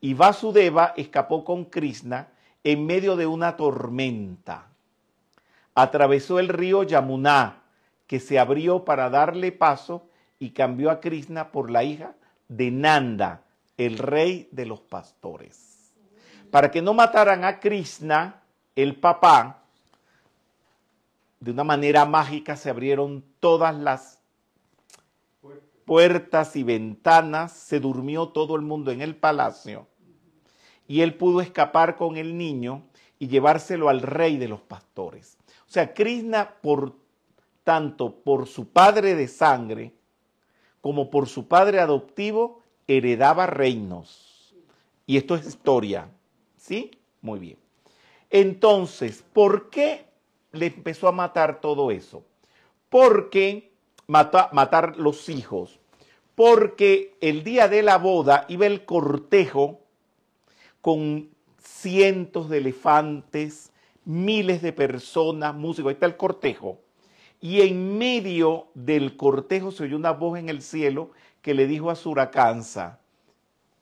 y 0.00 0.14
Vasudeva 0.14 0.92
escapó 0.96 1.44
con 1.44 1.64
Krishna 1.64 2.28
en 2.64 2.84
medio 2.84 3.16
de 3.16 3.26
una 3.26 3.56
tormenta. 3.56 4.66
Atravesó 5.74 6.40
el 6.40 6.48
río 6.48 6.82
Yamuna, 6.82 7.62
que 8.08 8.18
se 8.18 8.38
abrió 8.38 8.84
para 8.84 9.10
darle 9.10 9.52
paso 9.52 10.07
y 10.38 10.50
cambió 10.50 10.90
a 10.90 11.00
Krishna 11.00 11.50
por 11.50 11.70
la 11.70 11.84
hija 11.84 12.14
de 12.48 12.70
Nanda, 12.70 13.42
el 13.76 13.98
rey 13.98 14.48
de 14.52 14.66
los 14.66 14.80
pastores. 14.80 15.92
Para 16.50 16.70
que 16.70 16.82
no 16.82 16.94
mataran 16.94 17.44
a 17.44 17.60
Krishna, 17.60 18.42
el 18.74 18.96
papá, 18.96 19.62
de 21.40 21.50
una 21.50 21.64
manera 21.64 22.04
mágica 22.04 22.56
se 22.56 22.70
abrieron 22.70 23.24
todas 23.40 23.74
las 23.74 24.20
puertas 25.84 26.56
y 26.56 26.62
ventanas, 26.62 27.52
se 27.52 27.80
durmió 27.80 28.28
todo 28.28 28.56
el 28.56 28.62
mundo 28.62 28.90
en 28.90 29.00
el 29.00 29.16
palacio 29.16 29.86
y 30.88 31.02
él 31.02 31.14
pudo 31.14 31.40
escapar 31.40 31.96
con 31.96 32.16
el 32.16 32.36
niño 32.36 32.82
y 33.18 33.28
llevárselo 33.28 33.88
al 33.88 34.00
rey 34.00 34.38
de 34.38 34.48
los 34.48 34.62
pastores. 34.62 35.36
O 35.68 35.70
sea, 35.70 35.92
Krishna, 35.92 36.54
por 36.62 36.96
tanto, 37.62 38.14
por 38.22 38.46
su 38.46 38.68
padre 38.68 39.14
de 39.14 39.28
sangre 39.28 39.92
como 40.88 41.10
por 41.10 41.28
su 41.28 41.48
padre 41.48 41.80
adoptivo, 41.80 42.62
heredaba 42.86 43.44
reinos. 43.46 44.54
Y 45.06 45.18
esto 45.18 45.34
es 45.34 45.46
historia. 45.46 46.08
¿Sí? 46.56 46.92
Muy 47.20 47.38
bien. 47.38 47.58
Entonces, 48.30 49.22
¿por 49.34 49.68
qué 49.68 50.06
le 50.52 50.68
empezó 50.68 51.06
a 51.06 51.12
matar 51.12 51.60
todo 51.60 51.90
eso? 51.90 52.24
Porque 52.88 53.70
mata- 54.06 54.48
matar 54.54 54.96
los 54.96 55.28
hijos. 55.28 55.78
Porque 56.34 57.14
el 57.20 57.44
día 57.44 57.68
de 57.68 57.82
la 57.82 57.98
boda 57.98 58.46
iba 58.48 58.64
el 58.64 58.86
cortejo 58.86 59.80
con 60.80 61.28
cientos 61.62 62.48
de 62.48 62.56
elefantes, 62.56 63.72
miles 64.06 64.62
de 64.62 64.72
personas, 64.72 65.54
músicos. 65.54 65.90
Ahí 65.90 65.94
está 65.96 66.06
el 66.06 66.16
cortejo. 66.16 66.78
Y 67.40 67.60
en 67.60 67.98
medio 67.98 68.68
del 68.74 69.16
cortejo 69.16 69.70
se 69.70 69.84
oyó 69.84 69.96
una 69.96 70.12
voz 70.12 70.38
en 70.38 70.48
el 70.48 70.62
cielo 70.62 71.10
que 71.42 71.54
le 71.54 71.66
dijo 71.66 71.90
a 71.90 71.94
Suracansa, 71.94 72.98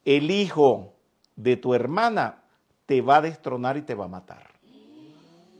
el 0.04 0.30
hijo 0.30 0.92
de 1.36 1.56
tu 1.56 1.74
hermana 1.74 2.42
te 2.84 3.00
va 3.00 3.16
a 3.16 3.22
destronar 3.22 3.76
y 3.76 3.82
te 3.82 3.94
va 3.94 4.04
a 4.04 4.08
matar. 4.08 4.50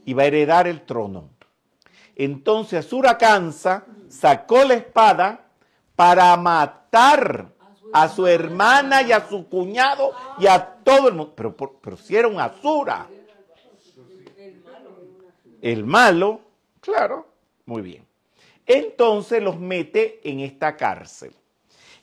Y 0.05 0.13
va 0.13 0.23
a 0.23 0.27
heredar 0.27 0.67
el 0.67 0.81
trono. 0.85 1.29
Entonces 2.15 2.85
Suracansa 2.85 3.85
sacó 4.07 4.63
la 4.63 4.75
espada 4.75 5.47
para 5.95 6.35
matar 6.37 7.51
a 7.93 8.07
su 8.09 8.27
hermana 8.27 9.01
y 9.01 9.11
a 9.11 9.27
su 9.27 9.47
cuñado 9.47 10.13
y 10.39 10.47
a 10.47 10.75
todo 10.83 11.09
el 11.09 11.15
mundo. 11.15 11.33
Pero, 11.35 11.55
pero 11.55 11.97
si 11.97 12.15
era 12.15 12.27
un 12.27 12.39
Asura. 12.39 13.07
El 15.61 15.85
malo, 15.85 16.41
claro, 16.79 17.27
muy 17.67 17.83
bien. 17.83 18.07
Entonces 18.65 19.43
los 19.43 19.59
mete 19.59 20.19
en 20.23 20.39
esta 20.39 20.75
cárcel. 20.75 21.33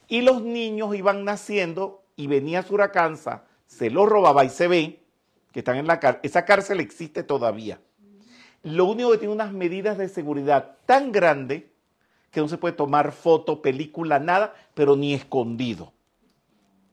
Y 0.07 0.21
los 0.21 0.41
niños 0.41 0.95
iban 0.95 1.25
naciendo 1.25 2.03
y 2.15 2.27
venía 2.27 2.63
Suracansa, 2.63 3.43
se 3.67 3.89
los 3.89 4.07
robaba 4.07 4.45
y 4.45 4.49
se 4.49 4.67
ve 4.67 4.99
que 5.51 5.59
están 5.59 5.75
en 5.75 5.87
la 5.87 5.99
cárcel. 5.99 6.21
Esa 6.23 6.45
cárcel 6.45 6.79
existe 6.79 7.23
todavía. 7.23 7.81
Lo 8.63 8.85
único 8.85 9.11
que 9.11 9.17
tiene 9.17 9.33
unas 9.33 9.51
medidas 9.51 9.97
de 9.97 10.07
seguridad 10.07 10.77
tan 10.85 11.11
grandes 11.11 11.63
que 12.31 12.41
no 12.41 12.47
se 12.47 12.57
puede 12.57 12.73
tomar 12.73 13.11
foto, 13.11 13.61
película, 13.61 14.19
nada, 14.19 14.53
pero 14.73 14.95
ni 14.95 15.13
escondido. 15.13 15.93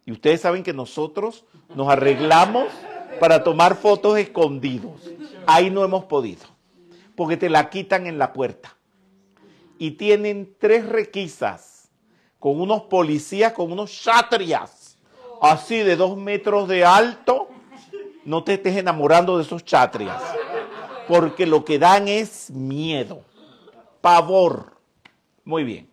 Y 0.05 0.13
ustedes 0.13 0.41
saben 0.41 0.63
que 0.63 0.73
nosotros 0.73 1.45
nos 1.75 1.89
arreglamos 1.89 2.69
para 3.21 3.43
tomar 3.43 3.77
fotos 3.77 4.19
escondidos. 4.19 5.11
Ahí 5.47 5.71
no 5.71 5.85
hemos 5.85 6.05
podido, 6.05 6.43
porque 7.17 7.37
te 7.37 7.49
la 7.49 7.71
quitan 7.71 8.07
en 8.07 8.19
la 8.19 8.33
puerta. 8.33 8.77
Y 9.79 9.93
tienen 9.93 10.55
tres 10.59 10.87
requisas 10.87 11.91
con 12.39 12.61
unos 12.61 12.83
policías, 12.83 13.53
con 13.53 13.73
unos 13.73 13.93
chatrias, 13.93 14.99
así 15.41 15.79
de 15.79 15.97
dos 15.97 16.17
metros 16.17 16.69
de 16.69 16.85
alto. 16.85 17.49
No 18.25 18.45
te 18.45 18.55
estés 18.55 18.77
enamorando 18.77 19.37
de 19.37 19.45
esos 19.45 19.65
chatrias, 19.65 20.23
porque 21.09 21.47
lo 21.47 21.65
que 21.65 21.79
dan 21.79 22.09
es 22.09 22.51
miedo, 22.51 23.23
pavor. 24.01 24.77
Muy 25.45 25.65
bien. 25.65 25.91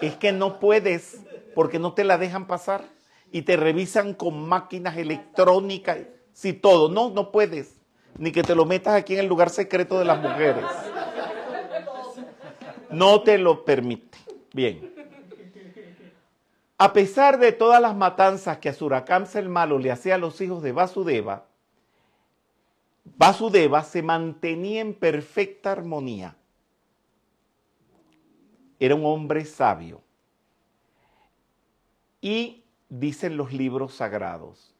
Es 0.00 0.16
que 0.16 0.32
no 0.32 0.58
puedes, 0.58 1.20
porque 1.54 1.78
no 1.78 1.92
te 1.92 2.02
la 2.02 2.18
dejan 2.18 2.46
pasar 2.48 2.84
y 3.30 3.42
te 3.42 3.56
revisan 3.56 4.14
con 4.14 4.48
máquinas 4.48 4.96
electrónicas, 4.96 5.98
sí, 6.32 6.52
todo. 6.52 6.88
No, 6.88 7.10
no 7.10 7.30
puedes. 7.30 7.81
Ni 8.18 8.32
que 8.32 8.42
te 8.42 8.54
lo 8.54 8.64
metas 8.64 8.94
aquí 8.94 9.14
en 9.14 9.20
el 9.20 9.26
lugar 9.26 9.50
secreto 9.50 9.98
de 9.98 10.04
las 10.04 10.20
mujeres. 10.20 10.64
No 12.90 13.22
te 13.22 13.38
lo 13.38 13.64
permite. 13.64 14.18
Bien. 14.52 14.92
A 16.76 16.92
pesar 16.92 17.38
de 17.38 17.52
todas 17.52 17.80
las 17.80 17.94
matanzas 17.94 18.58
que 18.58 18.68
Asurakamsa 18.68 19.38
el 19.38 19.48
malo 19.48 19.78
le 19.78 19.92
hacía 19.92 20.16
a 20.16 20.18
los 20.18 20.40
hijos 20.40 20.62
de 20.62 20.72
Vasudeva, 20.72 21.46
Vasudeva 23.04 23.84
se 23.84 24.02
mantenía 24.02 24.80
en 24.80 24.94
perfecta 24.94 25.72
armonía. 25.72 26.36
Era 28.78 28.94
un 28.94 29.06
hombre 29.06 29.44
sabio. 29.44 30.02
Y 32.20 32.64
dicen 32.88 33.36
los 33.36 33.52
libros 33.52 33.94
sagrados, 33.94 34.74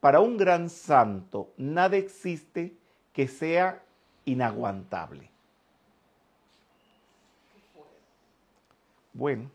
para 0.00 0.20
un 0.20 0.36
gran 0.36 0.70
santo 0.70 1.52
nada 1.56 1.96
existe 1.96 2.77
que 3.18 3.26
sea 3.26 3.82
inaguantable. 4.26 5.28
Bueno, 9.12 9.50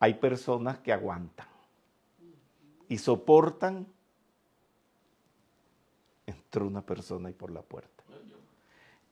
hay 0.00 0.14
personas 0.14 0.80
que 0.80 0.92
aguantan 0.92 1.46
y 2.88 2.98
soportan 2.98 3.86
entró 6.26 6.66
una 6.66 6.84
persona 6.84 7.28
ahí 7.28 7.34
por 7.34 7.52
la 7.52 7.62
puerta. 7.62 8.02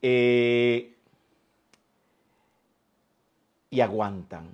Eh, 0.02 0.96
y 3.70 3.80
aguantan. 3.80 4.48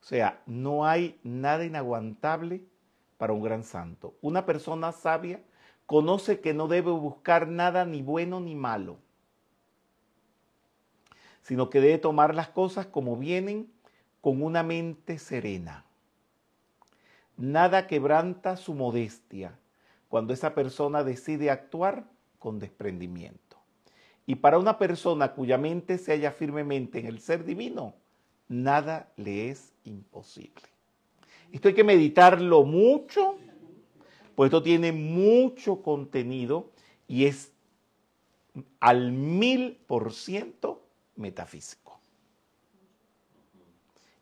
O 0.00 0.04
sea, 0.04 0.40
no 0.46 0.86
hay 0.86 1.18
nada 1.24 1.64
inaguantable 1.64 2.62
para 3.18 3.32
un 3.32 3.42
gran 3.42 3.64
santo. 3.64 4.14
Una 4.22 4.46
persona 4.46 4.92
sabia 4.92 5.42
conoce 5.90 6.38
que 6.38 6.54
no 6.54 6.68
debe 6.68 6.92
buscar 6.92 7.48
nada 7.48 7.84
ni 7.84 8.00
bueno 8.00 8.38
ni 8.38 8.54
malo, 8.54 8.98
sino 11.42 11.68
que 11.68 11.80
debe 11.80 11.98
tomar 11.98 12.32
las 12.32 12.48
cosas 12.48 12.86
como 12.86 13.16
vienen 13.16 13.68
con 14.20 14.40
una 14.40 14.62
mente 14.62 15.18
serena. 15.18 15.84
Nada 17.36 17.88
quebranta 17.88 18.56
su 18.56 18.72
modestia 18.72 19.58
cuando 20.08 20.32
esa 20.32 20.54
persona 20.54 21.02
decide 21.02 21.50
actuar 21.50 22.04
con 22.38 22.60
desprendimiento. 22.60 23.56
Y 24.26 24.36
para 24.36 24.60
una 24.60 24.78
persona 24.78 25.32
cuya 25.32 25.58
mente 25.58 25.98
se 25.98 26.12
halla 26.12 26.30
firmemente 26.30 27.00
en 27.00 27.06
el 27.06 27.18
ser 27.18 27.44
divino, 27.44 27.96
nada 28.46 29.10
le 29.16 29.50
es 29.50 29.72
imposible. 29.82 30.62
Esto 31.50 31.66
hay 31.66 31.74
que 31.74 31.82
meditarlo 31.82 32.62
mucho, 32.62 33.38
pues 34.40 34.48
esto 34.48 34.62
tiene 34.62 34.90
mucho 34.90 35.82
contenido 35.82 36.70
y 37.06 37.26
es 37.26 37.52
al 38.80 39.12
mil 39.12 39.76
por 39.86 40.14
ciento 40.14 40.80
metafísico. 41.16 42.00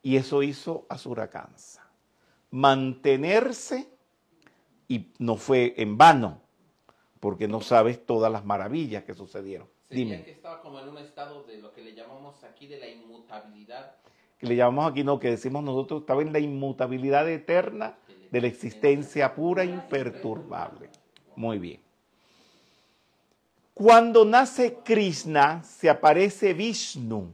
Y 0.02 0.16
eso 0.16 0.42
hizo 0.42 0.87
a 0.88 0.98
Suracansa. 0.98 1.88
Mantenerse, 2.50 3.88
y 4.88 5.07
no 5.20 5.37
fue 5.37 5.74
en 5.76 5.96
vano, 5.96 6.40
porque 7.20 7.46
no 7.46 7.61
sabes 7.61 8.04
todas 8.04 8.33
las 8.33 8.44
maravillas 8.44 9.04
que 9.04 9.14
sucedieron. 9.14 9.68
Sería 9.88 10.04
Dime. 10.04 10.24
que 10.24 10.33
estaba 10.33 10.61
como 10.62 10.81
en 10.81 10.88
un 10.88 10.98
estado 10.98 11.44
de 11.44 11.59
lo 11.59 11.72
que 11.72 11.83
le 11.83 11.94
llamamos 11.94 12.42
aquí 12.42 12.66
de 12.66 12.81
la 12.81 12.88
inmutabilidad. 12.88 13.94
Que 14.37 14.48
le 14.48 14.57
llamamos 14.57 14.90
aquí, 14.90 15.04
no, 15.04 15.20
que 15.20 15.31
decimos 15.31 15.62
nosotros, 15.62 16.00
estaba 16.00 16.22
en 16.22 16.33
la 16.33 16.40
inmutabilidad 16.40 17.28
eterna 17.28 17.96
de 18.31 18.41
la 18.41 18.47
existencia 18.47 19.35
pura 19.35 19.62
e 19.62 19.67
imperturbable. 19.67 20.91
Muy 21.37 21.59
bien. 21.59 21.81
Cuando 23.75 24.25
nace 24.25 24.79
Krishna, 24.85 25.62
se 25.62 25.88
aparece 25.88 26.53
Vishnu 26.53 27.33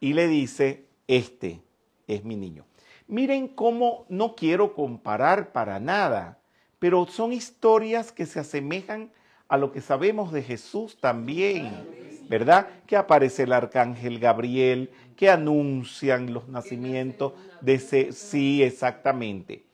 y 0.00 0.12
le 0.12 0.26
dice, 0.26 0.86
este 1.06 1.62
es 2.08 2.24
mi 2.24 2.34
niño. 2.34 2.66
Miren 3.06 3.48
cómo 3.48 4.06
no 4.08 4.34
quiero 4.34 4.74
comparar 4.74 5.52
para 5.52 5.78
nada, 5.78 6.40
pero 6.80 7.06
son 7.06 7.32
historias 7.32 8.10
que 8.10 8.26
se 8.26 8.40
asemejan 8.40 9.12
a 9.48 9.56
lo 9.56 9.72
que 9.72 9.80
sabemos 9.80 10.32
de 10.32 10.42
Jesús 10.42 10.96
también, 11.00 12.19
¿verdad? 12.30 12.68
Que 12.86 12.96
aparece 12.96 13.42
el 13.42 13.52
arcángel 13.52 14.20
Gabriel, 14.20 14.88
que 15.16 15.28
anuncian 15.28 16.32
los 16.32 16.46
nacimientos 16.46 17.32
de 17.60 17.74
ese, 17.74 18.12
sí, 18.12 18.62
exactamente. 18.62 19.64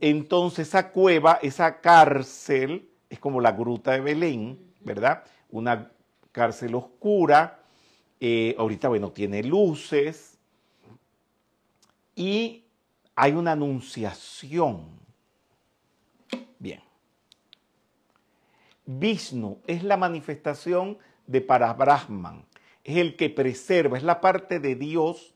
Entonces 0.00 0.68
esa 0.68 0.90
cueva, 0.92 1.38
esa 1.42 1.82
cárcel, 1.82 2.88
es 3.10 3.18
como 3.18 3.42
la 3.42 3.52
gruta 3.52 3.92
de 3.92 4.00
Belén, 4.00 4.58
¿verdad? 4.80 5.24
Una 5.50 5.90
cárcel 6.32 6.74
oscura, 6.74 7.60
eh, 8.18 8.54
ahorita, 8.56 8.88
bueno, 8.88 9.12
tiene 9.12 9.42
luces 9.42 10.38
y 12.14 12.64
hay 13.14 13.32
una 13.32 13.52
anunciación. 13.52 14.88
Bien. 16.58 16.80
Vishnu 18.86 19.58
es 19.66 19.84
la 19.84 19.98
manifestación 19.98 20.96
de 21.26 21.40
Parabrahman, 21.40 22.44
es 22.84 22.96
el 22.96 23.16
que 23.16 23.30
preserva, 23.30 23.98
es 23.98 24.04
la 24.04 24.20
parte 24.20 24.60
de 24.60 24.74
Dios, 24.76 25.34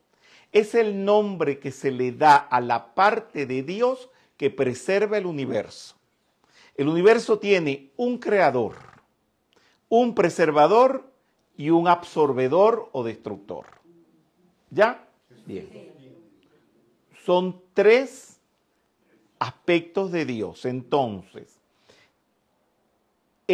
es 0.53 0.75
el 0.75 1.05
nombre 1.05 1.59
que 1.59 1.73
se 1.73 1.91
le 1.91 2.13
da 2.13 2.37
a 2.37 2.61
la 2.61 2.95
parte 2.95 3.47
de 3.47 3.63
Dios 3.63 4.09
que 4.37 4.51
preserva 4.51 5.19
el 5.19 5.27
universo. 5.27 5.97
El 6.77 6.89
universo 6.89 7.39
tiene 7.39 7.91
un 7.97 8.19
creador, 8.19 8.75
un 9.89 10.15
preservador 10.15 11.11
y 11.57 11.71
un 11.71 11.89
absorbedor 11.89 12.89
o 12.93 13.05
destructor. 13.05 13.67
¿Ya? 14.71 15.07
Bien. 15.45 15.69
Son 17.25 17.61
tres 17.75 18.41
aspectos 19.39 20.11
de 20.11 20.25
Dios. 20.25 20.65
Entonces, 20.65 21.60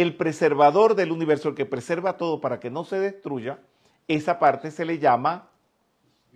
el 0.01 0.15
preservador 0.15 0.95
del 0.95 1.11
universo, 1.11 1.49
el 1.49 1.55
que 1.55 1.65
preserva 1.65 2.17
todo 2.17 2.39
para 2.39 2.59
que 2.59 2.69
no 2.69 2.83
se 2.83 2.99
destruya, 2.99 3.59
esa 4.07 4.37
parte 4.37 4.69
se 4.69 4.85
le 4.85 4.99
llama 4.99 5.49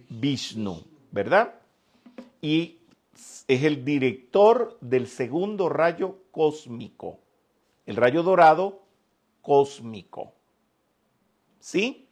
Vishnu, 0.10 0.84
¿verdad? 1.12 1.54
Y 2.42 2.80
es 3.48 3.64
el 3.64 3.86
director 3.86 4.78
del 4.82 5.08
segundo 5.08 5.70
rayo 5.70 6.18
cósmico, 6.32 7.20
el 7.86 7.98
rayo 7.98 8.24
dorado 8.24 8.82
cósmico. 9.42 10.34
¿Sí? 11.60 12.08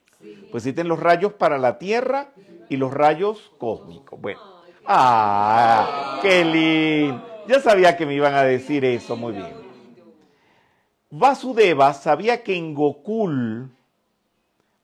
Pues 0.51 0.65
existen 0.65 0.87
los 0.87 0.99
rayos 0.99 1.33
para 1.33 1.57
la 1.57 1.79
Tierra 1.79 2.31
y 2.69 2.77
los 2.77 2.93
rayos 2.93 3.51
cósmicos. 3.57 4.21
Bueno. 4.21 4.39
¡Ah! 4.85 6.19
¡Qué 6.21 6.45
lindo! 6.45 7.25
Ya 7.47 7.59
sabía 7.59 7.97
que 7.97 8.05
me 8.05 8.13
iban 8.13 8.35
a 8.35 8.43
decir 8.43 8.85
eso, 8.85 9.15
muy 9.15 9.33
bien. 9.33 9.58
Vasudeva 11.11 11.93
sabía 11.95 12.43
que 12.43 12.55
en 12.55 12.75
Gokul, 12.75 13.71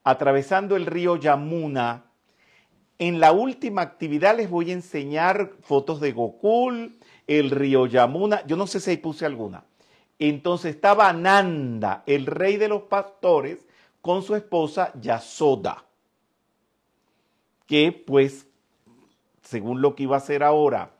atravesando 0.03 0.75
el 0.75 0.87
río 0.87 1.17
Yamuna, 1.17 2.05
en 2.97 3.19
la 3.19 3.31
última 3.31 3.83
actividad 3.83 4.35
les 4.35 4.49
voy 4.49 4.71
a 4.71 4.73
enseñar 4.73 5.51
fotos 5.61 5.99
de 5.99 6.13
Gokul, 6.13 6.97
el 7.27 7.51
río 7.51 7.85
Yamuna, 7.85 8.43
yo 8.47 8.57
no 8.57 8.65
sé 8.65 8.79
si 8.79 8.91
ahí 8.91 8.97
puse 8.97 9.25
alguna. 9.25 9.65
Entonces 10.17 10.73
estaba 10.73 11.13
Nanda, 11.13 12.01
el 12.07 12.25
rey 12.25 12.57
de 12.57 12.69
los 12.69 12.83
pastores, 12.83 13.67
con 14.01 14.23
su 14.23 14.35
esposa 14.35 14.93
Yasoda, 14.99 15.83
que 17.67 17.91
pues, 17.91 18.47
según 19.43 19.81
lo 19.81 19.95
que 19.95 20.03
iba 20.03 20.15
a 20.15 20.19
hacer 20.19 20.41
ahora 20.41 20.91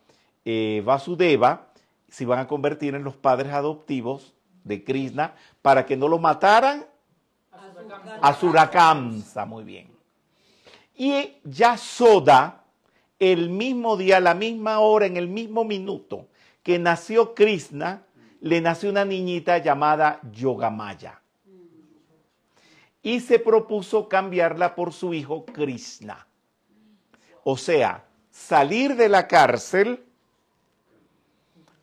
eh, 0.44 0.84
Vasudeva, 0.86 1.70
se 2.10 2.26
iban 2.26 2.40
a 2.40 2.48
convertir 2.48 2.94
en 2.94 3.04
los 3.04 3.16
padres 3.16 3.54
adoptivos 3.54 4.35
de 4.66 4.84
Krishna 4.84 5.34
para 5.62 5.86
que 5.86 5.96
no 5.96 6.10
lo 6.10 6.20
mataran 6.20 6.86
a 8.22 8.34
Surakamsa, 8.34 9.46
muy 9.46 9.64
bien. 9.64 9.90
Y 10.96 11.38
Yasoda, 11.44 12.64
el 13.20 13.50
mismo 13.50 13.96
día, 13.96 14.18
a 14.18 14.22
la 14.22 14.34
misma 14.34 14.80
hora, 14.80 15.06
en 15.06 15.18
el 15.18 15.28
mismo 15.28 15.64
minuto 15.64 16.28
que 16.64 16.80
nació 16.80 17.36
Krishna, 17.36 18.04
le 18.42 18.60
nació 18.62 18.90
una 18.90 19.06
niñita 19.06 19.60
llamada 19.60 20.20
Yogamaya. 20.32 21.22
Y 23.02 23.20
se 23.20 23.38
propuso 23.38 24.10
cambiarla 24.10 24.74
por 24.74 24.92
su 24.92 25.14
hijo 25.14 25.46
Krishna. 25.46 26.28
O 27.44 27.56
sea, 27.56 28.06
salir 28.32 28.96
de 28.96 29.10
la 29.10 29.28
cárcel, 29.28 30.05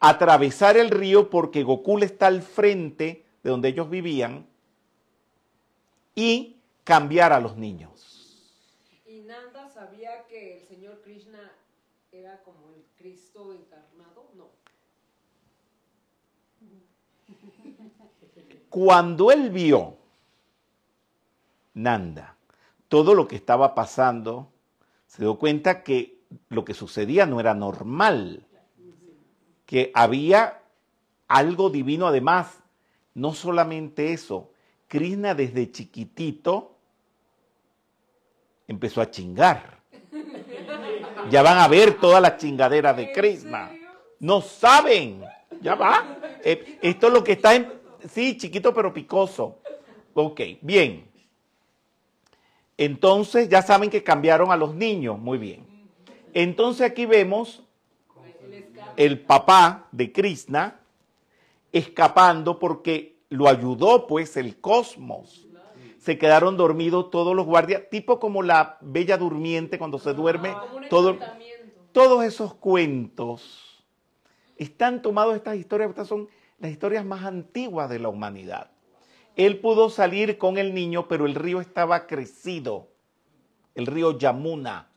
atravesar 0.02 0.76
el 0.76 0.90
río 0.90 1.30
porque 1.30 1.62
Gokul 1.62 2.02
está 2.02 2.26
al 2.26 2.42
frente 2.42 3.24
de 3.44 3.50
donde 3.50 3.68
ellos 3.68 3.88
vivían 3.88 4.46
y 6.16 6.56
cambiar 6.82 7.32
a 7.32 7.40
los 7.40 7.56
niños. 7.56 8.90
Y 9.06 9.20
Nanda 9.20 9.68
sabía 9.68 10.26
que 10.28 10.58
el 10.58 10.66
señor 10.66 11.00
Krishna 11.02 11.52
era 12.10 12.42
como 12.42 12.70
el 12.70 12.82
Cristo 12.98 13.52
encarnado, 13.52 14.28
no. 14.34 14.48
Cuando 18.70 19.30
él 19.30 19.50
vio, 19.50 19.98
Nanda, 21.74 22.36
todo 22.88 23.14
lo 23.14 23.28
que 23.28 23.36
estaba 23.36 23.76
pasando, 23.76 24.50
se 25.06 25.22
dio 25.22 25.38
cuenta 25.38 25.84
que 25.84 26.18
lo 26.48 26.64
que 26.64 26.74
sucedía 26.74 27.24
no 27.24 27.38
era 27.38 27.54
normal, 27.54 28.48
que 29.72 29.90
había 29.94 30.60
algo 31.28 31.70
divino 31.70 32.06
además. 32.06 32.60
No 33.14 33.32
solamente 33.32 34.12
eso, 34.12 34.50
Krishna 34.86 35.34
desde 35.34 35.70
chiquitito 35.70 36.76
empezó 38.68 39.00
a 39.00 39.10
chingar. 39.10 39.78
Ya 41.30 41.40
van 41.40 41.56
a 41.56 41.68
ver 41.68 41.94
toda 41.94 42.20
la 42.20 42.36
chingadera 42.36 42.92
de 42.92 43.12
Krishna. 43.12 43.70
No 44.20 44.42
saben. 44.42 45.24
Ya 45.62 45.74
va. 45.74 46.18
Eh, 46.44 46.78
esto 46.82 47.06
es 47.06 47.12
lo 47.14 47.24
que 47.24 47.32
está 47.32 47.54
en... 47.54 47.72
Sí, 48.10 48.36
chiquito 48.36 48.74
pero 48.74 48.92
picoso. 48.92 49.60
Ok, 50.12 50.38
bien. 50.60 51.10
Entonces 52.76 53.48
ya 53.48 53.62
saben 53.62 53.88
que 53.88 54.04
cambiaron 54.04 54.52
a 54.52 54.56
los 54.56 54.74
niños. 54.74 55.18
Muy 55.18 55.38
bien. 55.38 55.66
Entonces 56.34 56.90
aquí 56.90 57.06
vemos 57.06 57.62
el 58.96 59.20
papá 59.20 59.88
de 59.92 60.12
Krishna 60.12 60.80
escapando 61.72 62.58
porque 62.58 63.16
lo 63.28 63.48
ayudó 63.48 64.06
pues 64.06 64.36
el 64.36 64.60
cosmos. 64.60 65.46
Se 65.98 66.18
quedaron 66.18 66.56
dormidos 66.56 67.10
todos 67.10 67.34
los 67.34 67.46
guardias, 67.46 67.82
tipo 67.90 68.18
como 68.18 68.42
la 68.42 68.76
bella 68.80 69.16
durmiente 69.16 69.78
cuando 69.78 69.98
se 69.98 70.12
duerme. 70.12 70.54
Todo, 70.90 71.10
encantamiento. 71.10 71.80
todos 71.92 72.24
esos 72.24 72.54
cuentos 72.54 73.84
están 74.56 75.00
tomados 75.00 75.36
estas 75.36 75.56
historias, 75.56 75.90
estas 75.90 76.08
son 76.08 76.28
las 76.58 76.70
historias 76.70 77.04
más 77.04 77.24
antiguas 77.24 77.88
de 77.88 77.98
la 77.98 78.08
humanidad. 78.08 78.70
Él 79.36 79.60
pudo 79.60 79.88
salir 79.88 80.38
con 80.38 80.58
el 80.58 80.74
niño, 80.74 81.08
pero 81.08 81.26
el 81.26 81.34
río 81.34 81.60
estaba 81.60 82.06
crecido, 82.06 82.88
el 83.74 83.86
río 83.86 84.18
Yamuna, 84.18 84.90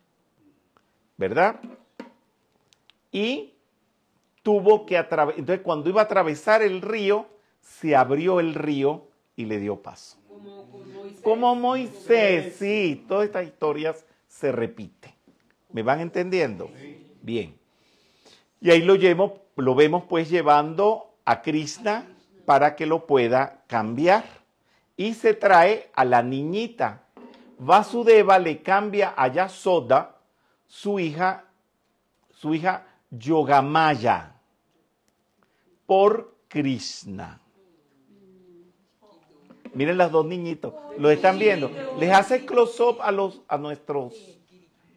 ¿verdad? 1.17 1.61
Y 3.11 3.54
tuvo 4.45 4.85
que 4.85 4.95
atravesar, 4.95 5.39
entonces 5.39 5.63
cuando 5.65 5.89
iba 5.89 6.01
a 6.01 6.03
atravesar 6.03 6.61
el 6.61 6.83
río, 6.83 7.25
se 7.61 7.95
abrió 7.95 8.39
el 8.39 8.53
río 8.53 9.07
y 9.35 9.45
le 9.45 9.59
dio 9.59 9.81
paso. 9.81 10.19
Como 10.29 10.65
Moisés. 10.67 11.21
Como 11.23 11.55
Moisés, 11.55 12.55
sí, 12.59 13.03
todas 13.07 13.25
estas 13.25 13.47
historias 13.47 14.05
se 14.27 14.51
repiten. 14.51 15.11
¿Me 15.71 15.81
van 15.81 15.99
entendiendo? 15.99 16.69
Bien. 17.23 17.57
Y 18.61 18.69
ahí 18.69 18.83
lo, 18.83 18.93
llevo- 18.95 19.39
lo 19.55 19.73
vemos 19.73 20.03
pues 20.07 20.29
llevando 20.29 21.15
a 21.25 21.41
Krishna 21.41 22.05
para 22.45 22.75
que 22.75 22.85
lo 22.85 23.07
pueda 23.07 23.63
cambiar. 23.65 24.25
Y 24.95 25.15
se 25.15 25.33
trae 25.33 25.89
a 25.95 26.05
la 26.05 26.21
niñita. 26.21 27.01
Vasudeva 27.57 28.37
le 28.37 28.61
cambia 28.61 29.15
a 29.17 29.27
Yasoda 29.27 30.17
su 30.67 30.99
hija, 30.99 31.45
su 32.29 32.53
hija 32.53 32.85
Yogamaya, 33.09 34.34
por 35.85 36.35
Krishna. 36.47 37.39
Miren 39.73 39.97
las 39.97 40.11
dos 40.11 40.25
niñitos, 40.25 40.73
lo 40.97 41.09
están 41.09 41.37
viendo. 41.37 41.69
Les 41.99 42.11
hace 42.11 42.45
close 42.45 42.81
up 42.81 43.01
a 43.01 43.11
los 43.11 43.41
a 43.47 43.57
nuestros 43.57 44.13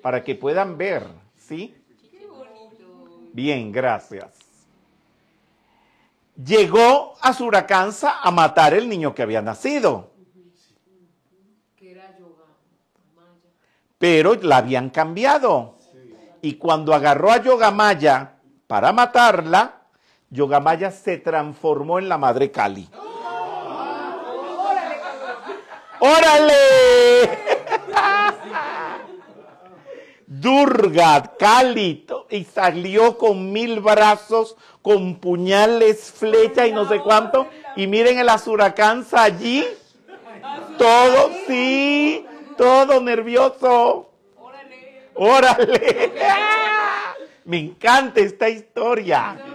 para 0.01 0.23
que 0.23 0.35
puedan 0.35 0.79
ver, 0.79 1.05
¿sí? 1.37 1.75
Bien, 3.33 3.73
gracias. 3.73 4.39
Llegó 6.45 7.15
a 7.21 7.33
Suracansa 7.33 8.21
a 8.23 8.31
matar 8.31 8.75
el 8.75 8.89
niño 8.89 9.15
que 9.15 9.23
había 9.23 9.43
nacido. 9.43 10.13
Pero 13.99 14.35
la 14.35 14.59
habían 14.59 14.91
cambiado. 14.91 15.75
Y 16.41 16.55
cuando 16.55 16.95
agarró 16.95 17.33
a 17.33 17.43
Yogamaya 17.43 18.37
para 18.69 18.93
matarla, 18.93 19.78
Yogamaya 20.31 20.91
se 20.91 21.17
transformó 21.19 21.99
en 21.99 22.09
la 22.09 22.19
madre 22.19 22.51
Kali. 22.51 22.89
¡Órale! 26.01 26.55
Durga, 30.27 31.33
Kali, 31.39 32.05
to- 32.07 32.27
y 32.31 32.45
salió 32.45 33.17
con 33.17 33.51
mil 33.53 33.81
brazos, 33.81 34.57
con 34.83 35.17
puñales, 35.17 36.13
flechas 36.13 36.69
y 36.69 36.73
no 36.73 36.87
sé 36.87 37.01
cuánto. 37.01 37.49
Y 37.77 37.87
miren 37.87 38.19
el 38.19 38.29
Azuracanza 38.29 39.23
allí, 39.23 39.67
todo, 40.77 41.31
sí, 41.47 42.25
todo 42.59 43.01
nervioso. 43.01 44.11
Órale. 44.37 45.11
¡Órale! 45.15 46.13
Me 47.47 47.59
encanta 47.59 48.21
esta 48.21 48.49
historia. 48.51 49.48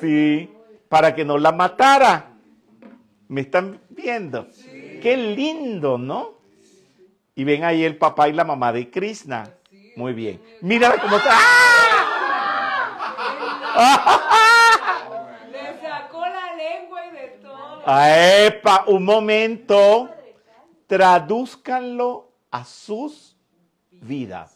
Sí, 0.00 0.50
para 0.88 1.14
que 1.14 1.24
no 1.24 1.38
la 1.38 1.52
matara. 1.52 2.32
¿Me 3.28 3.40
están 3.42 3.80
viendo? 3.88 4.46
Qué 5.02 5.16
lindo, 5.16 5.98
¿no? 5.98 6.34
Y 7.34 7.44
ven 7.44 7.64
ahí 7.64 7.84
el 7.84 7.96
papá 7.96 8.28
y 8.28 8.32
la 8.32 8.44
mamá 8.44 8.72
de 8.72 8.90
Krishna. 8.90 9.52
Muy 9.96 10.12
bien. 10.12 10.40
Mira 10.62 10.96
cómo 11.00 11.16
está. 11.16 11.36
¡Ah! 13.78 14.22
Le 15.50 15.80
sacó 15.80 16.20
la 16.20 16.54
lengua 16.54 17.06
y 17.06 17.10
de 17.10 17.28
todo. 17.42 17.82
¡Ah, 17.84 18.44
¡Epa! 18.44 18.84
Un 18.86 19.04
momento. 19.04 20.10
Tradúzcanlo 20.86 22.32
a 22.50 22.64
sus 22.64 23.36
vidas. 23.90 24.55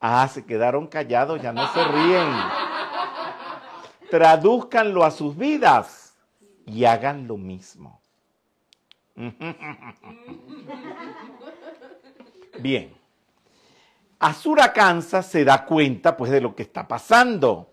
Ah, 0.00 0.28
se 0.32 0.44
quedaron 0.44 0.86
callados, 0.86 1.42
ya 1.42 1.52
no 1.52 1.66
se 1.72 1.82
ríen. 1.84 2.28
Tradúzcanlo 4.10 5.04
a 5.04 5.10
sus 5.10 5.36
vidas 5.36 6.14
y 6.66 6.84
hagan 6.84 7.26
lo 7.26 7.36
mismo. 7.36 8.00
Bien. 12.60 12.96
Asura 14.20 14.72
Kansa 14.72 15.22
se 15.22 15.44
da 15.44 15.64
cuenta 15.64 16.16
pues 16.16 16.30
de 16.30 16.40
lo 16.40 16.54
que 16.56 16.62
está 16.62 16.88
pasando 16.88 17.72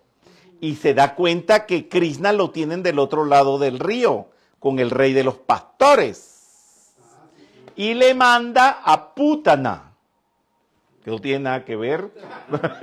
y 0.61 0.75
se 0.75 0.93
da 0.93 1.15
cuenta 1.15 1.65
que 1.65 1.89
Krishna 1.89 2.33
lo 2.33 2.51
tienen 2.51 2.83
del 2.83 2.99
otro 2.99 3.25
lado 3.25 3.57
del 3.57 3.79
río 3.79 4.29
con 4.59 4.77
el 4.79 4.91
rey 4.91 5.13
de 5.13 5.23
los 5.23 5.37
pastores 5.37 6.93
y 7.75 7.95
le 7.95 8.13
manda 8.13 8.81
a 8.83 9.15
Putana 9.15 9.94
que 11.05 11.11
no 11.11 11.19
tiene 11.19 11.39
nada 11.39 11.63
que 11.63 11.77
ver 11.77 12.11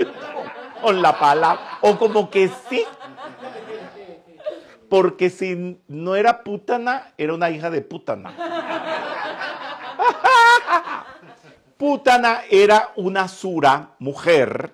con 0.83 1.03
la 1.03 1.19
palabra 1.19 1.79
o 1.83 1.99
como 1.99 2.31
que 2.31 2.49
sí 2.71 2.87
porque 4.89 5.29
si 5.29 5.81
no 5.89 6.17
era 6.17 6.43
Putana 6.43 7.13
era 7.19 7.35
una 7.35 7.51
hija 7.51 7.69
de 7.69 7.83
Putana 7.83 8.33
Putana 11.83 12.43
era 12.49 12.93
una 12.95 13.27
sura, 13.27 13.97
mujer, 13.99 14.73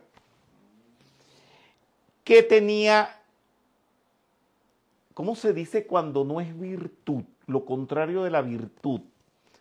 que 2.22 2.42
tenía, 2.42 3.22
¿cómo 5.14 5.34
se 5.34 5.54
dice 5.54 5.86
cuando 5.86 6.26
no 6.26 6.42
es 6.42 6.60
virtud? 6.60 7.24
Lo 7.46 7.64
contrario 7.64 8.24
de 8.24 8.30
la 8.30 8.42
virtud. 8.42 9.00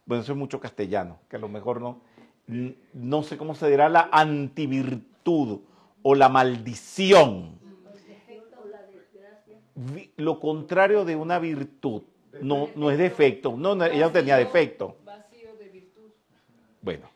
Bueno, 0.05 0.23
eso 0.23 0.33
es 0.33 0.37
mucho 0.37 0.59
castellano, 0.59 1.19
que 1.29 1.37
a 1.37 1.39
lo 1.39 1.47
mejor 1.47 1.79
no, 1.79 2.01
no 2.47 3.23
sé 3.23 3.37
cómo 3.37 3.55
se 3.55 3.69
dirá 3.69 3.89
la 3.89 4.09
antivirtud 4.11 5.59
o 6.01 6.15
la 6.15 6.29
maldición. 6.29 7.57
Lo 10.15 10.39
contrario 10.39 11.05
de 11.05 11.15
una 11.15 11.37
virtud, 11.37 12.01
no, 12.41 12.69
no 12.75 12.89
es 12.89 12.97
defecto, 12.97 13.55
no, 13.57 13.75
no, 13.75 13.85
ella 13.85 14.07
no 14.07 14.11
tenía 14.11 14.37
defecto. 14.37 14.97
Vacío 15.03 15.55
de 15.55 15.69
virtud. 15.69 16.09
Bueno, 16.81 17.09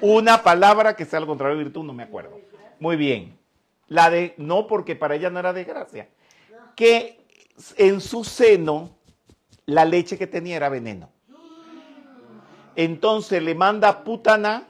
una 0.00 0.42
palabra 0.42 0.94
que 0.94 1.04
sea 1.04 1.18
al 1.18 1.26
contrario 1.26 1.56
de 1.56 1.64
virtud, 1.64 1.82
no 1.82 1.92
me 1.92 2.04
acuerdo. 2.04 2.38
Muy 2.78 2.96
bien. 2.96 3.38
La 3.88 4.08
de, 4.08 4.34
no, 4.36 4.68
porque 4.68 4.94
para 4.94 5.16
ella 5.16 5.30
no 5.30 5.40
era 5.40 5.52
desgracia. 5.52 6.08
Que 6.76 7.26
en 7.76 8.00
su 8.00 8.22
seno 8.22 8.96
la 9.66 9.84
leche 9.84 10.16
que 10.16 10.26
tenía 10.26 10.56
era 10.56 10.68
veneno. 10.68 11.10
Entonces 12.82 13.42
le 13.42 13.54
manda 13.54 13.88
a 13.90 14.04
Putana 14.04 14.64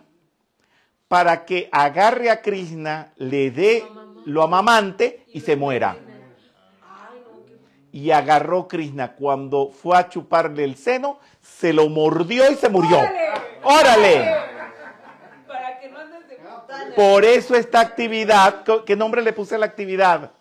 para 1.06 1.44
que 1.44 1.68
agarre 1.70 2.28
a 2.28 2.42
Krishna, 2.42 3.12
le 3.18 3.52
dé 3.52 3.84
lo 4.24 4.42
amamante 4.42 5.26
y 5.32 5.40
se 5.40 5.54
muera. 5.54 5.96
Y 7.92 8.10
agarró 8.10 8.66
Krishna 8.66 9.12
cuando 9.12 9.68
fue 9.68 9.96
a 9.96 10.08
chuparle 10.08 10.64
el 10.64 10.74
seno, 10.74 11.20
se 11.40 11.72
lo 11.72 11.88
mordió 11.88 12.50
y 12.50 12.56
se 12.56 12.68
murió. 12.68 12.98
¡Órale! 13.62 14.24
Por 16.96 17.24
eso 17.24 17.54
esta 17.54 17.78
actividad, 17.78 18.64
¿qué- 18.64 18.82
¿qué 18.86 18.96
nombre 18.96 19.22
le 19.22 19.32
puse 19.32 19.54
a 19.54 19.58
la 19.58 19.66
actividad? 19.66 20.32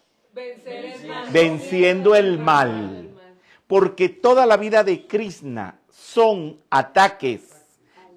Venciendo 1.32 2.16
el 2.16 2.40
mal. 2.40 3.10
Porque 3.68 4.10
toda 4.10 4.48
la 4.48 4.58
vida 4.58 4.84
de 4.84 5.06
Krishna 5.06 5.76
son 5.92 6.58
ataques 6.72 7.49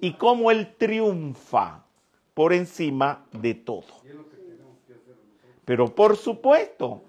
y 0.03 0.15
cómo 0.15 0.51
él 0.51 0.75
triunfa 0.77 1.85
por 2.33 2.51
encima 2.51 3.25
de 3.31 3.53
todo. 3.53 3.85
Pero 5.63 5.95
por 5.95 6.17
supuesto, 6.17 7.03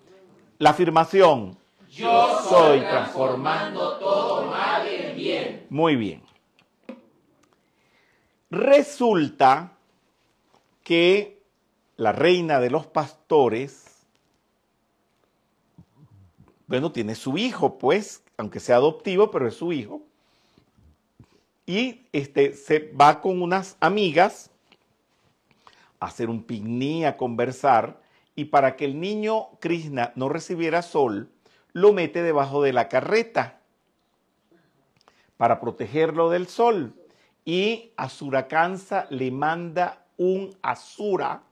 la 0.59 0.71
afirmación, 0.71 1.59
yo 1.91 2.41
soy 2.49 2.83
transformando 2.83 3.99
todo 3.99 4.47
mal 4.47 4.87
en 4.87 5.17
bien. 5.17 5.67
Muy 5.71 5.97
bien. 5.97 6.23
Resulta 8.49 9.73
que 10.85 11.43
la 11.97 12.13
reina 12.13 12.61
de 12.61 12.71
los 12.71 12.87
pastores, 12.87 14.07
bueno, 16.69 16.93
tiene 16.93 17.17
su 17.17 17.39
hijo, 17.39 17.77
pues, 17.77 18.23
aunque 18.37 18.61
sea 18.61 18.77
adoptivo, 18.77 19.33
pero 19.33 19.49
es 19.49 19.57
su 19.57 19.73
hijo. 19.73 20.01
Y 21.67 22.07
este, 22.13 22.55
se 22.55 22.93
va 22.93 23.21
con 23.21 23.41
unas 23.41 23.77
amigas 23.81 24.51
a 26.01 26.07
hacer 26.07 26.29
un 26.29 26.43
picnic, 26.43 27.07
a 27.07 27.17
conversar, 27.17 28.01
y 28.37 28.47
para 28.47 28.77
que 28.77 28.85
el 28.85 29.01
niño 29.01 29.49
Krishna 29.61 30.13
no 30.17 30.29
recibiera 30.29 30.83
sol, 30.83 31.31
lo 31.73 31.93
mete 31.93 32.23
debajo 32.23 32.63
de 32.63 32.73
la 32.73 32.89
carreta 32.89 33.61
para 35.37 35.61
protegerlo 35.61 36.31
del 36.31 36.47
sol. 36.47 36.95
Y 37.45 37.93
Asurakansa 37.97 39.07
le 39.11 39.31
manda 39.31 40.07
un 40.17 40.57
Asura 40.63 41.43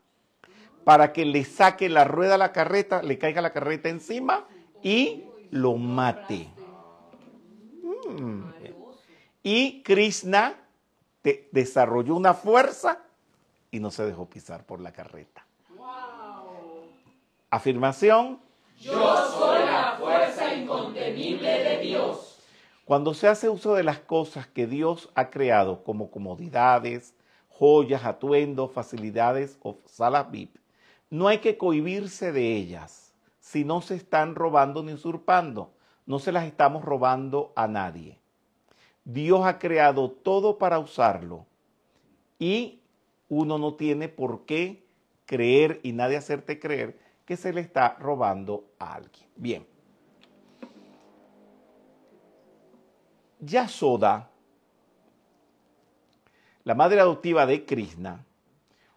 para 0.85 1.13
que 1.13 1.25
le 1.25 1.45
saque 1.45 1.89
la 1.89 2.05
rueda 2.05 2.35
a 2.35 2.39
la 2.39 2.53
carreta, 2.53 3.03
le 3.03 3.19
caiga 3.19 3.41
la 3.41 3.53
carreta 3.53 3.89
encima 3.89 4.47
y 4.83 5.25
lo 5.51 5.77
mate. 5.77 6.49
Mm. 8.19 8.43
Y 9.43 9.83
Krishna 9.83 10.55
te- 11.23 11.49
desarrolló 11.53 12.15
una 12.15 12.35
fuerza 12.35 12.99
y 13.71 13.81
no 13.81 13.91
se 13.91 14.05
dejó 14.07 14.27
pisar 14.29 14.65
por 14.65 14.81
la 14.81 14.93
carreta. 14.93 15.45
Afirmación. 17.51 18.41
Cuando 22.85 23.15
se 23.15 23.29
hace 23.29 23.49
uso 23.49 23.75
de 23.75 23.85
las 23.85 23.99
cosas 24.01 24.47
que 24.47 24.67
Dios 24.67 25.11
ha 25.15 25.31
creado 25.31 25.85
como 25.85 26.11
comodidades, 26.11 27.15
joyas, 27.49 28.05
atuendos, 28.05 28.73
facilidades 28.73 29.57
o 29.63 29.79
salas 29.87 30.31
VIP, 30.31 30.57
no 31.11 31.29
hay 31.29 31.39
que 31.39 31.57
cohibirse 31.57 32.33
de 32.33 32.57
ellas 32.57 33.13
si 33.41 33.65
no 33.65 33.83
se 33.83 33.95
están 33.95 34.35
robando 34.35 34.83
ni 34.83 34.93
usurpando. 34.93 35.73
No 36.07 36.19
se 36.19 36.33
las 36.33 36.45
estamos 36.45 36.85
robando 36.85 37.53
a 37.55 37.69
nadie. 37.69 38.19
Dios 39.05 39.45
ha 39.45 39.59
creado 39.59 40.11
todo 40.11 40.59
para 40.59 40.79
usarlo 40.79 41.47
y 42.39 42.81
uno 43.29 43.59
no 43.59 43.75
tiene 43.75 44.09
por 44.09 44.45
qué 44.45 44.85
creer 45.27 45.81
y 45.83 45.93
nadie 45.93 46.17
hacerte 46.17 46.59
creer 46.59 46.99
que 47.25 47.37
se 47.37 47.53
le 47.53 47.61
está 47.61 47.97
robando 47.99 48.65
a 48.79 48.95
alguien. 48.95 49.29
Bien. 49.37 49.67
Yasoda, 53.41 54.31
la 56.65 56.75
madre 56.75 57.01
adoptiva 57.01 57.45
de 57.47 57.65
Krishna, 57.65 58.25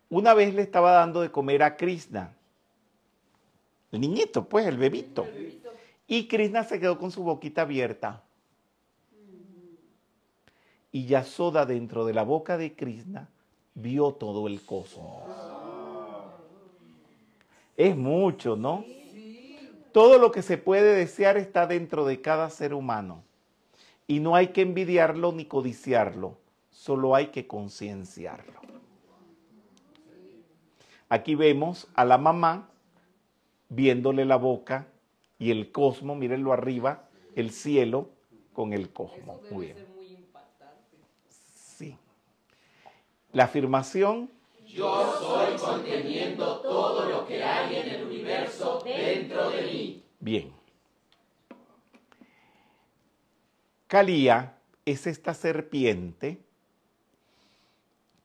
una 0.10 0.34
vez 0.34 0.54
le 0.54 0.62
estaba 0.62 0.92
dando 0.92 1.22
de 1.22 1.32
comer 1.32 1.64
a 1.64 1.78
Krishna, 1.78 2.36
el 3.92 4.02
niñito, 4.02 4.50
pues, 4.50 4.68
el 4.68 4.78
bebito. 4.78 5.26
Y 6.06 6.28
Krishna 6.28 6.66
se 6.66 6.80
quedó 6.80 7.00
con 7.00 7.12
su 7.12 7.24
boquita 7.24 7.62
abierta. 7.62 8.25
Y 10.96 11.08
Yasoda 11.08 11.66
dentro 11.66 12.06
de 12.06 12.14
la 12.14 12.24
boca 12.24 12.58
de 12.58 12.74
Krishna 12.74 13.28
vio 13.74 14.14
todo 14.14 14.48
el 14.48 14.62
cosmos. 14.62 15.24
Es 17.76 17.98
mucho, 17.98 18.56
¿no? 18.56 18.86
Todo 19.92 20.18
lo 20.18 20.32
que 20.32 20.42
se 20.42 20.58
puede 20.58 20.96
desear 20.96 21.36
está 21.36 21.68
dentro 21.68 22.06
de 22.06 22.22
cada 22.22 22.50
ser 22.50 22.74
humano. 22.74 23.26
Y 24.08 24.22
no 24.22 24.38
hay 24.38 24.54
que 24.54 24.62
envidiarlo 24.62 25.34
ni 25.34 25.44
codiciarlo, 25.44 26.38
solo 26.72 27.14
hay 27.14 27.28
que 27.28 27.46
concienciarlo. 27.46 28.62
Aquí 31.10 31.36
vemos 31.36 31.90
a 31.96 32.06
la 32.06 32.18
mamá 32.18 32.70
viéndole 33.68 34.24
la 34.24 34.38
boca 34.38 34.88
y 35.40 35.52
el 35.52 35.74
cosmos, 35.74 36.16
mírenlo 36.16 36.54
arriba, 36.54 37.10
el 37.36 37.52
cielo 37.52 38.08
con 38.54 38.72
el 38.72 38.94
cosmos. 38.94 39.42
Muy 39.52 39.66
bien. 39.66 39.78
ser 39.78 39.90
muy 39.90 40.08
impactante. 40.08 40.98
Sí. 41.78 41.98
La 43.36 43.44
afirmación, 43.44 44.32
Yo 44.66 45.14
soy 45.20 45.58
conteniendo 45.58 46.62
todo 46.62 47.10
lo 47.10 47.28
que 47.28 47.44
hay 47.44 47.76
en 47.76 47.90
el 47.90 48.06
universo 48.06 48.82
dentro 48.82 49.50
de 49.50 49.62
mí. 49.64 50.04
bien. 50.22 50.54
Calía 53.88 54.58
es 54.86 55.06
esta 55.06 55.34
serpiente 55.34 56.40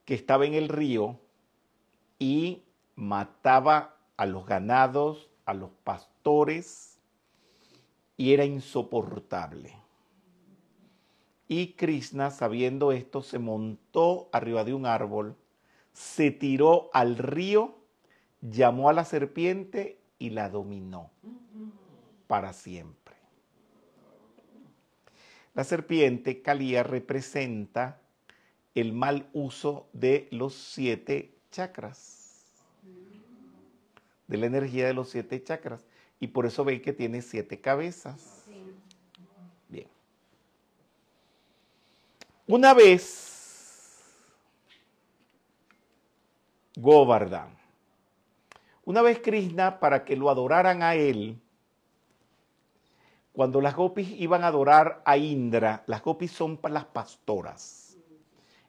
que 0.05 0.15
estaba 0.15 0.47
en 0.47 0.55
el 0.55 0.69
río 0.69 1.19
y 2.21 2.63
mataba 2.95 3.97
a 4.17 4.27
los 4.27 4.47
ganados, 4.47 5.29
a 5.45 5.55
los 5.55 5.71
pastores, 5.83 7.01
y 8.17 8.33
era 8.33 8.45
insoportable. 8.45 9.80
Y 11.53 11.73
Krishna, 11.73 12.31
sabiendo 12.31 12.93
esto, 12.93 13.23
se 13.25 13.41
montó 13.41 14.29
arriba 14.31 14.63
de 14.63 14.73
un 14.73 14.87
árbol, 14.87 15.35
se 15.93 16.31
tiró 16.31 16.91
al 16.93 17.19
río, 17.19 17.75
llamó 18.41 18.89
a 18.89 18.93
la 18.93 19.05
serpiente 19.05 19.99
y 20.21 20.31
la 20.31 20.49
dominó 20.49 21.11
para 22.29 22.53
siempre. 22.53 23.17
La 25.53 25.65
serpiente 25.65 26.41
Kalía 26.41 26.85
representa 26.85 28.01
el 28.77 28.93
mal 28.93 29.29
uso 29.33 29.89
de 29.93 30.29
los 30.31 30.55
siete 30.55 31.35
chakras, 31.51 32.45
de 34.29 34.37
la 34.37 34.47
energía 34.47 34.87
de 34.87 34.95
los 34.95 35.11
siete 35.11 35.43
chakras. 35.43 35.85
Y 36.21 36.29
por 36.29 36.47
eso 36.47 36.65
ven 36.65 36.81
que 36.81 36.93
tiene 36.93 37.23
siete 37.23 37.61
cabezas. 37.61 38.39
Una 42.51 42.75
vez, 42.75 44.03
Govardhan, 46.75 47.57
una 48.85 49.03
vez 49.03 49.21
Krishna, 49.21 49.79
para 49.79 50.05
que 50.05 50.17
lo 50.17 50.31
adoraran 50.31 50.83
a 50.83 50.97
él, 50.97 51.39
cuando 53.33 53.61
las 53.61 53.77
gopis 53.77 54.21
iban 54.21 54.43
a 54.43 54.49
adorar 54.49 55.01
a 55.05 55.17
Indra, 55.17 55.85
las 55.87 56.03
gopis 56.03 56.33
son 56.33 56.59
las 56.69 56.87
pastoras, 56.87 57.97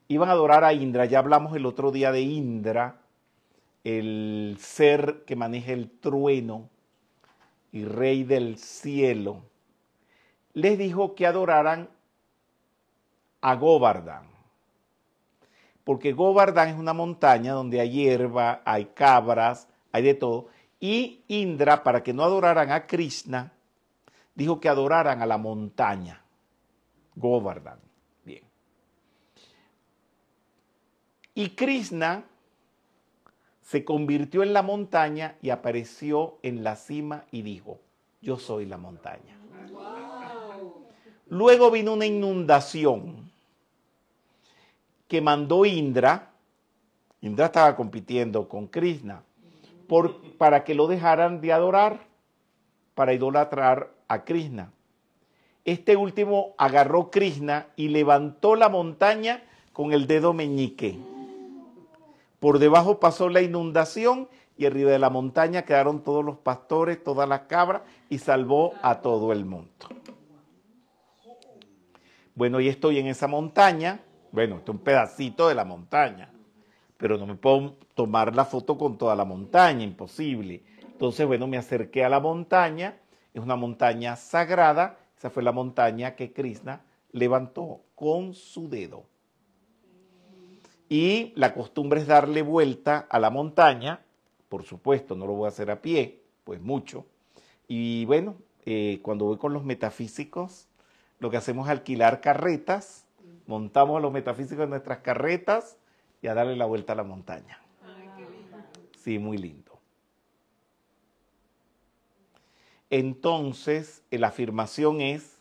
iban 0.06 0.28
a 0.28 0.32
adorar 0.34 0.62
a 0.62 0.72
Indra, 0.72 1.06
ya 1.06 1.18
hablamos 1.18 1.56
el 1.56 1.66
otro 1.66 1.90
día 1.90 2.12
de 2.12 2.20
Indra, 2.20 3.00
el 3.82 4.58
ser 4.60 5.24
que 5.26 5.34
maneja 5.34 5.72
el 5.72 5.90
trueno 5.90 6.70
y 7.72 7.84
rey 7.84 8.22
del 8.22 8.58
cielo, 8.58 9.42
les 10.52 10.78
dijo 10.78 11.16
que 11.16 11.26
adoraran 11.26 11.88
a 13.42 13.56
Govardhan. 13.56 14.26
Porque 15.84 16.12
Govardhan 16.12 16.68
es 16.68 16.76
una 16.76 16.92
montaña 16.92 17.52
donde 17.52 17.80
hay 17.80 17.90
hierba, 17.90 18.62
hay 18.64 18.86
cabras, 18.86 19.68
hay 19.90 20.04
de 20.04 20.14
todo. 20.14 20.46
Y 20.80 21.24
Indra, 21.28 21.82
para 21.82 22.02
que 22.02 22.12
no 22.12 22.22
adoraran 22.22 22.70
a 22.70 22.86
Krishna, 22.86 23.52
dijo 24.34 24.60
que 24.60 24.68
adoraran 24.68 25.20
a 25.20 25.26
la 25.26 25.38
montaña. 25.38 26.22
Govardhan. 27.14 27.78
Bien. 28.24 28.44
Y 31.34 31.50
Krishna 31.50 32.24
se 33.60 33.84
convirtió 33.84 34.42
en 34.42 34.52
la 34.52 34.62
montaña 34.62 35.36
y 35.42 35.50
apareció 35.50 36.38
en 36.42 36.62
la 36.62 36.76
cima 36.76 37.24
y 37.30 37.42
dijo, 37.42 37.80
yo 38.20 38.38
soy 38.38 38.66
la 38.66 38.76
montaña. 38.76 39.36
Luego 41.28 41.70
vino 41.70 41.94
una 41.94 42.06
inundación 42.06 43.21
que 45.12 45.20
mandó 45.20 45.66
Indra, 45.66 46.30
Indra 47.20 47.44
estaba 47.44 47.76
compitiendo 47.76 48.48
con 48.48 48.66
Krishna, 48.66 49.22
por, 49.86 50.22
para 50.38 50.64
que 50.64 50.74
lo 50.74 50.86
dejaran 50.86 51.42
de 51.42 51.52
adorar, 51.52 52.06
para 52.94 53.12
idolatrar 53.12 53.92
a 54.08 54.24
Krishna. 54.24 54.72
Este 55.66 55.96
último 55.98 56.54
agarró 56.56 57.10
Krishna 57.10 57.66
y 57.76 57.88
levantó 57.88 58.56
la 58.56 58.70
montaña 58.70 59.42
con 59.74 59.92
el 59.92 60.06
dedo 60.06 60.32
meñique. 60.32 60.98
Por 62.40 62.58
debajo 62.58 62.98
pasó 62.98 63.28
la 63.28 63.42
inundación 63.42 64.30
y 64.56 64.64
arriba 64.64 64.92
de 64.92 64.98
la 64.98 65.10
montaña 65.10 65.66
quedaron 65.66 66.02
todos 66.02 66.24
los 66.24 66.38
pastores, 66.38 67.04
todas 67.04 67.28
las 67.28 67.40
cabras 67.42 67.82
y 68.08 68.16
salvó 68.16 68.72
a 68.80 69.02
todo 69.02 69.30
el 69.30 69.44
mundo. 69.44 69.68
Bueno, 72.34 72.60
y 72.60 72.68
estoy 72.68 72.98
en 72.98 73.08
esa 73.08 73.26
montaña. 73.26 74.00
Bueno, 74.32 74.56
esto 74.56 74.72
es 74.72 74.78
un 74.78 74.84
pedacito 74.84 75.46
de 75.46 75.54
la 75.54 75.66
montaña, 75.66 76.30
pero 76.96 77.18
no 77.18 77.26
me 77.26 77.34
puedo 77.34 77.76
tomar 77.94 78.34
la 78.34 78.46
foto 78.46 78.78
con 78.78 78.96
toda 78.96 79.14
la 79.14 79.26
montaña, 79.26 79.84
imposible. 79.84 80.62
Entonces, 80.84 81.26
bueno, 81.26 81.46
me 81.46 81.58
acerqué 81.58 82.02
a 82.02 82.08
la 82.08 82.18
montaña. 82.18 82.96
Es 83.34 83.42
una 83.42 83.56
montaña 83.56 84.16
sagrada. 84.16 84.96
Esa 85.18 85.28
fue 85.28 85.42
la 85.42 85.52
montaña 85.52 86.16
que 86.16 86.32
Krishna 86.32 86.80
levantó 87.12 87.82
con 87.94 88.32
su 88.32 88.70
dedo. 88.70 89.04
Y 90.88 91.32
la 91.36 91.52
costumbre 91.52 92.00
es 92.00 92.06
darle 92.06 92.40
vuelta 92.40 93.06
a 93.10 93.18
la 93.18 93.28
montaña. 93.28 94.00
Por 94.48 94.64
supuesto, 94.64 95.14
no 95.14 95.26
lo 95.26 95.34
voy 95.34 95.46
a 95.46 95.48
hacer 95.48 95.70
a 95.70 95.82
pie, 95.82 96.22
pues 96.44 96.60
mucho. 96.60 97.04
Y 97.68 98.06
bueno, 98.06 98.36
eh, 98.64 99.00
cuando 99.02 99.26
voy 99.26 99.36
con 99.36 99.52
los 99.52 99.64
metafísicos, 99.64 100.68
lo 101.18 101.30
que 101.30 101.36
hacemos 101.36 101.66
es 101.66 101.72
alquilar 101.72 102.20
carretas, 102.20 103.01
montamos 103.52 103.98
a 103.98 104.00
los 104.00 104.10
metafísicos 104.10 104.64
en 104.64 104.70
nuestras 104.70 105.00
carretas 105.00 105.76
y 106.22 106.26
a 106.26 106.32
darle 106.32 106.56
la 106.56 106.64
vuelta 106.64 106.94
a 106.94 106.96
la 106.96 107.04
montaña. 107.04 107.60
Sí, 108.96 109.18
muy 109.18 109.36
lindo. 109.36 109.78
Entonces, 112.88 114.04
eh, 114.10 114.18
la 114.18 114.28
afirmación 114.28 115.02
es, 115.02 115.36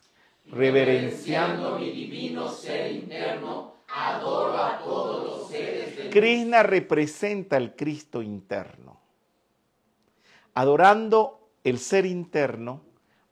reverenciando 0.45 1.79
mi 1.79 1.89
divino 1.89 2.49
ser 2.49 2.91
interno, 2.91 3.75
adoro 3.87 4.57
a 4.57 4.79
todos 4.79 5.23
los 5.23 5.49
seres 5.49 5.95
del 5.95 6.09
Krishna 6.09 6.63
representa 6.63 7.55
el 7.55 7.77
Cristo 7.77 8.21
interno. 8.21 8.99
Adorando 10.53 11.47
el 11.63 11.79
ser 11.79 12.05
interno, 12.05 12.81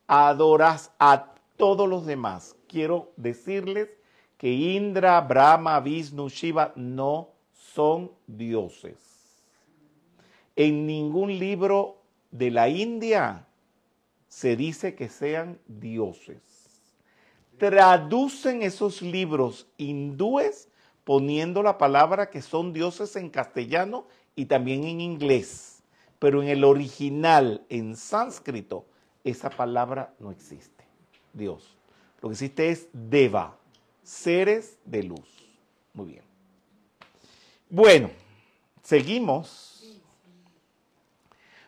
adoras 0.08 0.94
a 1.00 1.34
todos 1.58 1.90
los 1.90 2.06
demás. 2.06 2.56
Quiero 2.70 3.12
decirles 3.18 3.99
que 4.40 4.50
Indra, 4.50 5.20
Brahma, 5.20 5.82
Vishnu, 5.82 6.30
Shiva 6.30 6.72
no 6.78 7.34
son 7.52 8.10
dioses. 8.26 8.96
En 10.56 10.88
ningún 10.88 11.38
libro 11.38 11.98
de 12.32 12.50
la 12.50 12.70
India 12.70 13.46
se 14.30 14.56
dice 14.56 14.96
que 14.96 15.10
sean 15.10 15.60
dioses. 15.68 16.38
Traducen 17.58 18.62
esos 18.62 19.02
libros 19.02 19.68
hindúes 19.78 20.70
poniendo 21.04 21.62
la 21.62 21.78
palabra 21.78 22.30
que 22.30 22.42
son 22.42 22.72
dioses 22.72 23.18
en 23.18 23.30
castellano 23.30 24.06
y 24.38 24.46
también 24.46 24.86
en 24.86 25.02
inglés. 25.02 25.84
Pero 26.18 26.42
en 26.42 26.48
el 26.48 26.64
original, 26.64 27.66
en 27.68 27.98
sánscrito, 27.98 28.86
esa 29.26 29.50
palabra 29.50 30.14
no 30.18 30.32
existe. 30.32 30.86
Dios. 31.34 31.76
Lo 32.22 32.30
que 32.30 32.34
existe 32.34 32.70
es 32.70 32.88
Deva, 32.94 33.59
seres 34.10 34.80
de 34.86 35.04
luz. 35.04 35.30
Muy 35.94 36.14
bien. 36.14 36.24
Bueno, 37.70 38.10
seguimos. 38.82 40.02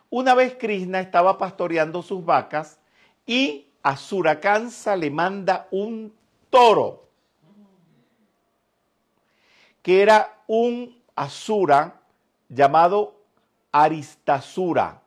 Una 0.09 0.33
vez 0.33 0.55
Krishna 0.55 0.99
estaba 0.99 1.37
pastoreando 1.37 2.01
sus 2.01 2.25
vacas 2.25 2.79
y 3.27 3.67
a 3.83 3.95
Surakansa 3.95 4.95
le 4.95 5.11
manda 5.11 5.67
un 5.69 6.13
toro, 6.49 7.07
que 9.83 10.01
era 10.01 10.41
un 10.47 10.99
asura 11.15 12.01
llamado 12.49 13.21
Aristasura, 13.71 15.01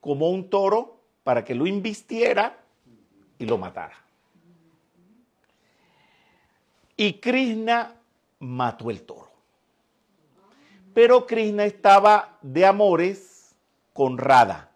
como 0.00 0.30
un 0.30 0.48
toro 0.48 1.00
para 1.24 1.44
que 1.44 1.56
lo 1.56 1.66
invistiera 1.66 2.56
y 3.36 3.46
lo 3.46 3.58
matara. 3.58 4.07
Y 7.00 7.20
Krishna 7.20 7.94
mató 8.40 8.90
el 8.90 9.02
toro. 9.02 9.30
Pero 10.92 11.26
Krishna 11.26 11.64
estaba 11.64 12.36
de 12.42 12.66
amores 12.66 13.54
con 13.92 14.18
Radha. 14.18 14.68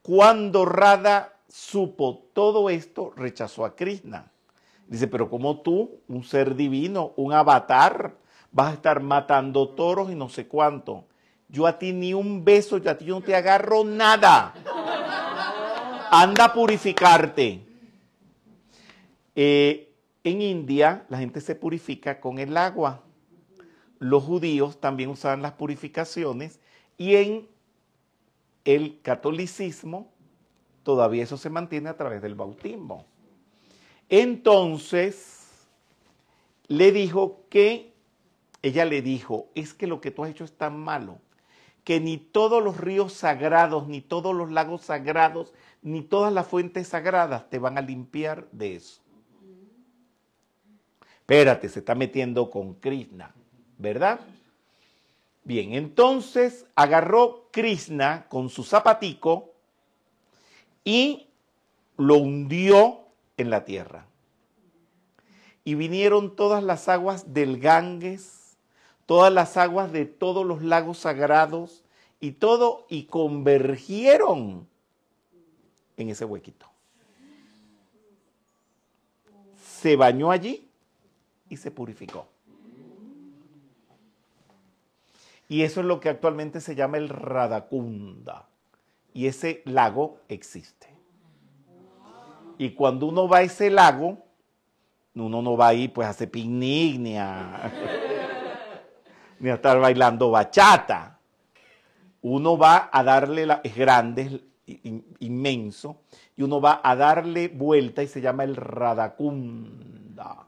Cuando 0.00 0.64
Radha 0.64 1.34
supo 1.48 2.30
todo 2.32 2.70
esto, 2.70 3.12
rechazó 3.14 3.66
a 3.66 3.76
Krishna. 3.76 4.32
Dice, 4.86 5.06
pero 5.06 5.28
como 5.28 5.60
tú, 5.60 6.00
un 6.08 6.24
ser 6.24 6.54
divino, 6.54 7.12
un 7.16 7.34
avatar, 7.34 8.14
vas 8.50 8.70
a 8.70 8.74
estar 8.74 9.02
matando 9.02 9.68
toros 9.68 10.10
y 10.10 10.14
no 10.14 10.30
sé 10.30 10.48
cuánto. 10.48 11.04
Yo 11.46 11.66
a 11.66 11.78
ti 11.78 11.92
ni 11.92 12.14
un 12.14 12.42
beso, 12.42 12.78
yo 12.78 12.90
a 12.90 12.96
ti 12.96 13.04
no 13.04 13.20
te 13.20 13.36
agarro 13.36 13.84
nada. 13.84 14.54
Anda 16.10 16.46
a 16.46 16.52
purificarte. 16.54 17.67
Eh, 19.40 19.94
en 20.24 20.42
India 20.42 21.06
la 21.08 21.18
gente 21.18 21.40
se 21.40 21.54
purifica 21.54 22.18
con 22.18 22.40
el 22.40 22.56
agua. 22.56 23.04
Los 24.00 24.24
judíos 24.24 24.80
también 24.80 25.10
usaban 25.10 25.42
las 25.42 25.52
purificaciones 25.52 26.58
y 26.96 27.14
en 27.14 27.48
el 28.64 29.00
catolicismo 29.00 30.10
todavía 30.82 31.22
eso 31.22 31.36
se 31.36 31.50
mantiene 31.50 31.88
a 31.88 31.96
través 31.96 32.20
del 32.20 32.34
bautismo. 32.34 33.06
Entonces 34.08 35.68
le 36.66 36.90
dijo 36.90 37.44
que, 37.48 37.94
ella 38.62 38.84
le 38.86 39.02
dijo, 39.02 39.50
es 39.54 39.72
que 39.72 39.86
lo 39.86 40.00
que 40.00 40.10
tú 40.10 40.24
has 40.24 40.30
hecho 40.30 40.42
es 40.42 40.52
tan 40.58 40.76
malo, 40.76 41.20
que 41.84 42.00
ni 42.00 42.18
todos 42.18 42.60
los 42.60 42.76
ríos 42.76 43.12
sagrados, 43.12 43.86
ni 43.86 44.00
todos 44.00 44.34
los 44.34 44.50
lagos 44.50 44.82
sagrados, 44.82 45.54
ni 45.80 46.02
todas 46.02 46.32
las 46.32 46.48
fuentes 46.48 46.88
sagradas 46.88 47.48
te 47.50 47.60
van 47.60 47.78
a 47.78 47.82
limpiar 47.82 48.48
de 48.50 48.74
eso. 48.74 49.00
Espérate, 51.28 51.68
se 51.68 51.80
está 51.80 51.94
metiendo 51.94 52.48
con 52.48 52.72
Krishna, 52.72 53.34
¿verdad? 53.76 54.18
Bien, 55.44 55.74
entonces 55.74 56.64
agarró 56.74 57.48
Krishna 57.50 58.24
con 58.30 58.48
su 58.48 58.64
zapatico 58.64 59.52
y 60.84 61.26
lo 61.98 62.16
hundió 62.16 63.00
en 63.36 63.50
la 63.50 63.66
tierra. 63.66 64.06
Y 65.64 65.74
vinieron 65.74 66.34
todas 66.34 66.64
las 66.64 66.88
aguas 66.88 67.34
del 67.34 67.60
Ganges, 67.60 68.56
todas 69.04 69.30
las 69.30 69.58
aguas 69.58 69.92
de 69.92 70.06
todos 70.06 70.46
los 70.46 70.62
lagos 70.62 70.96
sagrados 70.96 71.84
y 72.20 72.32
todo, 72.32 72.86
y 72.88 73.04
convergieron 73.04 74.66
en 75.98 76.08
ese 76.08 76.24
huequito. 76.24 76.70
Se 79.62 79.94
bañó 79.94 80.30
allí 80.30 80.67
y 81.48 81.56
se 81.56 81.70
purificó. 81.70 82.26
Y 85.48 85.62
eso 85.62 85.80
es 85.80 85.86
lo 85.86 85.98
que 85.98 86.10
actualmente 86.10 86.60
se 86.60 86.74
llama 86.74 86.98
el 86.98 87.08
Radakunda. 87.08 88.46
Y 89.14 89.26
ese 89.26 89.62
lago 89.64 90.20
existe. 90.28 90.88
Y 92.58 92.70
cuando 92.70 93.06
uno 93.06 93.28
va 93.28 93.38
a 93.38 93.42
ese 93.42 93.70
lago, 93.70 94.18
uno 95.14 95.42
no 95.42 95.56
va 95.56 95.68
ahí 95.68 95.88
pues 95.88 96.06
a 96.06 96.10
hacer 96.10 96.30
picnic 96.30 96.98
ni 96.98 97.16
a, 97.16 97.72
ni 99.40 99.48
a 99.48 99.54
estar 99.54 99.80
bailando 99.80 100.30
bachata. 100.30 101.18
Uno 102.20 102.58
va 102.58 102.90
a 102.92 103.02
darle, 103.02 103.46
la, 103.46 103.60
es 103.64 103.74
grande, 103.74 104.42
es 104.66 104.80
inmenso, 105.20 106.02
y 106.36 106.42
uno 106.42 106.60
va 106.60 106.80
a 106.82 106.94
darle 106.94 107.48
vuelta 107.48 108.02
y 108.02 108.08
se 108.08 108.20
llama 108.20 108.44
el 108.44 108.56
Radakunda. 108.56 110.47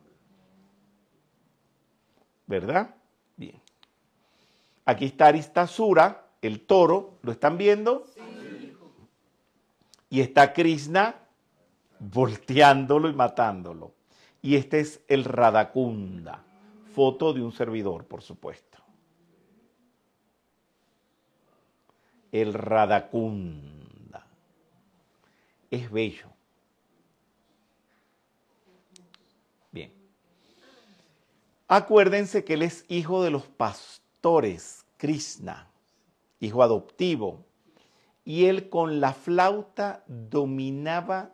¿Verdad? 2.50 2.96
Bien. 3.36 3.58
Aquí 4.84 5.06
está 5.06 5.28
Aristasura, 5.28 6.26
el 6.42 6.62
toro, 6.62 7.18
¿lo 7.22 7.30
están 7.30 7.56
viendo? 7.56 8.04
Sí. 8.12 8.76
Y 10.10 10.20
está 10.20 10.52
Krishna 10.52 11.14
volteándolo 12.00 13.08
y 13.08 13.14
matándolo. 13.14 13.94
Y 14.42 14.56
este 14.56 14.80
es 14.80 15.00
el 15.06 15.24
Radakunda, 15.24 16.42
foto 16.92 17.32
de 17.32 17.40
un 17.40 17.52
servidor, 17.52 18.04
por 18.06 18.20
supuesto. 18.20 18.78
El 22.32 22.52
Radakunda. 22.52 24.26
Es 25.70 25.88
bello. 25.88 26.26
Acuérdense 31.72 32.44
que 32.44 32.54
él 32.54 32.62
es 32.62 32.84
hijo 32.88 33.22
de 33.22 33.30
los 33.30 33.46
pastores, 33.46 34.84
Krishna, 34.96 35.70
hijo 36.40 36.64
adoptivo, 36.64 37.44
y 38.24 38.46
él 38.46 38.68
con 38.68 39.00
la 39.00 39.12
flauta 39.12 40.02
dominaba 40.08 41.32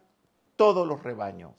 todos 0.56 0.86
los 0.86 1.02
rebaños. 1.02 1.54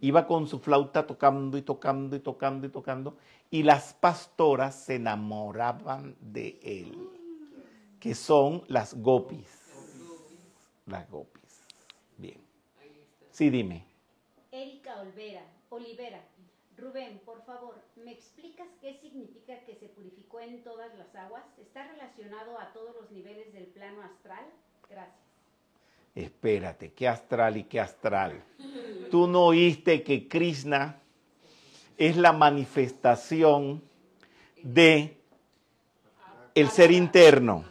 Iba 0.00 0.28
con 0.28 0.46
su 0.46 0.60
flauta 0.60 1.08
tocando 1.08 1.58
y 1.58 1.62
tocando 1.62 2.14
y 2.14 2.20
tocando 2.20 2.68
y 2.68 2.70
tocando, 2.70 3.16
y 3.50 3.64
las 3.64 3.94
pastoras 3.94 4.76
se 4.76 4.94
enamoraban 4.94 6.14
de 6.20 6.60
él, 6.62 6.96
que 7.98 8.14
son 8.14 8.62
las 8.68 8.94
gopis. 8.94 9.48
Las 10.86 11.10
gopis. 11.10 11.64
Bien. 12.16 12.40
Sí, 13.32 13.50
dime. 13.50 13.84
Erika 14.52 15.00
Olvera, 15.00 15.42
Olivera, 15.70 16.22
Rubén, 16.78 17.20
por 17.24 17.44
favor, 17.44 17.74
¿me 17.96 18.12
explicas 18.12 18.68
qué 18.80 18.98
significa 19.02 19.58
que 19.66 19.74
se 19.74 19.86
purificó 19.88 20.40
en 20.40 20.62
todas 20.62 20.94
las 20.96 21.12
aguas? 21.16 21.42
¿Está 21.60 21.86
relacionado 21.88 22.58
a 22.58 22.72
todos 22.72 22.94
los 22.94 23.10
niveles 23.10 23.52
del 23.52 23.64
plano 23.64 24.00
astral? 24.02 24.44
Gracias. 24.88 25.28
Espérate, 26.14 26.92
¿qué 26.92 27.08
astral 27.08 27.56
y 27.56 27.64
qué 27.64 27.80
astral? 27.80 28.42
¿Tú 29.10 29.26
no 29.26 29.46
oíste 29.46 30.02
que 30.02 30.28
Krishna 30.28 31.00
es 31.96 32.16
la 32.16 32.32
manifestación 32.32 33.82
de 34.62 35.16
el 36.54 36.68
ser 36.70 36.92
interno, 36.92 37.64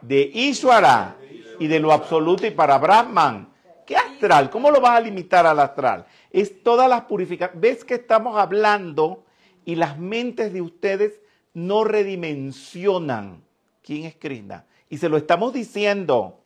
de 0.00 0.30
Ishwara 0.32 1.16
y 1.58 1.66
de 1.66 1.80
lo 1.80 1.92
absoluto 1.92 2.46
y 2.46 2.50
para 2.50 2.78
Brahman? 2.78 3.52
¿Qué 3.86 3.96
astral? 3.96 4.50
¿Cómo 4.50 4.70
lo 4.70 4.80
vas 4.80 4.98
a 4.98 5.00
limitar 5.00 5.46
al 5.46 5.60
astral? 5.60 6.06
Es 6.34 6.64
todas 6.64 6.90
las 6.90 7.02
purificaciones. 7.02 7.60
¿Ves 7.60 7.84
que 7.84 7.94
estamos 7.94 8.36
hablando 8.36 9.24
y 9.64 9.76
las 9.76 10.00
mentes 10.00 10.52
de 10.52 10.62
ustedes 10.62 11.20
no 11.54 11.84
redimensionan 11.84 13.44
quién 13.84 14.04
es 14.04 14.16
Krishna? 14.16 14.66
Y 14.88 14.98
se 14.98 15.08
lo 15.08 15.16
estamos 15.16 15.52
diciendo. 15.52 16.40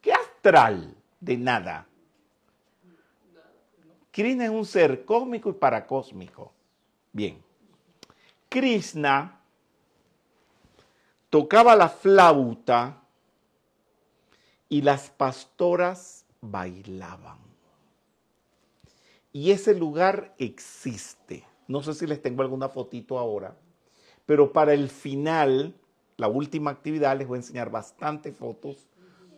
¿Qué 0.00 0.14
astral? 0.14 0.96
De 1.20 1.36
nada. 1.36 1.86
Krishna 4.10 4.44
es 4.44 4.50
un 4.50 4.64
ser 4.64 5.04
cósmico 5.04 5.50
y 5.50 5.52
paracósmico. 5.52 6.54
Bien. 7.12 7.36
Krishna 8.48 9.38
tocaba 11.28 11.76
la 11.76 11.90
flauta 11.90 13.02
y 14.70 14.80
las 14.80 15.10
pastoras 15.10 16.24
bailaban. 16.40 17.55
Y 19.36 19.50
ese 19.50 19.74
lugar 19.74 20.34
existe. 20.38 21.44
No 21.68 21.82
sé 21.82 21.92
si 21.92 22.06
les 22.06 22.22
tengo 22.22 22.40
alguna 22.40 22.70
fotito 22.70 23.18
ahora, 23.18 23.54
pero 24.24 24.50
para 24.50 24.72
el 24.72 24.88
final, 24.88 25.74
la 26.16 26.26
última 26.26 26.70
actividad, 26.70 27.18
les 27.18 27.28
voy 27.28 27.36
a 27.36 27.40
enseñar 27.40 27.70
bastantes 27.70 28.34
fotos, 28.34 28.88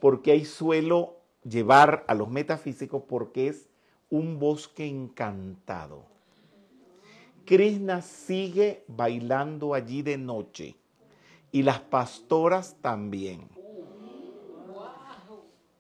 porque 0.01 0.30
ahí 0.30 0.44
suelo 0.44 1.16
llevar 1.42 2.05
a 2.07 2.14
los 2.14 2.30
metafísicos 2.30 3.03
porque 3.09 3.49
es 3.49 3.68
un 4.09 4.38
bosque 4.38 4.86
encantado. 4.86 6.05
Krishna 7.44 8.01
sigue 8.01 8.84
bailando 8.86 9.74
allí 9.74 10.03
de 10.03 10.16
noche 10.16 10.76
y 11.51 11.64
las 11.64 11.80
pastoras 11.80 12.76
también 12.80 13.58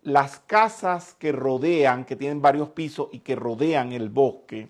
las 0.02 0.38
casas 0.40 1.14
que 1.18 1.32
rodean, 1.32 2.04
que 2.04 2.16
tienen 2.16 2.40
varios 2.40 2.70
pisos 2.70 3.08
y 3.12 3.20
que 3.20 3.36
rodean 3.36 3.92
el 3.92 4.08
bosque, 4.08 4.68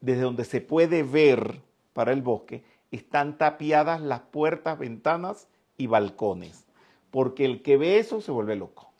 desde 0.00 0.22
donde 0.22 0.44
se 0.44 0.60
puede 0.60 1.02
ver 1.02 1.60
para 1.92 2.12
el 2.12 2.22
bosque, 2.22 2.62
están 2.90 3.38
tapiadas 3.38 4.00
las 4.00 4.20
puertas, 4.20 4.78
ventanas 4.78 5.48
y 5.76 5.86
balcones, 5.86 6.64
porque 7.10 7.44
el 7.44 7.62
que 7.62 7.76
ve 7.76 7.98
eso 7.98 8.20
se 8.20 8.30
vuelve 8.32 8.56
loco. 8.56 8.90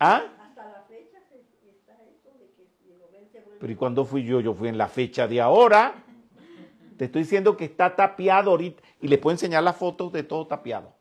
¿Ah? 0.00 0.22
Hasta 0.40 0.64
la 0.68 0.82
fecha 0.88 1.18
se- 1.28 1.68
está 1.70 1.92
eso 2.02 2.30
de 2.38 2.46
que 2.56 2.66
si 2.78 2.88
lo 2.98 3.06
ven 3.12 3.28
se 3.30 3.38
vuelve 3.40 3.58
Pero 3.60 3.72
¿y 3.72 3.76
cuándo 3.76 4.04
fui 4.04 4.24
yo? 4.24 4.40
Yo 4.40 4.54
fui 4.54 4.68
en 4.68 4.78
la 4.78 4.88
fecha 4.88 5.26
de 5.28 5.40
ahora. 5.40 5.94
Te 6.96 7.06
estoy 7.06 7.22
diciendo 7.22 7.56
que 7.56 7.64
está 7.64 7.94
tapiado 7.96 8.50
ahorita 8.52 8.82
y 9.02 9.08
les 9.08 9.18
puedo 9.18 9.34
enseñar 9.34 9.62
las 9.64 9.76
fotos 9.76 10.12
de 10.12 10.22
todo 10.22 10.46
tapiado. 10.46 10.94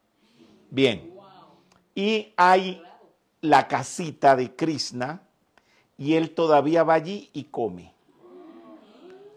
Bien. 0.70 1.14
Y 1.94 2.34
hay 2.36 2.82
la 3.42 3.68
casita 3.68 4.36
de 4.36 4.56
Krishna 4.56 5.22
y 5.98 6.16
él 6.16 6.32
todavía 6.32 6.84
va 6.84 6.96
allí 6.96 7.30
y 7.32 7.46
come. 7.46 7.94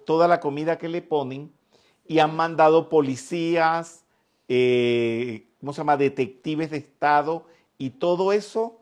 Toda 0.06 0.26
la 0.26 0.40
comida 0.40 0.78
que 0.78 0.88
le 0.88 1.02
ponen 1.02 1.52
y 2.06 2.18
han 2.18 2.34
mandado 2.34 2.88
policías, 2.88 4.04
eh, 4.48 5.46
¿cómo 5.60 5.72
se 5.72 5.78
llama? 5.78 5.96
Detectives 5.96 6.70
de 6.70 6.78
Estado 6.78 7.46
y 7.76 7.90
todo 7.90 8.32
eso 8.32 8.80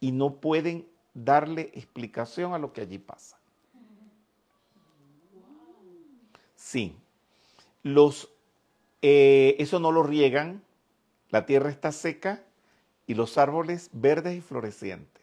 y 0.00 0.12
no 0.12 0.34
pueden 0.36 0.86
darle 1.14 1.72
explicación 1.74 2.54
a 2.54 2.58
lo 2.58 2.72
que 2.72 2.82
allí 2.82 2.98
pasa. 2.98 3.38
Sí. 6.54 6.96
Los, 7.82 8.28
eh, 9.08 9.54
eso 9.60 9.78
no 9.78 9.92
lo 9.92 10.02
riegan, 10.02 10.64
la 11.30 11.46
tierra 11.46 11.70
está 11.70 11.92
seca 11.92 12.42
y 13.06 13.14
los 13.14 13.38
árboles 13.38 13.88
verdes 13.92 14.36
y 14.36 14.40
florecientes. 14.40 15.22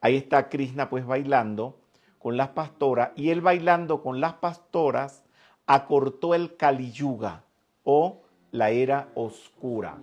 Ahí 0.00 0.16
está 0.16 0.48
Krishna 0.48 0.90
pues 0.90 1.06
bailando 1.06 1.78
con 2.18 2.36
las 2.36 2.48
pastoras 2.48 3.10
y 3.14 3.30
él 3.30 3.40
bailando 3.40 4.02
con 4.02 4.20
las 4.20 4.34
pastoras 4.34 5.22
acortó 5.64 6.34
el 6.34 6.56
Kali 6.56 6.90
Yuga 6.90 7.44
o 7.84 8.20
la 8.50 8.70
era 8.70 9.08
oscura 9.14 9.96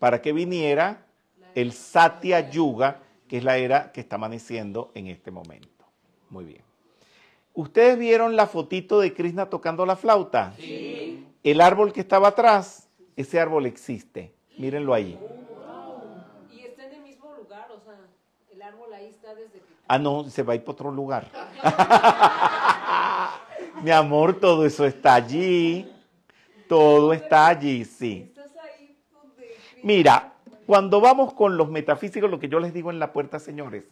para 0.00 0.20
que 0.20 0.32
viniera 0.32 1.06
el 1.54 1.72
Satya 1.72 2.50
Yuga, 2.50 3.02
que 3.28 3.36
es 3.38 3.44
la 3.44 3.56
era 3.56 3.92
que 3.92 4.00
está 4.00 4.16
amaneciendo 4.16 4.90
en 4.94 5.06
este 5.06 5.30
momento. 5.30 5.84
Muy 6.28 6.44
bien. 6.44 6.73
¿Ustedes 7.54 7.96
vieron 7.96 8.34
la 8.34 8.48
fotito 8.48 8.98
de 8.98 9.14
Krishna 9.14 9.46
tocando 9.46 9.86
la 9.86 9.94
flauta? 9.94 10.54
Sí. 10.56 11.24
El 11.44 11.60
árbol 11.60 11.92
que 11.92 12.00
estaba 12.00 12.28
atrás, 12.28 12.88
ese 13.14 13.38
árbol 13.38 13.66
existe. 13.66 14.34
Mírenlo 14.58 14.92
ahí. 14.92 15.16
Y 16.50 16.62
está 16.62 16.86
en 16.86 16.94
el 16.94 17.02
mismo 17.02 17.32
lugar, 17.36 17.68
o 17.70 17.78
sea, 17.78 17.96
el 18.50 18.60
árbol 18.60 18.92
ahí 18.92 19.06
está 19.06 19.36
desde 19.36 19.60
que... 19.60 19.74
Ah, 19.86 19.98
no, 19.98 20.24
se 20.24 20.42
va 20.42 20.54
a 20.54 20.56
ir 20.56 20.64
para 20.64 20.72
otro 20.72 20.90
lugar. 20.90 21.28
Mi 23.84 23.92
amor, 23.92 24.40
todo 24.40 24.66
eso 24.66 24.84
está 24.84 25.14
allí. 25.14 25.88
Todo 26.68 27.12
está 27.12 27.46
allí, 27.46 27.84
sí. 27.84 28.30
Estás 28.30 28.50
ahí 28.56 28.96
donde... 29.12 29.56
Mira, 29.84 30.32
cuando 30.66 31.00
vamos 31.00 31.32
con 31.34 31.56
los 31.56 31.70
metafísicos, 31.70 32.28
lo 32.28 32.40
que 32.40 32.48
yo 32.48 32.58
les 32.58 32.74
digo 32.74 32.90
en 32.90 32.98
la 32.98 33.12
puerta, 33.12 33.38
señores, 33.38 33.84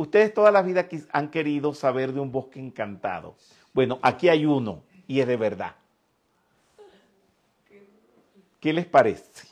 ustedes 0.00 0.32
toda 0.32 0.50
la 0.50 0.62
vida 0.62 0.88
han 1.12 1.30
querido 1.30 1.74
saber 1.74 2.12
de 2.12 2.20
un 2.20 2.32
bosque 2.32 2.58
encantado. 2.58 3.36
Bueno, 3.72 3.98
aquí 4.02 4.28
hay 4.28 4.46
uno 4.46 4.82
y 5.06 5.20
es 5.20 5.26
de 5.26 5.36
verdad. 5.36 5.74
¿Qué 8.60 8.72
les 8.72 8.86
parece? 8.86 9.48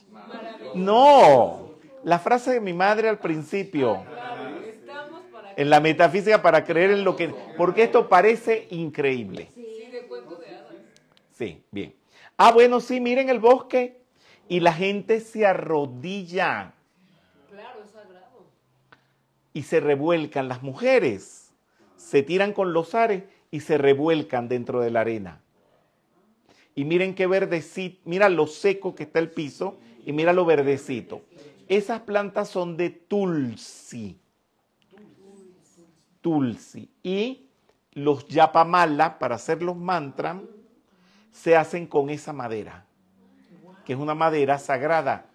No, 0.75 1.71
la 2.03 2.19
frase 2.19 2.53
de 2.53 2.61
mi 2.61 2.73
madre 2.73 3.09
al 3.09 3.19
principio, 3.19 4.05
en 5.57 5.71
la 5.71 5.81
metafísica 5.81 6.41
para 6.41 6.65
creer 6.65 6.91
en 6.93 7.05
lo 7.05 7.17
que... 7.17 7.35
Porque 7.57 7.85
esto 7.85 8.09
parece 8.09 8.69
increíble. 8.71 9.51
Sí, 11.33 11.63
bien. 11.71 11.95
Ah, 12.37 12.53
bueno, 12.53 12.81
sí, 12.81 13.01
miren 13.01 13.29
el 13.29 13.39
bosque 13.39 14.01
y 14.49 14.61
la 14.61 14.73
gente 14.73 15.21
se 15.21 15.47
arrodilla. 15.47 16.75
Y 19.59 19.65
se 19.65 19.81
revuelcan 19.81 20.47
las 20.47 20.63
mujeres, 20.63 21.51
se 21.97 22.23
tiran 22.23 22.53
con 22.53 22.73
los 22.73 22.95
ares 22.95 23.25
y 23.51 23.59
se 23.59 23.77
revuelcan 23.77 24.47
dentro 24.47 24.79
de 24.81 24.93
la 24.93 25.01
arena. 25.01 25.41
Y 26.77 26.85
miren 26.85 27.13
qué 27.17 27.27
verdecito, 27.27 28.01
mira 28.05 28.29
lo 28.29 28.47
seco 28.47 28.95
que 28.95 29.03
está 29.03 29.19
el 29.19 29.33
piso 29.33 29.77
y 30.07 30.13
mira 30.13 30.33
lo 30.33 30.45
verdecito. 30.45 31.23
Esas 31.67 32.03
plantas 32.03 32.49
son 32.49 32.77
de 32.77 32.91
tulsi. 32.91 34.21
Tulsi. 36.21 36.89
Y 37.03 37.49
los 37.95 38.29
yapamala, 38.29 39.19
para 39.19 39.35
hacer 39.35 39.61
los 39.61 39.77
mantras, 39.77 40.37
se 41.33 41.57
hacen 41.57 41.89
con 41.89 42.11
esa 42.11 42.33
madera, 42.33 42.87
que 43.85 43.95
es 43.95 43.99
una 43.99 44.15
madera 44.15 44.57
sagrada. 44.61 45.28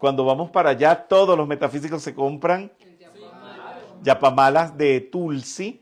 Cuando 0.00 0.24
vamos 0.24 0.50
para 0.50 0.70
allá, 0.70 1.06
todos 1.06 1.36
los 1.36 1.46
metafísicos 1.46 2.02
se 2.02 2.14
compran 2.14 2.72
yapamalas 4.02 4.78
de 4.78 4.98
Tulsi 5.02 5.78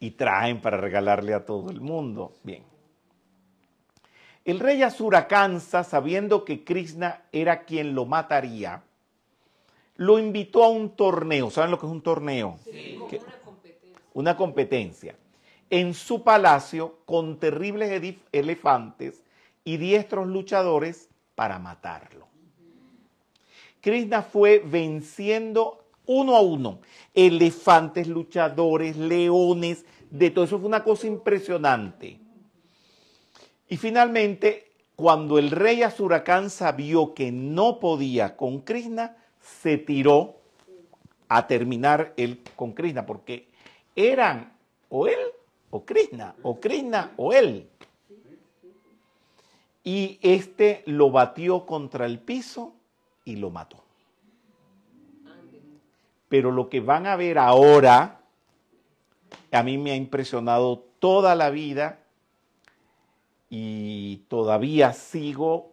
y 0.00 0.10
traen 0.10 0.60
para 0.60 0.78
regalarle 0.78 1.32
a 1.32 1.46
todo 1.46 1.70
el 1.70 1.80
mundo. 1.80 2.32
Bien. 2.42 2.64
El 4.44 4.58
rey 4.58 4.82
Asura 4.82 5.28
Kansa, 5.28 5.84
sabiendo 5.84 6.44
que 6.44 6.64
Krishna 6.64 7.22
era 7.30 7.62
quien 7.62 7.94
lo 7.94 8.04
mataría, 8.04 8.82
lo 9.94 10.18
invitó 10.18 10.64
a 10.64 10.68
un 10.68 10.96
torneo. 10.96 11.52
¿Saben 11.52 11.70
lo 11.70 11.78
que 11.78 11.86
es 11.86 11.92
un 11.92 12.02
torneo? 12.02 12.58
Como 12.98 13.06
Que- 13.08 13.18
una 13.18 13.38
competencia. 13.44 14.00
una 14.14 14.36
competencia 14.36 15.14
en 15.70 15.94
su 15.94 16.24
palacio 16.24 16.98
con 17.04 17.38
terribles 17.38 18.16
elefantes 18.32 19.22
y 19.64 19.76
diestros 19.76 20.26
luchadores 20.26 21.08
para 21.36 21.60
matarlo. 21.60 22.31
Krishna 23.82 24.22
fue 24.22 24.60
venciendo 24.60 25.84
uno 26.06 26.36
a 26.36 26.40
uno, 26.40 26.78
elefantes, 27.12 28.06
luchadores, 28.06 28.96
leones, 28.96 29.84
de 30.08 30.30
todo 30.30 30.44
eso 30.44 30.58
fue 30.58 30.68
una 30.68 30.84
cosa 30.84 31.08
impresionante. 31.08 32.18
Y 33.68 33.76
finalmente, 33.76 34.70
cuando 34.94 35.38
el 35.38 35.50
rey 35.50 35.82
Asurakansa 35.82 36.70
vio 36.72 37.12
que 37.12 37.32
no 37.32 37.80
podía 37.80 38.36
con 38.36 38.60
Krishna, 38.60 39.16
se 39.40 39.78
tiró 39.78 40.36
a 41.28 41.46
terminar 41.48 42.12
él 42.16 42.40
con 42.54 42.72
Krishna, 42.72 43.04
porque 43.04 43.48
eran 43.96 44.52
o 44.90 45.08
él 45.08 45.18
o 45.70 45.84
Krishna, 45.84 46.36
o 46.42 46.60
Krishna 46.60 47.12
o 47.16 47.32
él. 47.32 47.68
Y 49.82 50.20
este 50.22 50.84
lo 50.86 51.10
batió 51.10 51.66
contra 51.66 52.06
el 52.06 52.20
piso 52.20 52.74
y 53.24 53.36
lo 53.36 53.50
mató. 53.50 53.84
Pero 56.28 56.50
lo 56.50 56.68
que 56.68 56.80
van 56.80 57.06
a 57.06 57.16
ver 57.16 57.38
ahora, 57.38 58.20
a 59.50 59.62
mí 59.62 59.78
me 59.78 59.92
ha 59.92 59.96
impresionado 59.96 60.78
toda 60.98 61.34
la 61.34 61.50
vida 61.50 61.98
y 63.50 64.18
todavía 64.28 64.92
sigo 64.94 65.72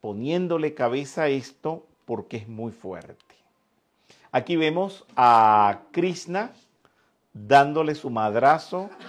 poniéndole 0.00 0.74
cabeza 0.74 1.22
a 1.22 1.28
esto 1.28 1.86
porque 2.04 2.36
es 2.36 2.48
muy 2.48 2.70
fuerte. 2.70 3.16
Aquí 4.30 4.54
vemos 4.54 5.04
a 5.16 5.80
Krishna 5.90 6.52
dándole 7.32 7.94
su 7.96 8.10
madrazo. 8.10 8.90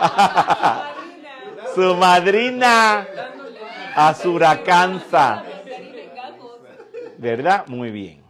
su 1.74 1.94
madrina 1.96 3.06
a 3.94 4.14
Surakansa. 4.14 5.44
¿Verdad? 7.18 7.66
Muy 7.66 7.90
bien. 7.90 8.20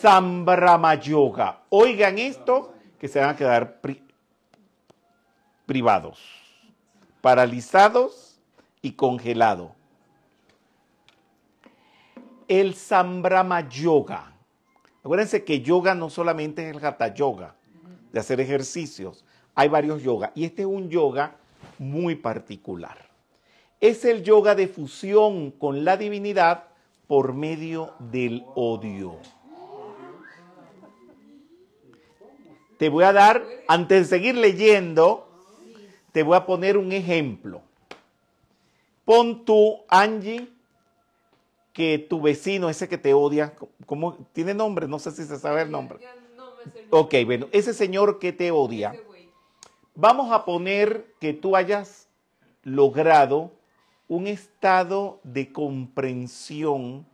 Sambrama 0.00 0.94
Yoga. 0.94 1.62
Oigan 1.70 2.18
esto 2.18 2.72
que 3.00 3.08
se 3.08 3.18
van 3.18 3.30
a 3.30 3.36
quedar 3.36 3.80
pri- 3.80 4.02
privados, 5.66 6.20
paralizados 7.20 8.38
y 8.80 8.92
congelados. 8.92 9.72
El 12.46 12.74
Sambrama 12.74 13.68
Yoga. 13.68 14.32
Acuérdense 15.02 15.44
que 15.44 15.60
yoga 15.60 15.94
no 15.94 16.10
solamente 16.10 16.68
es 16.68 16.76
el 16.76 16.84
Hatha 16.84 17.14
Yoga, 17.14 17.54
de 18.12 18.20
hacer 18.20 18.40
ejercicios. 18.40 19.24
Hay 19.54 19.68
varios 19.68 20.02
yoga 20.02 20.30
y 20.34 20.44
este 20.44 20.62
es 20.62 20.68
un 20.68 20.88
yoga 20.88 21.36
muy 21.78 22.14
particular. 22.14 23.08
Es 23.80 24.04
el 24.04 24.22
yoga 24.22 24.54
de 24.54 24.68
fusión 24.68 25.50
con 25.52 25.84
la 25.84 25.96
divinidad 25.96 26.64
por 27.06 27.32
medio 27.32 27.92
del 27.98 28.44
odio. 28.54 29.16
Te 32.78 32.88
voy 32.88 33.04
a 33.04 33.12
dar, 33.12 33.44
antes 33.66 34.08
de 34.08 34.16
seguir 34.16 34.36
leyendo, 34.36 35.28
te 36.12 36.22
voy 36.22 36.36
a 36.36 36.46
poner 36.46 36.76
un 36.76 36.92
ejemplo. 36.92 37.62
Pon 39.04 39.44
tú, 39.44 39.80
Angie, 39.88 40.48
que 41.72 41.98
tu 41.98 42.20
vecino, 42.20 42.68
ese 42.68 42.88
que 42.88 42.98
te 42.98 43.14
odia, 43.14 43.54
¿cómo? 43.86 44.16
¿Tiene 44.32 44.54
nombre? 44.54 44.86
No 44.86 44.98
sé 44.98 45.10
si 45.12 45.24
se 45.24 45.38
sabe 45.38 45.62
el 45.62 45.70
nombre. 45.70 45.98
Ya 46.00 46.14
no 46.36 46.56
me 46.56 46.70
sé 46.70 46.80
el 46.80 46.86
Ok, 46.90 47.14
bueno, 47.24 47.48
ese 47.52 47.72
señor 47.72 48.18
que 48.18 48.32
te 48.32 48.50
odia. 48.50 49.00
Vamos 49.98 50.30
a 50.30 50.44
poner 50.44 51.12
que 51.18 51.34
tú 51.34 51.56
hayas 51.56 52.08
logrado 52.62 53.50
un 54.06 54.28
estado 54.28 55.18
de 55.24 55.52
comprensión, 55.52 57.04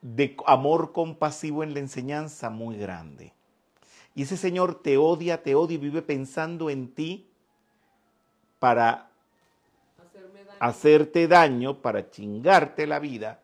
de 0.00 0.36
amor 0.46 0.92
compasivo 0.92 1.64
en 1.64 1.74
la 1.74 1.80
enseñanza 1.80 2.48
muy 2.48 2.76
grande. 2.76 3.32
Y 4.14 4.22
ese 4.22 4.36
Señor 4.36 4.82
te 4.82 4.96
odia, 4.96 5.42
te 5.42 5.56
odia 5.56 5.74
y 5.74 5.78
vive 5.78 6.00
pensando 6.00 6.70
en 6.70 6.94
ti 6.94 7.28
para 8.60 9.10
hacerte 10.60 11.26
daño, 11.26 11.82
para 11.82 12.08
chingarte 12.08 12.86
la 12.86 13.00
vida. 13.00 13.40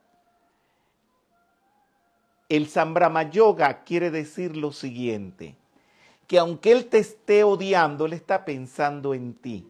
El 2.48 2.68
Sambrama 2.68 3.24
Yoga 3.24 3.82
quiere 3.82 4.12
decir 4.12 4.56
lo 4.56 4.70
siguiente, 4.70 5.56
que 6.28 6.38
aunque 6.38 6.72
él 6.72 6.86
te 6.86 6.98
esté 6.98 7.42
odiando, 7.42 8.04
él 8.04 8.12
está 8.12 8.44
pensando 8.44 9.14
en 9.14 9.32
ti. 9.32 9.66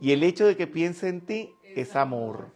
Y 0.00 0.12
el 0.12 0.22
hecho 0.22 0.46
de 0.46 0.56
que 0.56 0.68
piense 0.68 1.08
en 1.08 1.20
ti 1.20 1.52
es 1.74 1.96
amor. 1.96 2.52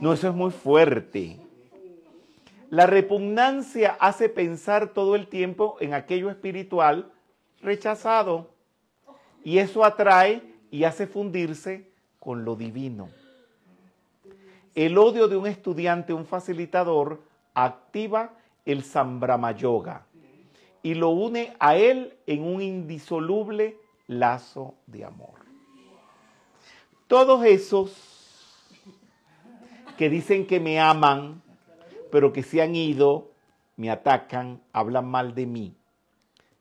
No, 0.00 0.12
eso 0.12 0.28
es 0.28 0.34
muy 0.34 0.50
fuerte. 0.50 1.40
La 2.68 2.86
repugnancia 2.86 3.96
hace 3.98 4.28
pensar 4.28 4.92
todo 4.92 5.16
el 5.16 5.28
tiempo 5.28 5.78
en 5.80 5.94
aquello 5.94 6.28
espiritual 6.28 7.10
rechazado. 7.62 8.50
Y 9.42 9.58
eso 9.58 9.82
atrae 9.82 10.42
y 10.70 10.84
hace 10.84 11.06
fundirse 11.06 11.90
con 12.20 12.44
lo 12.44 12.54
divino. 12.54 13.08
El 14.74 14.98
odio 14.98 15.26
de 15.26 15.38
un 15.38 15.46
estudiante, 15.46 16.12
un 16.12 16.26
facilitador, 16.26 17.22
activa 17.54 18.37
el 18.72 18.84
Sambrama 18.84 19.52
Yoga 19.52 20.06
y 20.82 20.94
lo 20.94 21.10
une 21.10 21.56
a 21.58 21.76
él 21.76 22.16
en 22.26 22.44
un 22.44 22.60
indisoluble 22.60 23.78
lazo 24.06 24.74
de 24.86 25.04
amor. 25.04 25.38
Todos 27.06 27.44
esos 27.44 27.90
que 29.96 30.10
dicen 30.10 30.46
que 30.46 30.60
me 30.60 30.78
aman, 30.78 31.42
pero 32.12 32.32
que 32.32 32.42
se 32.42 32.60
han 32.60 32.74
ido, 32.74 33.30
me 33.76 33.90
atacan, 33.90 34.60
hablan 34.72 35.08
mal 35.08 35.34
de 35.34 35.46
mí, 35.46 35.74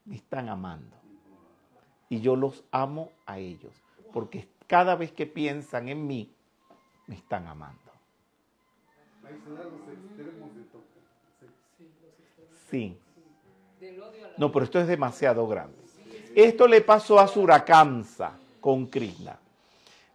me 0.06 0.16
están 0.16 0.50
amando. 0.50 0.96
Y 2.10 2.22
yo 2.22 2.38
los 2.38 2.64
amo 2.72 3.12
a 3.26 3.38
ellos, 3.38 3.74
porque 4.14 4.48
cada 4.66 4.96
vez 4.96 5.12
que 5.12 5.26
piensan 5.26 5.90
en 5.90 6.08
mí, 6.08 6.34
me 7.06 7.16
están 7.16 7.48
amando. 7.48 7.92
Ahí 9.26 9.38
se 9.44 9.52
dan 9.52 9.72
los 9.72 9.82
extremos 9.90 10.56
de 10.56 10.64
toque. 10.64 10.98
Sí. 11.40 11.86
Sí. 12.70 12.98
No, 14.38 14.52
pero 14.52 14.66
esto 14.66 14.80
es 14.80 14.88
demasiado 14.88 15.48
grande. 15.48 15.76
Esto 16.36 16.68
le 16.68 16.82
pasó 16.82 17.20
a 17.20 17.28
Surakamsa 17.28 18.34
con 18.62 18.86
Krishna. 18.86 19.40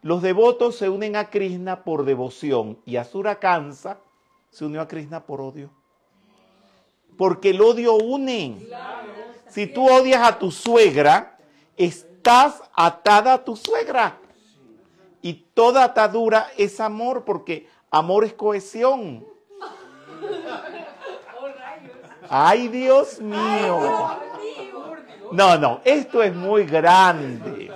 Los 0.03 0.23
devotos 0.23 0.77
se 0.77 0.89
unen 0.89 1.17
a 1.17 1.31
Krishna 1.31 1.85
por 1.85 2.05
devoción 2.05 2.79
y 2.85 2.97
a 2.97 3.05
Surakamsa 3.05 3.99
se 4.51 4.65
unió 4.65 4.81
a 4.81 4.89
Krishna 4.89 5.25
por 5.25 5.41
odio. 5.41 5.71
Porque 7.17 7.51
el 7.51 7.61
odio 7.61 7.95
une. 7.95 8.69
Si 9.49 9.67
tú 9.67 9.89
odias 9.89 10.23
a 10.27 10.39
tu 10.39 10.51
suegra, 10.51 11.39
estás 11.77 12.63
atada 12.75 13.35
a 13.35 13.45
tu 13.45 13.57
suegra. 13.57 14.19
Y 15.21 15.35
toda 15.55 15.85
atadura 15.85 16.49
es 16.57 16.81
amor, 16.81 17.25
porque 17.25 17.69
amor 17.91 18.25
es 18.25 18.33
cohesión. 18.33 19.25
¡Ay, 22.35 22.69
Dios 22.69 23.21
mío! 23.21 24.09
No, 25.33 25.59
no, 25.59 25.83
esto 25.85 26.23
es 26.23 26.35
muy 26.35 26.65
grande. 26.65 27.71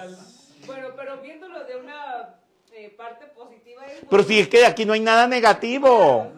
Bueno, 0.65 0.89
pero 0.97 1.21
viéndolo 1.21 1.63
de 1.65 1.77
una 1.77 2.39
eh, 2.73 2.89
parte 2.97 3.27
positiva 3.27 3.83
Pero 4.09 4.23
si 4.23 4.39
es 4.39 4.49
que 4.49 4.65
aquí 4.65 4.87
no 4.87 4.95
hay 4.95 5.01
nada 5.01 5.27
negativo, 5.27 6.33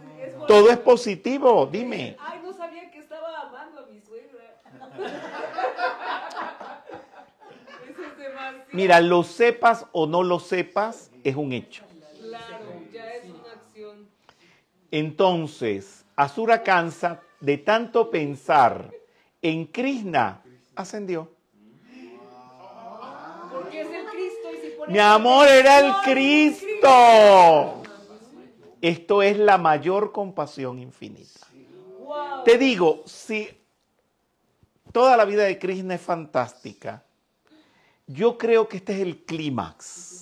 todo 0.49 0.69
es 0.69 0.79
positivo, 0.79 1.69
dime. 1.71 2.17
Ay, 2.19 2.41
no 2.43 2.53
sabía 2.53 2.91
que 2.91 2.99
estaba 2.99 3.43
amando 3.43 3.83
a 3.83 3.87
mi 3.87 4.01
suegra. 4.01 4.57
Mira, 8.73 9.01
lo 9.01 9.23
sepas 9.23 9.87
o 9.93 10.09
no 10.09 10.25
lo 10.25 10.41
sepas, 10.41 11.13
es 11.23 11.37
un 11.37 11.53
hecho. 11.53 11.85
Claro, 12.21 12.83
ya 12.93 13.15
es 13.15 13.31
una 13.31 13.53
acción. 13.53 14.09
Entonces, 14.91 16.05
Asura 16.17 16.65
Kansa, 16.65 17.23
de 17.41 17.59
tanto 17.59 18.11
pensar 18.11 18.93
en 19.43 19.67
Krishna, 19.67 20.43
ascendió. 20.75 21.31
Porque 23.53 23.81
es 23.81 23.89
el 23.89 24.07
Cristo 24.07 24.49
y 24.53 24.61
si 24.61 24.77
pones 24.77 24.93
Mi 24.93 24.99
amor 24.99 25.49
era 25.49 25.79
el 25.81 25.93
Cristo. 26.05 27.83
Esto 28.81 29.23
es 29.23 29.39
la 29.39 29.59
mayor 29.59 30.13
compasión 30.13 30.79
infinita. 30.79 31.47
Te 32.45 32.59
digo, 32.59 33.03
si 33.07 33.49
toda 34.93 35.17
la 35.17 35.25
vida 35.25 35.45
de 35.45 35.59
Krishna 35.59 35.95
es 35.95 36.01
fantástica, 36.01 37.05
yo 38.07 38.39
creo 38.39 38.69
que 38.69 38.79
este 38.79 38.95
es 38.95 39.01
el 39.01 39.25
clímax. 39.25 40.19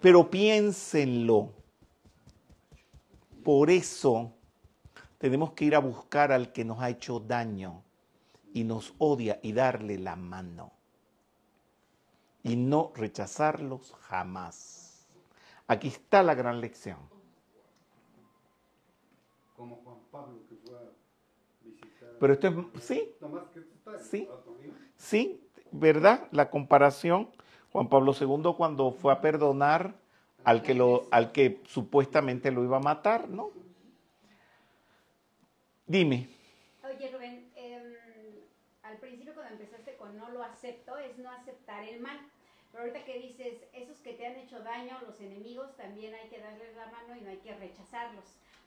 Pero 0.00 0.30
piénsenlo. 0.30 1.57
Por 3.44 3.70
eso 3.70 4.32
tenemos 5.18 5.52
que 5.52 5.64
ir 5.64 5.74
a 5.74 5.80
buscar 5.80 6.32
al 6.32 6.52
que 6.52 6.64
nos 6.64 6.80
ha 6.80 6.90
hecho 6.90 7.20
daño 7.20 7.82
y 8.52 8.64
nos 8.64 8.94
odia 8.98 9.38
y 9.42 9.52
darle 9.52 9.98
la 9.98 10.16
mano. 10.16 10.72
Y 12.42 12.56
no 12.56 12.92
rechazarlos 12.94 13.94
jamás. 14.00 15.06
Aquí 15.66 15.88
está 15.88 16.22
la 16.22 16.34
gran 16.34 16.60
lección. 16.60 16.98
Como 19.56 19.76
Juan 19.84 19.98
Pablo 20.10 20.38
que 20.48 20.54
fue 20.56 20.76
a 20.76 20.82
visitar. 21.64 22.16
Pero 22.18 22.32
esto 22.32 22.48
es, 22.48 22.84
sí, 22.84 23.14
Sí. 24.02 24.28
Sí, 24.96 25.48
¿verdad? 25.72 26.28
La 26.30 26.48
comparación. 26.50 27.28
Juan 27.72 27.88
Pablo 27.88 28.14
II 28.18 28.54
cuando 28.56 28.92
fue 28.92 29.12
a 29.12 29.20
perdonar 29.20 29.94
al 30.48 30.62
que, 30.62 30.72
lo, 30.72 31.08
al 31.10 31.30
que 31.30 31.60
supuestamente 31.66 32.50
lo 32.50 32.64
iba 32.64 32.78
a 32.78 32.80
matar, 32.80 33.28
¿no? 33.28 33.50
Dime. 35.86 36.26
Oye, 36.82 37.10
Rubén, 37.12 37.52
em, 37.54 37.92
al 38.82 38.96
principio 38.96 39.34
cuando 39.34 39.52
empezaste 39.52 39.96
con 39.96 40.16
no 40.16 40.30
lo 40.30 40.42
acepto, 40.42 40.96
es 40.96 41.18
no 41.18 41.30
aceptar 41.30 41.84
el 41.84 42.00
mal. 42.00 42.18
Pero 42.72 42.84
ahorita 42.84 43.04
que 43.04 43.18
dices, 43.18 43.62
esos 43.74 43.98
que 43.98 44.14
te 44.14 44.26
han 44.26 44.36
hecho 44.36 44.60
daño, 44.60 44.98
los 45.06 45.20
enemigos, 45.20 45.76
también 45.76 46.14
hay 46.14 46.30
que 46.30 46.40
darles 46.40 46.74
la 46.76 46.86
mano 46.86 47.14
y 47.14 47.20
no 47.20 47.28
hay 47.28 47.38
que 47.38 47.54
rechazarlos. 47.54 48.24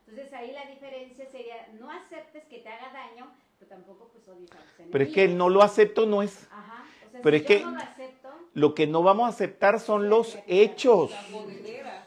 Entonces 0.08 0.34
ahí 0.34 0.52
la 0.52 0.66
diferencia 0.66 1.26
sería, 1.30 1.68
no 1.80 1.90
aceptes 1.90 2.44
que 2.46 2.60
te 2.60 2.70
haga 2.70 2.92
daño, 2.92 3.32
pero 3.60 3.70
tampoco 3.70 4.10
pues 4.12 4.28
odies 4.28 4.52
a 4.52 4.56
los 4.56 4.64
enemigos. 4.76 4.90
Pero 4.92 5.04
es 5.06 5.12
que 5.12 5.24
el 5.24 5.38
no 5.38 5.50
lo 5.50 5.62
acepto 5.62 6.06
no 6.06 6.22
es... 6.22 6.48
Ajá, 6.52 6.86
o 7.08 7.12
sea, 7.12 7.22
pero 7.22 7.38
si 7.38 7.44
es 7.44 7.50
yo 7.50 7.58
que- 7.58 7.66
no 7.66 7.72
lo 7.72 7.82
acepto, 7.82 8.30
Lo 8.54 8.76
que 8.76 8.88
no 8.88 9.04
vamos 9.04 9.26
a 9.26 9.30
aceptar 9.30 9.80
son 9.80 10.10
los 10.10 10.38
hechos. 10.48 11.12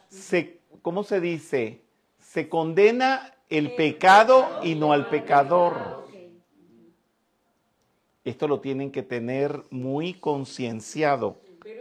Se, 0.08 0.60
¿Cómo 0.82 1.02
se 1.02 1.20
dice? 1.20 1.80
Se 2.18 2.48
condena 2.50 3.34
el 3.48 3.74
pecado 3.74 4.46
y 4.62 4.74
no 4.74 4.92
al 4.92 5.08
pecador. 5.08 6.04
ok. 6.08 6.14
Esto 8.24 8.48
lo 8.48 8.60
tienen 8.60 8.90
que 8.90 9.02
tener 9.02 9.62
muy 9.70 10.14
concienciado. 10.14 11.36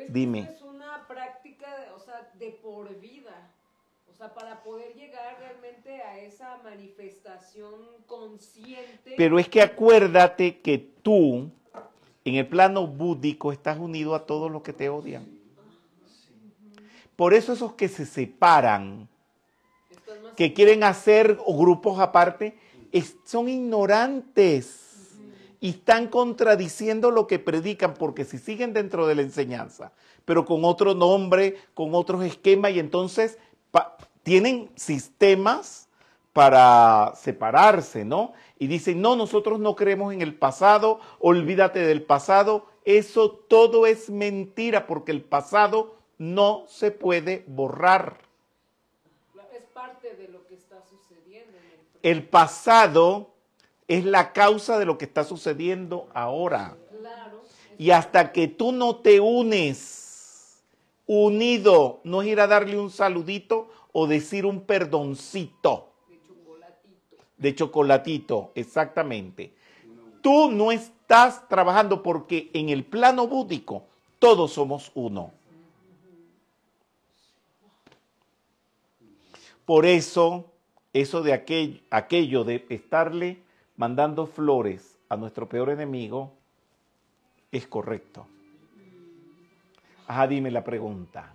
Dime. 0.09 0.49
es 0.53 0.61
una 0.61 1.05
práctica, 1.07 1.67
o 1.95 1.99
sea, 1.99 2.29
de 2.35 2.49
por 2.51 2.97
vida. 2.99 3.49
O 4.11 4.13
sea, 4.13 4.33
para 4.33 4.61
poder 4.63 4.93
llegar 4.95 5.12
a 6.05 6.19
esa 6.19 6.57
manifestación 6.63 7.81
consciente. 8.07 9.13
Pero 9.15 9.39
es 9.39 9.47
que 9.49 9.61
acuérdate 9.61 10.59
que 10.59 10.77
tú, 10.77 11.49
en 12.25 12.35
el 12.35 12.47
plano 12.47 12.87
búdico, 12.87 13.51
estás 13.51 13.77
unido 13.77 14.15
a 14.15 14.25
todos 14.25 14.51
los 14.51 14.61
que 14.63 14.73
te 14.73 14.89
odian. 14.89 15.25
Por 17.15 17.33
eso 17.33 17.53
esos 17.53 17.73
que 17.73 17.87
se 17.89 18.05
separan, 18.05 19.07
que 20.35 20.53
quieren 20.53 20.83
hacer 20.83 21.37
grupos 21.47 21.99
aparte, 21.99 22.57
es- 22.91 23.17
son 23.25 23.49
ignorantes 23.49 24.79
y 25.59 25.69
están 25.69 26.07
contradiciendo 26.07 27.11
lo 27.11 27.27
que 27.27 27.39
predican, 27.39 27.93
porque 27.93 28.25
si 28.25 28.37
siguen 28.37 28.73
dentro 28.73 29.05
de 29.07 29.15
la 29.15 29.21
enseñanza, 29.21 29.91
pero 30.25 30.45
con 30.45 30.65
otro 30.65 30.93
nombre, 30.95 31.55
con 31.73 31.93
otros 31.93 32.23
esquemas, 32.23 32.71
y 32.71 32.79
entonces 32.79 33.37
pa- 33.71 33.95
tienen 34.23 34.71
sistemas 34.75 35.89
para 36.31 37.13
separarse, 37.15 38.03
¿no? 38.03 38.33
Y 38.57 38.67
dicen, 38.67 39.01
no, 39.01 39.15
nosotros 39.15 39.59
no 39.59 39.75
creemos 39.75 40.13
en 40.13 40.21
el 40.21 40.33
pasado, 40.33 40.99
olvídate 41.19 41.79
del 41.79 42.01
pasado, 42.01 42.67
Eso 42.85 43.31
todo 43.31 43.85
es 43.85 44.09
mentira 44.09 44.87
porque 44.87 45.13
el 45.13 45.21
pasado 45.21 45.95
no 46.17 46.65
se 46.67 46.91
puede 46.91 47.45
borrar. 47.47 48.17
Es 49.53 49.63
parte 49.73 50.15
de 50.15 50.27
lo 50.27 50.45
que 50.47 50.55
está 50.55 50.81
sucediendo 50.81 51.57
en 51.57 51.63
el. 52.11 52.17
El 52.17 52.27
pasado 52.27 53.29
es 53.87 54.03
la 54.03 54.33
causa 54.33 54.79
de 54.79 54.85
lo 54.85 54.97
que 54.97 55.05
está 55.05 55.23
sucediendo 55.23 56.09
ahora. 56.13 56.75
Claro. 56.99 57.43
Y 57.77 57.91
hasta 57.91 58.33
que 58.33 58.49
tú 58.49 58.73
no 58.73 58.97
te 58.97 59.21
unes, 59.21 60.61
unido, 61.05 62.01
no 62.03 62.21
es 62.21 62.27
ir 62.27 62.41
a 62.41 62.47
darle 62.47 62.77
un 62.77 62.89
saludito 62.89 63.69
o 63.93 64.07
decir 64.07 64.45
un 64.45 64.61
perdoncito 64.61 65.93
De 66.09 66.19
chocolatito. 66.27 67.17
de 67.37 67.55
chocolatito, 67.55 68.51
exactamente. 68.55 69.53
Tú 70.21 70.51
no 70.51 70.71
estás 70.71 71.47
trabajando 71.47 72.03
porque 72.03 72.49
en 72.53 72.69
el 72.69 72.83
plano 72.83 73.27
búdico 73.27 73.83
todos 74.19 74.51
somos 74.53 74.91
uno. 74.95 75.31
Por 79.65 79.85
eso, 79.85 80.51
eso 80.91 81.21
de 81.21 81.33
aquello, 81.33 81.79
aquello 81.89 82.43
de 82.43 82.65
estarle 82.69 83.41
mandando 83.77 84.25
flores 84.25 84.97
a 85.09 85.15
nuestro 85.15 85.47
peor 85.47 85.69
enemigo 85.69 86.33
es 87.51 87.67
correcto. 87.67 88.25
Ajá, 90.07 90.27
dime 90.27 90.51
la 90.51 90.63
pregunta. 90.63 91.33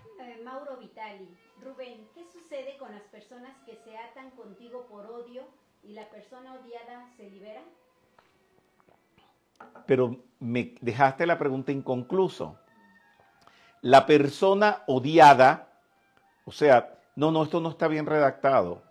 Pero 9.86 10.16
me 10.38 10.74
dejaste 10.80 11.26
la 11.26 11.38
pregunta 11.38 11.72
inconcluso. 11.72 12.58
La 13.80 14.06
persona 14.06 14.82
odiada, 14.86 15.68
o 16.44 16.52
sea, 16.52 16.98
no, 17.16 17.30
no, 17.30 17.42
esto 17.42 17.60
no 17.60 17.70
está 17.70 17.88
bien 17.88 18.06
redactado. 18.06 18.82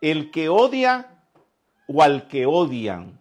El 0.00 0.30
que 0.30 0.48
odia 0.48 1.10
o 1.86 2.02
al 2.02 2.28
que 2.28 2.46
odian. 2.46 3.20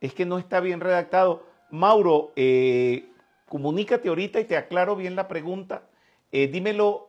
Es 0.00 0.12
que 0.12 0.26
no 0.26 0.38
está 0.38 0.60
bien 0.60 0.80
redactado. 0.80 1.44
Mauro, 1.70 2.32
eh, 2.36 3.10
comunícate 3.48 4.08
ahorita 4.08 4.40
y 4.40 4.44
te 4.44 4.56
aclaro 4.56 4.96
bien 4.96 5.16
la 5.16 5.28
pregunta. 5.28 5.82
Eh, 6.30 6.48
dímelo 6.48 7.08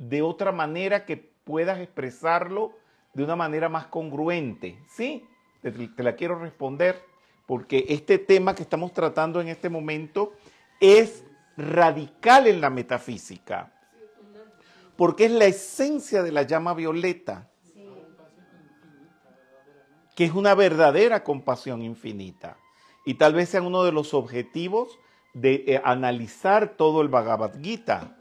de 0.00 0.22
otra 0.22 0.50
manera 0.50 1.04
que 1.04 1.18
puedas 1.18 1.78
expresarlo 1.78 2.72
de 3.12 3.22
una 3.22 3.36
manera 3.36 3.68
más 3.68 3.86
congruente. 3.86 4.82
¿Sí? 4.88 5.26
Te, 5.60 6.02
la 6.02 6.16
quiero 6.16 6.38
responder 6.38 7.04
porque 7.46 7.84
este 7.88 8.18
tema 8.18 8.54
que 8.54 8.62
estamos 8.62 8.92
tratando 8.94 9.40
en 9.40 9.48
este 9.48 9.68
momento 9.68 10.32
es 10.80 11.24
radical 11.56 12.46
en 12.46 12.62
la 12.62 12.70
metafísica, 12.70 13.72
porque 14.96 15.26
es 15.26 15.32
la 15.32 15.44
esencia 15.44 16.22
de 16.22 16.32
la 16.32 16.42
llama 16.42 16.72
violeta, 16.72 17.50
que 20.16 20.24
es 20.24 20.32
una 20.32 20.54
verdadera 20.54 21.22
compasión 21.22 21.82
infinita. 21.82 22.56
Y 23.04 23.14
tal 23.14 23.34
vez 23.34 23.50
sea 23.50 23.60
uno 23.60 23.82
de 23.82 23.92
los 23.92 24.14
objetivos 24.14 24.98
de 25.34 25.64
eh, 25.66 25.82
analizar 25.84 26.76
todo 26.76 27.02
el 27.02 27.08
Bhagavad 27.08 27.60
Gita 27.60 28.16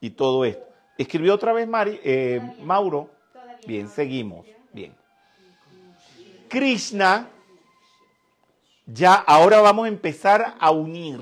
y 0.00 0.10
todo 0.10 0.44
esto. 0.44 0.67
Escribió 0.98 1.34
otra 1.34 1.52
vez 1.52 1.68
Mari, 1.68 2.00
eh, 2.02 2.40
Todavía. 2.40 2.64
Mauro. 2.64 3.10
Todavía 3.32 3.58
Bien, 3.66 3.86
no. 3.86 3.90
seguimos. 3.90 4.46
Bien. 4.72 4.94
Krishna, 6.48 7.28
ya 8.86 9.14
ahora 9.14 9.60
vamos 9.60 9.84
a 9.84 9.88
empezar 9.88 10.56
a 10.58 10.70
unir. 10.70 11.20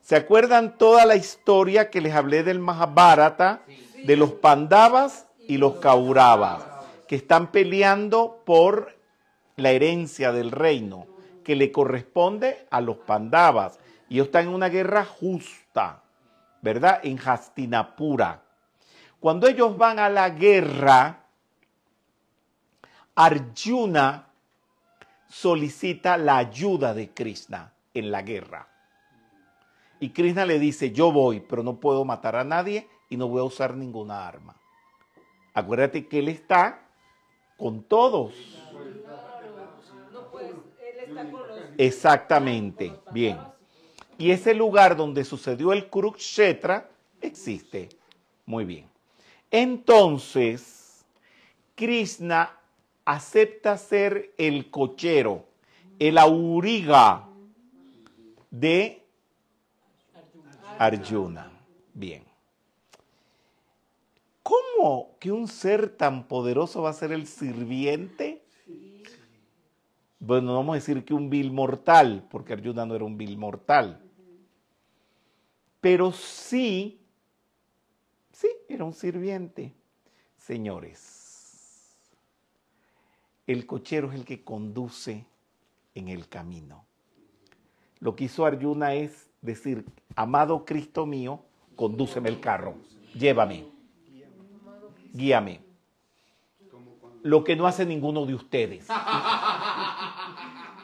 ¿Se 0.00 0.16
acuerdan 0.16 0.78
toda 0.78 1.04
la 1.04 1.16
historia 1.16 1.90
que 1.90 2.00
les 2.00 2.14
hablé 2.14 2.44
del 2.44 2.60
Mahabharata, 2.60 3.62
de 4.04 4.16
los 4.16 4.32
Pandavas 4.32 5.26
y 5.48 5.58
los 5.58 5.74
Kauravas, 5.76 6.62
que 7.08 7.16
están 7.16 7.50
peleando 7.50 8.42
por 8.46 8.96
la 9.56 9.72
herencia 9.72 10.32
del 10.32 10.52
reino 10.52 11.06
que 11.44 11.56
le 11.56 11.72
corresponde 11.72 12.66
a 12.70 12.80
los 12.80 12.98
Pandavas? 12.98 13.80
Y 14.08 14.14
ellos 14.14 14.26
están 14.26 14.46
en 14.46 14.54
una 14.54 14.68
guerra 14.68 15.04
justa, 15.04 16.04
¿verdad? 16.62 17.00
En 17.02 17.18
Hastinapura. 17.18 18.45
Cuando 19.26 19.48
ellos 19.48 19.76
van 19.76 19.98
a 19.98 20.08
la 20.08 20.30
guerra, 20.30 21.24
Arjuna 23.16 24.28
solicita 25.26 26.16
la 26.16 26.36
ayuda 26.36 26.94
de 26.94 27.10
Krishna 27.12 27.72
en 27.92 28.12
la 28.12 28.22
guerra. 28.22 28.68
Y 29.98 30.10
Krishna 30.10 30.46
le 30.46 30.60
dice, 30.60 30.92
yo 30.92 31.10
voy, 31.10 31.40
pero 31.40 31.64
no 31.64 31.80
puedo 31.80 32.04
matar 32.04 32.36
a 32.36 32.44
nadie 32.44 32.88
y 33.08 33.16
no 33.16 33.26
voy 33.26 33.40
a 33.40 33.42
usar 33.42 33.74
ninguna 33.74 34.28
arma. 34.28 34.54
Acuérdate 35.54 36.06
que 36.06 36.20
él 36.20 36.28
está 36.28 36.86
con 37.56 37.82
todos. 37.82 38.32
Exactamente, 41.78 42.92
bien. 43.10 43.40
Y 44.18 44.30
ese 44.30 44.54
lugar 44.54 44.94
donde 44.94 45.24
sucedió 45.24 45.72
el 45.72 45.88
Kurukshetra 45.88 46.88
existe. 47.20 47.88
Muy 48.44 48.64
bien. 48.64 48.95
Entonces, 49.50 51.04
Krishna 51.74 52.50
acepta 53.04 53.78
ser 53.78 54.34
el 54.36 54.70
cochero, 54.70 55.44
el 55.98 56.18
auriga 56.18 57.28
de 58.50 59.02
Arjuna. 60.78 61.50
Bien. 61.94 62.24
¿Cómo 64.42 65.16
que 65.18 65.32
un 65.32 65.48
ser 65.48 65.88
tan 65.96 66.28
poderoso 66.28 66.82
va 66.82 66.90
a 66.90 66.92
ser 66.92 67.12
el 67.12 67.26
sirviente? 67.26 68.42
Bueno, 70.18 70.48
no 70.48 70.54
vamos 70.56 70.74
a 70.74 70.76
decir 70.76 71.04
que 71.04 71.14
un 71.14 71.30
vil 71.30 71.52
mortal, 71.52 72.26
porque 72.30 72.52
Arjuna 72.52 72.86
no 72.86 72.94
era 72.94 73.04
un 73.04 73.16
vil 73.16 73.36
mortal. 73.38 74.02
Pero 75.80 76.10
sí, 76.10 77.00
sí, 78.36 78.48
era 78.68 78.84
un 78.84 78.92
sirviente. 78.92 79.72
Señores, 80.36 81.96
el 83.46 83.66
cochero 83.66 84.10
es 84.10 84.14
el 84.14 84.24
que 84.24 84.44
conduce 84.44 85.24
en 85.94 86.08
el 86.08 86.28
camino. 86.28 86.84
Lo 87.98 88.14
que 88.14 88.24
hizo 88.24 88.44
Arjuna 88.44 88.94
es 88.94 89.30
decir, 89.40 89.84
amado 90.14 90.64
Cristo 90.64 91.06
mío, 91.06 91.40
condúceme 91.74 92.28
el 92.28 92.40
carro, 92.40 92.74
llévame, 93.14 93.66
guíame. 95.12 95.60
Lo 97.22 97.42
que 97.42 97.56
no 97.56 97.66
hace 97.66 97.86
ninguno 97.86 98.26
de 98.26 98.34
ustedes. 98.34 98.86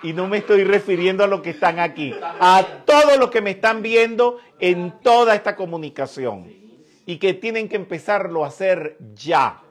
Y 0.03 0.13
no 0.13 0.27
me 0.27 0.39
estoy 0.39 0.65
refiriendo 0.65 1.23
a 1.23 1.29
los 1.29 1.43
que 1.43 1.51
están 1.51 1.79
aquí, 1.79 2.13
a 2.21 2.83
todos 2.85 3.19
los 3.19 3.31
que 3.31 3.41
me 3.41 3.53
están 3.53 3.83
viendo 3.83 4.41
en 4.59 4.99
toda 5.01 5.37
esta 5.37 5.55
comunicación 5.55 6.62
y 7.07 7.19
que 7.19 7.35
tienen 7.35 7.69
que 7.69 7.77
empezarlo 7.77 8.45
a 8.45 8.49
hacer 8.49 8.97
ya. 9.15 9.63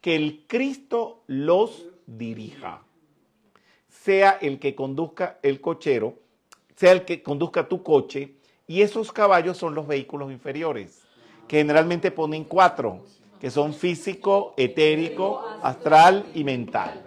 Que 0.00 0.16
el 0.16 0.44
Cristo 0.46 1.22
los 1.26 1.86
dirija. 2.06 2.82
Sea 3.88 4.38
el 4.40 4.58
que 4.58 4.74
conduzca 4.74 5.38
el 5.42 5.60
cochero, 5.60 6.18
sea 6.76 6.92
el 6.92 7.04
que 7.04 7.22
conduzca 7.22 7.68
tu 7.68 7.82
coche, 7.82 8.34
y 8.66 8.82
esos 8.82 9.12
caballos 9.12 9.58
son 9.58 9.74
los 9.74 9.86
vehículos 9.86 10.32
inferiores, 10.32 11.02
que 11.46 11.58
generalmente 11.58 12.10
ponen 12.10 12.44
cuatro, 12.44 13.04
que 13.40 13.50
son 13.50 13.74
físico, 13.74 14.54
etérico, 14.56 15.40
astral 15.62 16.26
y 16.34 16.42
mental. 16.42 17.02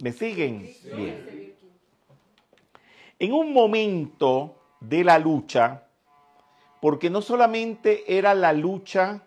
¿Me 0.00 0.12
siguen? 0.12 0.72
Bien. 0.96 1.54
En 3.18 3.32
un 3.32 3.52
momento 3.52 4.56
de 4.80 5.04
la 5.04 5.18
lucha, 5.18 5.85
porque 6.86 7.10
no 7.10 7.20
solamente 7.20 8.16
era 8.16 8.32
la 8.32 8.52
lucha 8.52 9.24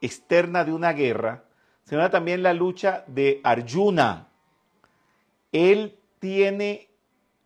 externa 0.00 0.64
de 0.64 0.72
una 0.72 0.94
guerra, 0.94 1.44
sino 1.84 2.10
también 2.10 2.42
la 2.42 2.54
lucha 2.54 3.04
de 3.08 3.42
Arjuna. 3.44 4.28
Él 5.52 5.98
tiene 6.18 6.88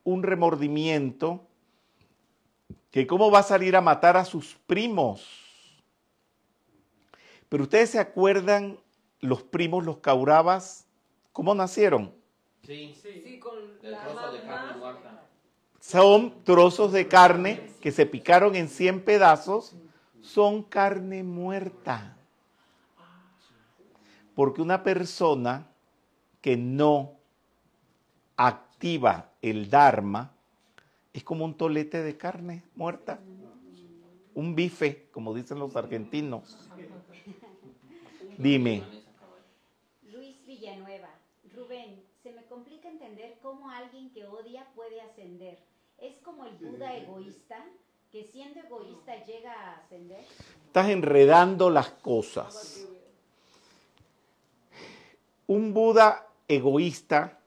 un 0.04 0.22
remordimiento 0.22 1.44
que 2.92 3.08
cómo 3.08 3.28
va 3.32 3.40
a 3.40 3.42
salir 3.42 3.74
a 3.74 3.80
matar 3.80 4.16
a 4.16 4.24
sus 4.24 4.54
primos. 4.68 5.74
Pero 7.48 7.64
ustedes 7.64 7.90
se 7.90 7.98
acuerdan 7.98 8.78
los 9.18 9.42
primos, 9.42 9.84
los 9.84 9.98
Kauravas, 9.98 10.86
cómo 11.32 11.52
nacieron. 11.52 12.14
Sí, 12.62 12.94
Sí, 13.02 13.40
con 13.40 13.58
el 13.82 13.90
la 13.90 14.02
trozo 14.02 14.30
de 14.30 14.42
carne 14.42 14.78
mamá. 14.78 15.25
Son 15.86 16.42
trozos 16.42 16.90
de 16.90 17.06
carne 17.06 17.70
que 17.80 17.92
se 17.92 18.06
picaron 18.06 18.56
en 18.56 18.68
100 18.68 19.04
pedazos, 19.04 19.76
son 20.20 20.64
carne 20.64 21.22
muerta. 21.22 22.16
Porque 24.34 24.62
una 24.62 24.82
persona 24.82 25.68
que 26.40 26.56
no 26.56 27.12
activa 28.36 29.30
el 29.40 29.70
Dharma 29.70 30.32
Es 31.12 31.22
como 31.22 31.44
un 31.44 31.54
tolete 31.54 32.02
de 32.02 32.16
carne 32.16 32.64
muerta. 32.74 33.20
Un 34.34 34.56
bife, 34.56 35.06
como 35.12 35.34
dicen 35.34 35.60
los 35.60 35.76
argentinos. 35.76 36.68
Dime. 38.38 38.82
Luis 40.10 40.44
Villanueva. 40.44 41.10
Rubén, 41.54 42.02
se 42.24 42.32
me 42.32 42.44
complica 42.46 42.88
entender 42.88 43.38
cómo 43.40 43.70
alguien 43.70 44.10
que 44.10 44.26
odia 44.26 44.66
puede 44.74 45.00
ascender. 45.00 45.75
¿Es 45.98 46.18
como 46.18 46.44
el 46.44 46.56
Buda 46.56 46.94
egoísta, 46.94 47.64
que 48.12 48.24
siendo 48.24 48.60
egoísta 48.60 49.24
llega 49.24 49.52
a 49.52 49.76
ascender? 49.76 50.24
Estás 50.66 50.88
enredando 50.90 51.70
las 51.70 51.90
cosas. 51.90 52.86
Un 55.46 55.72
Buda 55.72 56.26
egoísta, 56.48 57.38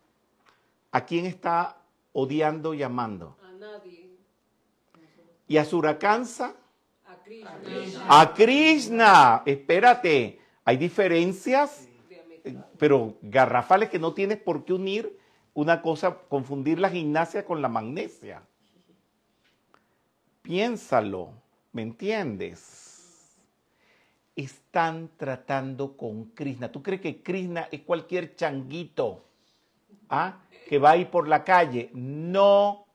¿a 0.92 1.06
quién 1.06 1.26
está 1.26 1.78
odiando 2.14 2.74
y 2.74 2.82
amando? 2.82 3.38
A 3.44 3.52
nadie. 3.52 4.10
Y 5.48 5.58
a 5.58 5.66
Surakansa, 5.66 6.56
A 7.06 7.16
Krishna. 7.24 8.06
a 8.08 8.34
Krishna. 8.34 9.44
Espérate, 9.46 10.40
hay 10.64 10.78
diferencias, 10.78 11.88
eh, 12.44 12.56
pero 12.78 13.18
garrafales 13.22 13.90
que 13.90 14.00
no 14.00 14.14
tienes 14.14 14.40
por 14.40 14.64
qué 14.66 14.74
unir 14.74 15.19
una 15.60 15.82
cosa, 15.82 16.18
confundir 16.30 16.80
la 16.80 16.90
gimnasia 16.90 17.44
con 17.44 17.62
la 17.62 17.68
magnesia. 17.68 18.42
Piénsalo, 20.42 21.34
¿me 21.74 21.82
entiendes? 21.82 23.36
Están 24.38 25.10
tratando 25.18 25.98
con 25.98 26.26
Krishna. 26.28 26.72
¿Tú 26.72 26.82
crees 26.82 27.02
que 27.02 27.22
Krishna 27.22 27.68
es 27.72 27.82
cualquier 27.82 28.38
changuito 28.38 29.26
¿ah? 30.10 30.38
que 30.70 30.80
va 30.80 30.92
ahí 30.92 31.04
por 31.04 31.28
la 31.28 31.44
calle? 31.44 31.90
No, 31.94 32.86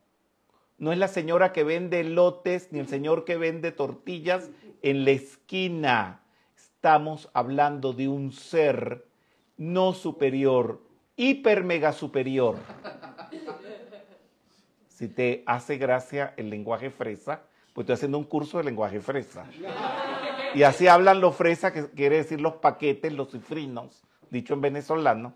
no 0.78 0.90
es 0.90 0.96
la 0.96 1.08
señora 1.08 1.52
que 1.52 1.64
vende 1.64 2.02
lotes 2.02 2.72
ni 2.72 2.78
el 2.78 2.88
señor 2.88 3.26
que 3.26 3.36
vende 3.36 3.72
tortillas 3.72 4.50
en 4.80 5.04
la 5.04 5.10
esquina. 5.10 6.22
Estamos 6.56 7.28
hablando 7.34 7.92
de 7.92 8.08
un 8.08 8.32
ser 8.32 9.04
no 9.58 9.92
superior, 9.92 10.80
hiper 11.16 11.64
mega 11.64 11.92
superior. 11.92 12.56
Si 14.88 15.08
te 15.08 15.42
hace 15.46 15.76
gracia 15.76 16.34
el 16.36 16.50
lenguaje 16.50 16.90
fresa, 16.90 17.42
pues 17.72 17.84
estoy 17.84 17.94
haciendo 17.94 18.18
un 18.18 18.24
curso 18.24 18.58
de 18.58 18.64
lenguaje 18.64 19.00
fresa. 19.00 19.44
Y 20.54 20.62
así 20.62 20.86
hablan 20.86 21.20
los 21.20 21.34
fresas, 21.34 21.72
que 21.72 21.90
quiere 21.90 22.16
decir 22.16 22.40
los 22.40 22.54
paquetes, 22.54 23.12
los 23.12 23.30
cifrinos, 23.30 24.04
dicho 24.30 24.54
en 24.54 24.60
venezolano, 24.60 25.34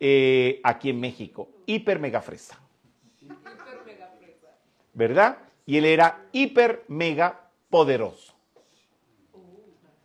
eh, 0.00 0.60
aquí 0.64 0.90
en 0.90 1.00
México. 1.00 1.48
Hiper 1.66 2.00
mega 2.00 2.22
fresa. 2.22 2.58
¿verdad? 4.94 5.38
Y 5.66 5.76
él 5.76 5.84
era 5.84 6.26
hiper 6.32 6.84
mega 6.88 7.48
poderoso. 7.68 8.34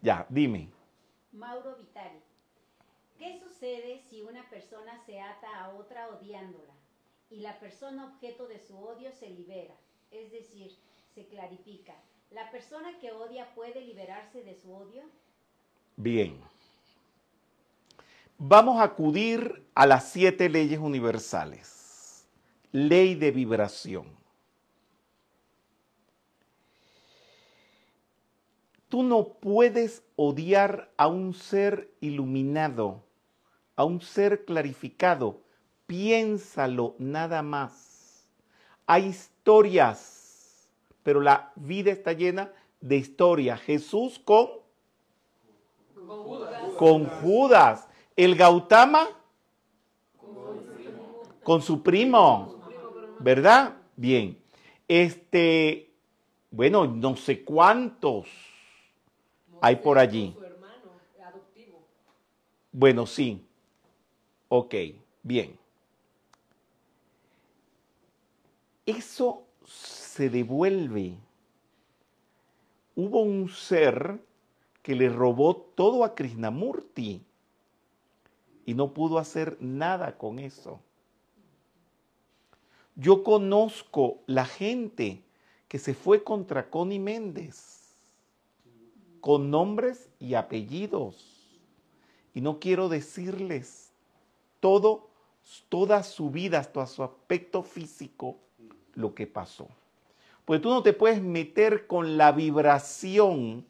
Ya, 0.01 0.25
dime. 0.29 0.69
Mauro 1.31 1.75
Vitali. 1.75 2.18
¿Qué 3.59 3.75
sucede 3.75 4.01
si 4.09 4.21
una 4.21 4.49
persona 4.49 4.97
se 5.05 5.19
ata 5.19 5.59
a 5.59 5.69
otra 5.75 6.07
odiándola 6.09 6.73
y 7.29 7.41
la 7.41 7.59
persona 7.59 8.05
objeto 8.05 8.47
de 8.47 8.59
su 8.59 8.77
odio 8.77 9.11
se 9.11 9.29
libera? 9.29 9.75
Es 10.11 10.31
decir, 10.31 10.77
se 11.13 11.25
clarifica. 11.25 11.93
¿La 12.31 12.49
persona 12.51 12.97
que 12.99 13.11
odia 13.11 13.53
puede 13.55 13.81
liberarse 13.81 14.43
de 14.43 14.55
su 14.55 14.73
odio? 14.73 15.03
Bien. 15.97 16.39
Vamos 18.37 18.79
a 18.79 18.83
acudir 18.83 19.65
a 19.75 19.85
las 19.85 20.09
siete 20.09 20.47
leyes 20.47 20.79
universales. 20.79 22.25
Ley 22.71 23.15
de 23.15 23.31
vibración. 23.31 24.05
Tú 28.87 29.03
no 29.03 29.33
puedes 29.33 30.03
odiar 30.15 30.91
a 30.97 31.07
un 31.07 31.33
ser 31.33 31.91
iluminado, 31.99 33.03
a 33.79 33.85
un 33.85 34.01
ser 34.01 34.43
clarificado. 34.43 35.39
Piénsalo 35.87 36.95
nada 36.99 37.41
más. 37.41 38.27
Hay 38.85 39.05
historias, 39.05 40.69
pero 41.01 41.21
la 41.21 41.53
vida 41.55 41.89
está 41.89 42.11
llena 42.11 42.51
de 42.81 42.97
historias. 42.97 43.61
Jesús 43.61 44.19
con 44.19 44.49
Con 45.95 46.23
Judas. 46.25 46.61
con 46.77 47.05
Judas. 47.05 47.87
El 48.17 48.35
Gautama 48.35 49.07
con 51.41 51.61
su 51.61 51.81
primo, 51.81 52.59
¿verdad? 53.19 53.77
Bien. 53.95 54.37
Este, 54.89 55.89
bueno, 56.51 56.85
no 56.85 57.15
sé 57.15 57.45
cuántos 57.45 58.27
hay 59.61 59.77
por 59.77 59.97
allí. 59.97 60.35
Su. 60.37 60.49
Bueno, 62.73 63.05
sí. 63.05 63.45
Ok, 64.49 64.75
bien. 65.21 65.57
Eso 68.85 69.43
se 69.65 70.29
devuelve. 70.29 71.15
Hubo 72.95 73.21
un 73.21 73.49
ser 73.49 74.19
que 74.81 74.95
le 74.95 75.09
robó 75.09 75.55
todo 75.55 76.03
a 76.03 76.15
Krishnamurti 76.15 77.23
y 78.65 78.73
no 78.73 78.93
pudo 78.93 79.19
hacer 79.19 79.55
nada 79.61 80.17
con 80.17 80.39
eso. 80.39 80.79
Yo 82.95 83.23
conozco 83.23 84.19
la 84.25 84.45
gente 84.45 85.23
que 85.67 85.77
se 85.77 85.93
fue 85.93 86.23
contra 86.23 86.69
Connie 86.69 86.99
Méndez 86.99 87.79
con 89.21 89.51
nombres 89.51 90.09
y 90.19 90.33
apellidos. 90.33 91.59
Y 92.33 92.41
no 92.41 92.59
quiero 92.59 92.89
decirles 92.89 93.88
todo, 94.59 95.09
toda 95.69 96.03
su 96.03 96.29
vida, 96.29 96.59
hasta 96.59 96.85
su 96.85 97.03
aspecto 97.03 97.63
físico, 97.63 98.37
lo 98.93 99.13
que 99.13 99.27
pasó. 99.27 99.67
Porque 100.45 100.63
tú 100.63 100.69
no 100.69 100.81
te 100.81 100.93
puedes 100.93 101.21
meter 101.21 101.87
con 101.87 102.17
la 102.17 102.31
vibración 102.31 103.65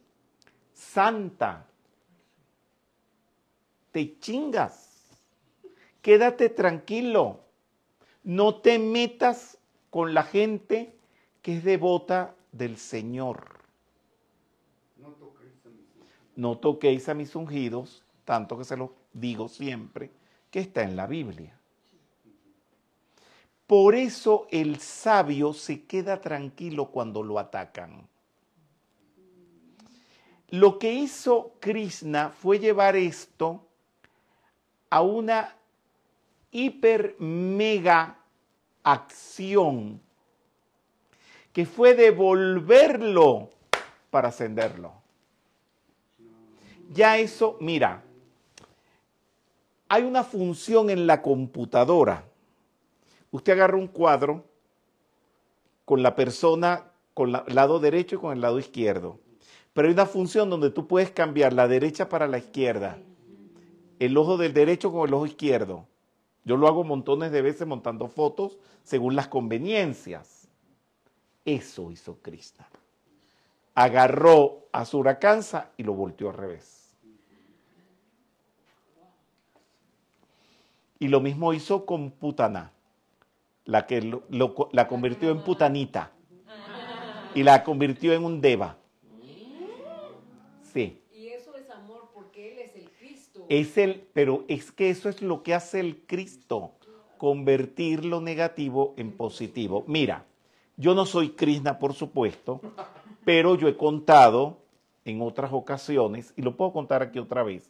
santa. 0.74 1.68
Te 3.92 4.18
chingas. 4.20 5.18
Quédate 6.02 6.50
tranquilo. 6.50 7.42
No 8.24 8.56
te 8.56 8.80
metas 8.80 9.58
con 9.90 10.14
la 10.14 10.24
gente 10.24 10.96
que 11.42 11.58
es 11.58 11.64
devota 11.64 12.36
del 12.52 12.78
Señor. 12.78 13.60
No 14.98 15.10
toquéis 15.10 15.66
a 15.66 15.70
mis 15.70 15.96
hijos. 15.96 16.10
No 16.36 16.58
toquéis 16.58 17.10
a 17.10 17.14
mis 17.14 17.36
ungidos, 17.36 18.04
tanto 18.26 18.58
que 18.58 18.64
se 18.64 18.78
lo 18.78 18.94
digo 19.14 19.50
siempre, 19.50 20.12
que 20.52 20.60
está 20.60 20.84
en 20.84 20.96
la 20.96 21.08
Biblia. 21.08 21.58
Por 23.68 23.94
eso 23.94 24.48
el 24.50 24.80
sabio 24.80 25.54
se 25.54 25.84
queda 25.84 26.22
tranquilo 26.22 26.88
cuando 26.88 27.22
lo 27.22 27.38
atacan. 27.38 28.08
Lo 30.50 30.80
que 30.80 30.92
hizo 30.92 31.54
Krishna 31.60 32.30
fue 32.30 32.58
llevar 32.58 32.96
esto 32.96 33.68
a 34.90 35.02
una 35.02 35.56
hiper 36.52 37.16
mega 37.20 38.18
acción 38.82 40.02
que 41.54 41.68
fue 41.68 41.94
devolverlo 41.94 43.52
para 44.10 44.30
ascenderlo. 44.30 44.94
Ya 46.92 47.18
eso, 47.20 47.58
mira, 47.60 48.02
hay 49.90 50.04
una 50.04 50.24
función 50.24 50.92
en 50.92 51.08
la 51.08 51.22
computadora. 51.24 52.24
Usted 53.32 53.54
agarra 53.54 53.76
un 53.76 53.88
cuadro 53.88 54.46
con 55.84 56.04
la 56.04 56.16
persona 56.16 56.92
con 57.16 57.36
el 57.36 57.56
lado 57.56 57.80
derecho 57.80 58.16
y 58.16 58.20
con 58.20 58.32
el 58.32 58.42
lado 58.42 58.60
izquierdo. 58.60 59.20
Pero 59.74 59.88
hay 59.88 59.94
una 59.94 60.06
función 60.06 60.50
donde 60.50 60.70
tú 60.70 60.88
puedes 60.88 61.12
cambiar 61.12 61.54
la 61.54 61.68
derecha 61.68 62.08
para 62.08 62.28
la 62.28 62.38
izquierda, 62.38 62.98
el 64.00 64.16
ojo 64.16 64.38
del 64.38 64.54
derecho 64.54 64.92
con 64.92 65.08
el 65.08 65.14
ojo 65.14 65.26
izquierdo. 65.26 65.86
Yo 66.46 66.56
lo 66.56 66.68
hago 66.68 66.84
montones 66.84 67.32
de 67.32 67.42
veces 67.42 67.68
montando 67.68 68.08
fotos 68.08 68.58
según 68.84 69.16
las 69.16 69.28
conveniencias. 69.28 70.48
Eso 71.46 71.92
hizo 71.92 72.18
Krishna. 72.22 72.68
Agarró 73.76 74.68
a 74.72 74.86
Surakansa 74.86 75.72
y 75.78 75.84
lo 75.84 75.94
volteó 75.94 76.30
al 76.30 76.38
revés. 76.38 76.79
Y 81.00 81.08
lo 81.08 81.22
mismo 81.22 81.54
hizo 81.54 81.86
con 81.86 82.12
Putana, 82.12 82.72
la 83.66 83.88
que 83.88 84.02
lo- 84.02 84.24
lo- 84.30 84.70
la 84.74 84.88
convirtió 84.88 85.30
en 85.32 85.42
putanita 85.42 86.12
y 87.34 87.44
la 87.44 87.64
convirtió 87.64 88.14
en 88.14 88.24
un 88.26 88.42
deva. 88.42 88.78
Sí. 90.62 91.02
Y 91.14 91.28
eso 91.30 91.56
es 91.56 91.70
amor 91.70 92.12
porque 92.14 92.52
Él 92.54 92.60
es 92.60 92.76
el 92.76 92.92
Cristo. 92.92 93.46
Es 93.50 93.78
el, 93.78 94.08
pero 94.14 94.44
es 94.48 94.72
que 94.72 94.90
eso 94.90 95.10
es 95.10 95.22
lo 95.22 95.42
que 95.42 95.54
hace 95.54 95.80
el 95.80 95.98
Cristo, 96.06 96.74
convertir 97.18 98.06
lo 98.06 98.22
negativo 98.22 98.94
en 98.98 99.12
positivo. 99.12 99.84
Mira, 99.88 100.26
Yo 100.78 100.96
no 100.96 101.06
soy 101.06 101.32
Krishna, 101.32 101.78
por 101.78 101.94
supuesto, 101.94 102.62
pero 103.26 103.56
yo 103.56 103.68
he 103.68 103.76
contado 103.76 104.60
en 105.04 105.22
otras 105.22 105.52
ocasiones, 105.52 106.34
y 106.38 106.42
lo 106.42 106.56
puedo 106.56 106.72
contar 106.72 107.02
aquí 107.02 107.20
otra 107.20 107.44
vez. 107.44 107.70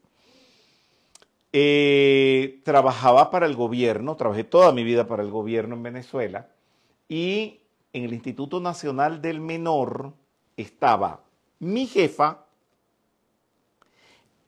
Eh, 1.51 2.61
trabajaba 2.63 3.31
para 3.31 3.47
el 3.47 3.55
gobierno, 3.55 4.15
trabajé 4.15 4.43
toda 4.43 4.71
mi 4.71 4.83
vida 4.83 5.07
para 5.07 5.23
el 5.23 5.31
gobierno 5.31 5.75
en 5.75 5.83
Venezuela, 5.83 6.47
y 7.07 7.59
en 7.91 8.03
el 8.03 8.13
Instituto 8.13 8.59
Nacional 8.59 9.21
del 9.21 9.39
Menor 9.41 10.13
estaba 10.57 11.21
mi 11.59 11.87
jefa, 11.87 12.45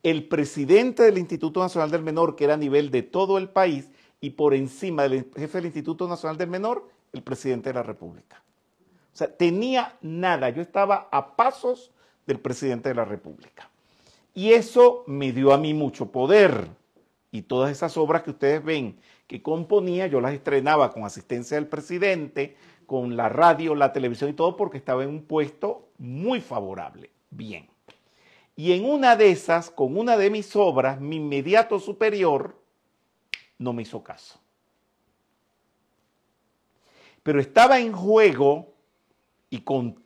el 0.03 0.27
presidente 0.27 1.03
del 1.03 1.17
Instituto 1.17 1.59
Nacional 1.59 1.91
del 1.91 2.03
Menor, 2.03 2.35
que 2.35 2.45
era 2.45 2.55
a 2.55 2.57
nivel 2.57 2.91
de 2.91 3.03
todo 3.03 3.37
el 3.37 3.49
país, 3.49 3.89
y 4.19 4.31
por 4.31 4.53
encima 4.53 5.03
del 5.03 5.31
jefe 5.35 5.57
del 5.57 5.65
Instituto 5.65 6.07
Nacional 6.07 6.37
del 6.37 6.49
Menor, 6.49 6.87
el 7.13 7.23
presidente 7.23 7.69
de 7.69 7.73
la 7.73 7.83
República. 7.83 8.41
O 9.13 9.17
sea, 9.17 9.35
tenía 9.35 9.97
nada, 10.01 10.49
yo 10.49 10.61
estaba 10.61 11.09
a 11.11 11.35
pasos 11.35 11.91
del 12.25 12.39
presidente 12.39 12.89
de 12.89 12.95
la 12.95 13.05
República. 13.05 13.69
Y 14.33 14.53
eso 14.53 15.03
me 15.07 15.33
dio 15.33 15.51
a 15.51 15.57
mí 15.57 15.73
mucho 15.73 16.11
poder. 16.11 16.69
Y 17.31 17.43
todas 17.43 17.71
esas 17.71 17.95
obras 17.97 18.23
que 18.23 18.31
ustedes 18.31 18.63
ven 18.63 18.99
que 19.25 19.41
componía, 19.41 20.07
yo 20.07 20.19
las 20.19 20.33
estrenaba 20.33 20.91
con 20.91 21.05
asistencia 21.05 21.55
del 21.55 21.67
presidente, 21.67 22.57
con 22.85 23.15
la 23.15 23.29
radio, 23.29 23.73
la 23.73 23.93
televisión 23.93 24.29
y 24.29 24.33
todo, 24.33 24.57
porque 24.57 24.77
estaba 24.77 25.03
en 25.03 25.09
un 25.09 25.23
puesto 25.23 25.87
muy 25.97 26.41
favorable. 26.41 27.09
Bien. 27.29 27.69
Y 28.57 28.73
en 28.73 28.83
una 28.83 29.15
de 29.15 29.31
esas, 29.31 29.69
con 29.69 29.97
una 29.97 30.17
de 30.17 30.29
mis 30.29 30.55
obras, 30.57 30.99
mi 30.99 31.15
inmediato 31.15 31.79
superior 31.79 32.59
no 33.57 33.71
me 33.71 33.83
hizo 33.83 34.03
caso. 34.03 34.39
Pero 37.23 37.39
estaba 37.39 37.79
en 37.79 37.93
juego 37.93 38.73
y 39.49 39.61
con, 39.61 40.03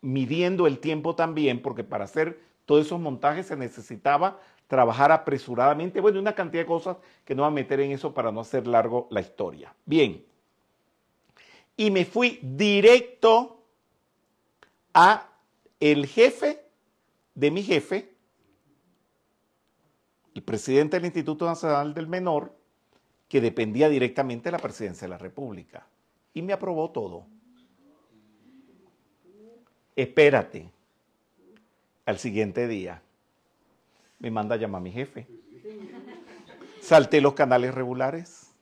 midiendo 0.00 0.66
el 0.66 0.80
tiempo 0.80 1.14
también, 1.14 1.62
porque 1.62 1.84
para 1.84 2.04
hacer 2.04 2.40
todos 2.64 2.84
esos 2.84 2.98
montajes 2.98 3.46
se 3.46 3.56
necesitaba 3.56 4.40
trabajar 4.66 5.12
apresuradamente, 5.12 6.00
bueno, 6.00 6.18
una 6.18 6.34
cantidad 6.34 6.62
de 6.62 6.66
cosas 6.66 6.96
que 7.24 7.34
no 7.34 7.42
voy 7.42 7.48
a 7.48 7.54
meter 7.54 7.80
en 7.80 7.92
eso 7.92 8.12
para 8.12 8.32
no 8.32 8.40
hacer 8.40 8.66
largo 8.66 9.06
la 9.10 9.20
historia. 9.20 9.74
Bien, 9.84 10.24
y 11.76 11.90
me 11.90 12.04
fui 12.04 12.40
directo 12.42 13.62
a 14.94 15.28
el 15.78 16.06
jefe 16.06 16.64
de 17.34 17.50
mi 17.50 17.62
jefe, 17.62 18.14
el 20.34 20.42
presidente 20.42 20.96
del 20.96 21.06
Instituto 21.06 21.46
Nacional 21.46 21.94
del 21.94 22.06
Menor, 22.06 22.54
que 23.28 23.40
dependía 23.40 23.88
directamente 23.88 24.44
de 24.44 24.52
la 24.52 24.58
presidencia 24.58 25.06
de 25.06 25.10
la 25.10 25.18
República. 25.18 25.86
Y 26.32 26.42
me 26.42 26.52
aprobó 26.52 26.90
todo. 26.90 27.26
Espérate. 29.94 30.70
Al 32.04 32.18
siguiente 32.18 32.68
día 32.68 33.02
me 34.18 34.30
manda 34.30 34.54
a 34.54 34.58
llamar 34.58 34.80
a 34.80 34.84
mi 34.84 34.92
jefe. 34.92 35.26
Salté 36.80 37.20
los 37.20 37.34
canales 37.34 37.74
regulares. 37.74 38.52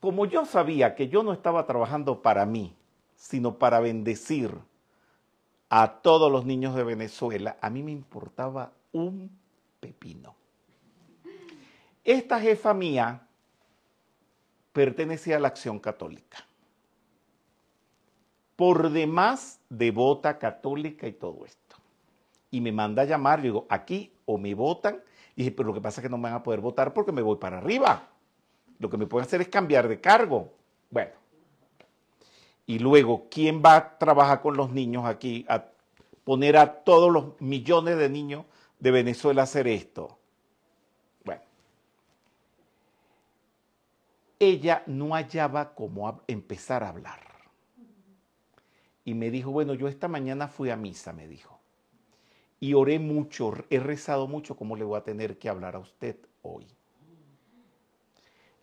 Como 0.00 0.24
yo 0.24 0.46
sabía 0.46 0.94
que 0.94 1.08
yo 1.08 1.22
no 1.22 1.32
estaba 1.32 1.66
trabajando 1.66 2.22
para 2.22 2.46
mí, 2.46 2.74
sino 3.16 3.58
para 3.58 3.80
bendecir 3.80 4.50
a 5.68 6.00
todos 6.00 6.32
los 6.32 6.46
niños 6.46 6.74
de 6.74 6.82
Venezuela, 6.82 7.58
a 7.60 7.68
mí 7.68 7.82
me 7.82 7.92
importaba 7.92 8.72
un 8.92 9.30
pepino. 9.78 10.34
Esta 12.02 12.40
jefa 12.40 12.72
mía 12.72 13.26
pertenecía 14.72 15.36
a 15.36 15.40
la 15.40 15.48
acción 15.48 15.78
católica. 15.78 16.46
Por 18.60 18.90
demás, 18.90 19.58
devota 19.70 20.38
católica 20.38 21.06
y 21.06 21.12
todo 21.12 21.46
esto. 21.46 21.76
Y 22.50 22.60
me 22.60 22.72
manda 22.72 23.00
a 23.00 23.06
llamar, 23.06 23.40
digo, 23.40 23.64
aquí 23.70 24.12
o 24.26 24.36
me 24.36 24.52
votan. 24.52 25.00
Y 25.34 25.44
dije, 25.44 25.50
pero 25.52 25.68
lo 25.68 25.72
que 25.72 25.80
pasa 25.80 26.02
es 26.02 26.04
que 26.04 26.10
no 26.10 26.18
me 26.18 26.24
van 26.24 26.34
a 26.34 26.42
poder 26.42 26.60
votar 26.60 26.92
porque 26.92 27.10
me 27.10 27.22
voy 27.22 27.38
para 27.38 27.56
arriba. 27.56 28.06
Lo 28.78 28.90
que 28.90 28.98
me 28.98 29.06
pueden 29.06 29.26
hacer 29.26 29.40
es 29.40 29.48
cambiar 29.48 29.88
de 29.88 29.98
cargo. 29.98 30.52
Bueno. 30.90 31.12
Y 32.66 32.80
luego, 32.80 33.28
¿quién 33.30 33.62
va 33.64 33.76
a 33.76 33.98
trabajar 33.98 34.42
con 34.42 34.58
los 34.58 34.70
niños 34.70 35.06
aquí? 35.06 35.46
A 35.48 35.64
poner 36.24 36.58
a 36.58 36.84
todos 36.84 37.10
los 37.10 37.40
millones 37.40 37.96
de 37.96 38.10
niños 38.10 38.44
de 38.78 38.90
Venezuela 38.90 39.40
a 39.40 39.44
hacer 39.44 39.68
esto. 39.68 40.18
Bueno. 41.24 41.40
Ella 44.38 44.82
no 44.84 45.14
hallaba 45.14 45.74
cómo 45.74 46.20
empezar 46.26 46.84
a 46.84 46.90
hablar. 46.90 47.29
Y 49.10 49.14
me 49.14 49.32
dijo, 49.32 49.50
bueno, 49.50 49.74
yo 49.74 49.88
esta 49.88 50.06
mañana 50.06 50.46
fui 50.46 50.70
a 50.70 50.76
misa, 50.76 51.12
me 51.12 51.26
dijo. 51.26 51.58
Y 52.60 52.74
oré 52.74 53.00
mucho, 53.00 53.52
he 53.68 53.80
rezado 53.80 54.28
mucho, 54.28 54.56
¿cómo 54.56 54.76
le 54.76 54.84
voy 54.84 54.96
a 54.96 55.02
tener 55.02 55.36
que 55.36 55.48
hablar 55.48 55.74
a 55.74 55.80
usted 55.80 56.16
hoy? 56.42 56.64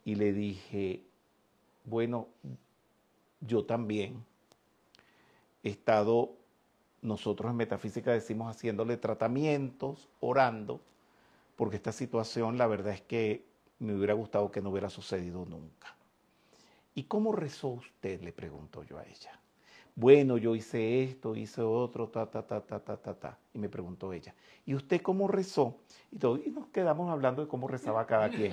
Y 0.06 0.16
le 0.16 0.32
dije, 0.32 1.04
bueno, 1.84 2.30
yo 3.42 3.66
también 3.66 4.24
he 5.64 5.70
estado, 5.72 6.38
nosotros 7.02 7.52
en 7.52 7.58
Metafísica 7.58 8.14
decimos 8.14 8.50
haciéndole 8.50 8.96
tratamientos, 8.96 10.08
orando, 10.22 10.80
porque 11.58 11.76
esta 11.76 11.92
situación 11.92 12.58
la 12.58 12.68
verdad 12.68 12.94
es 12.94 13.02
que 13.02 13.44
me 13.80 13.94
hubiera 13.94 14.14
gustado 14.14 14.50
que 14.50 14.62
no 14.62 14.70
hubiera 14.70 14.90
sucedido 14.90 15.44
nunca. 15.44 15.94
¿Y 16.96 17.04
cómo 17.04 17.34
rezó 17.34 17.68
usted? 17.68 18.22
Le 18.22 18.32
pregunto 18.32 18.84
yo 18.84 18.98
a 18.98 19.04
ella. 19.04 19.42
Bueno, 20.00 20.38
yo 20.38 20.56
hice 20.56 21.02
esto, 21.02 21.36
hice 21.36 21.64
otro, 21.64 22.08
ta, 22.10 22.30
ta, 22.30 22.46
ta, 22.46 22.62
ta, 22.62 22.80
ta, 22.80 22.98
ta, 22.98 23.16
ta. 23.16 23.40
Y 23.52 23.58
me 23.58 23.68
preguntó 23.68 24.14
ella, 24.14 24.36
¿y 24.64 24.76
usted 24.76 25.02
cómo 25.02 25.28
rezó? 25.28 25.80
Y, 26.12 26.20
todo, 26.20 26.38
y 26.38 26.52
nos 26.52 26.68
quedamos 26.68 27.10
hablando 27.10 27.42
de 27.42 27.48
cómo 27.48 27.68
rezaba 27.68 28.06
cada 28.06 28.30
quien. 28.30 28.52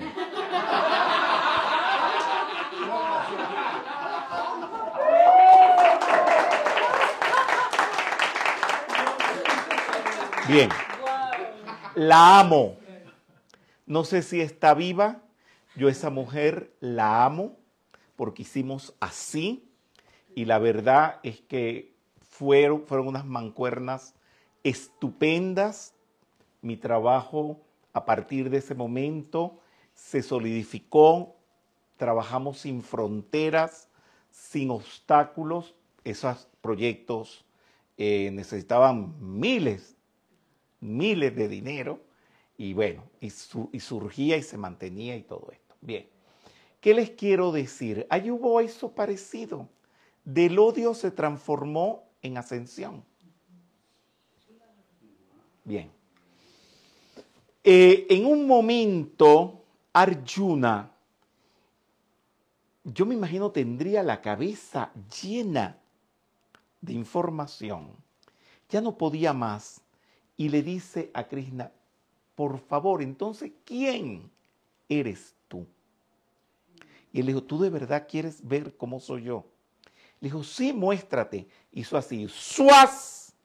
Bien, 10.47 10.69
la 11.93 12.39
amo. 12.39 12.75
No 13.85 14.03
sé 14.03 14.23
si 14.23 14.41
está 14.41 14.73
viva, 14.73 15.21
yo 15.75 15.89
esa 15.89 16.09
mujer 16.09 16.75
la 16.79 17.23
amo 17.23 17.55
porque 18.15 18.41
hicimos 18.41 18.95
así 18.99 19.69
y 20.35 20.45
la 20.45 20.59
verdad 20.59 21.19
es 21.23 21.41
que 21.41 21.95
fueron, 22.21 22.85
fueron 22.85 23.07
unas 23.07 23.25
mancuernas 23.25 24.13
estupendas. 24.63 25.93
Mi 26.61 26.77
trabajo 26.77 27.61
a 27.93 28.05
partir 28.05 28.49
de 28.49 28.57
ese 28.57 28.75
momento 28.75 29.59
se 29.93 30.21
solidificó, 30.21 31.37
trabajamos 31.97 32.59
sin 32.59 32.83
fronteras, 32.83 33.89
sin 34.29 34.69
obstáculos. 34.69 35.75
Esos 36.03 36.47
proyectos 36.61 37.45
eh, 37.97 38.29
necesitaban 38.33 39.15
miles, 39.19 39.95
miles 40.81 41.35
de 41.35 41.47
dinero 41.47 42.01
y 42.57 42.73
bueno, 42.73 43.03
y, 43.21 43.29
surgía 43.29 44.37
y 44.37 44.43
se 44.43 44.57
mantenía 44.57 45.15
y 45.15 45.23
todo 45.23 45.49
esto. 45.51 45.75
Bien, 45.81 46.07
¿qué 46.81 46.93
les 46.93 47.11
quiero 47.11 47.51
decir? 47.51 48.05
Ahí 48.09 48.29
hubo 48.29 48.59
eso 48.59 48.91
parecido. 48.91 49.69
Del 50.25 50.57
odio 50.57 50.93
se 50.95 51.11
transformó 51.11 52.03
en 52.21 52.37
ascensión. 52.37 53.03
Bien. 55.63 55.89
Eh, 57.63 58.07
en 58.09 58.25
un 58.25 58.45
momento, 58.45 59.61
Arjuna, 59.93 60.91
yo 62.83 63.05
me 63.05 63.15
imagino 63.15 63.51
tendría 63.51 64.03
la 64.03 64.21
cabeza 64.21 64.91
llena 65.21 65.77
de 66.81 66.93
información. 66.93 67.89
Ya 68.69 68.81
no 68.81 68.97
podía 68.97 69.33
más. 69.33 69.81
Y 70.37 70.49
le 70.49 70.61
dice 70.61 71.09
a 71.13 71.27
Krishna, 71.27 71.71
por 72.35 72.59
favor, 72.59 73.01
entonces, 73.01 73.51
¿quién 73.63 74.29
eres 74.89 75.33
tú? 75.47 75.65
Y 77.13 77.21
él 77.21 77.27
dijo, 77.27 77.41
¿tú 77.41 77.59
de 77.59 77.69
verdad 77.69 78.07
quieres 78.09 78.45
ver 78.45 78.75
cómo 78.75 78.99
soy 78.99 79.23
yo? 79.23 79.45
Dijo, 80.25 80.43
sí, 80.43 80.73
muéstrate. 80.73 81.47
Hizo 81.71 81.95
así, 81.97 82.27
suaz. 82.27 83.35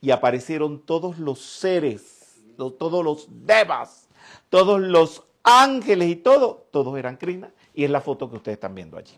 Y 0.00 0.10
aparecieron 0.10 0.80
todos 0.80 1.20
los 1.20 1.40
seres, 1.40 2.42
todos 2.56 3.04
los 3.04 3.28
devas, 3.46 4.08
todos 4.48 4.80
los 4.80 5.22
ángeles 5.44 6.08
y 6.08 6.16
todo, 6.16 6.66
todos 6.72 6.98
eran 6.98 7.18
Krishna. 7.18 7.52
Y 7.72 7.84
es 7.84 7.90
la 7.90 8.00
foto 8.00 8.28
que 8.28 8.34
ustedes 8.34 8.56
están 8.56 8.74
viendo 8.74 8.98
allí. 8.98 9.16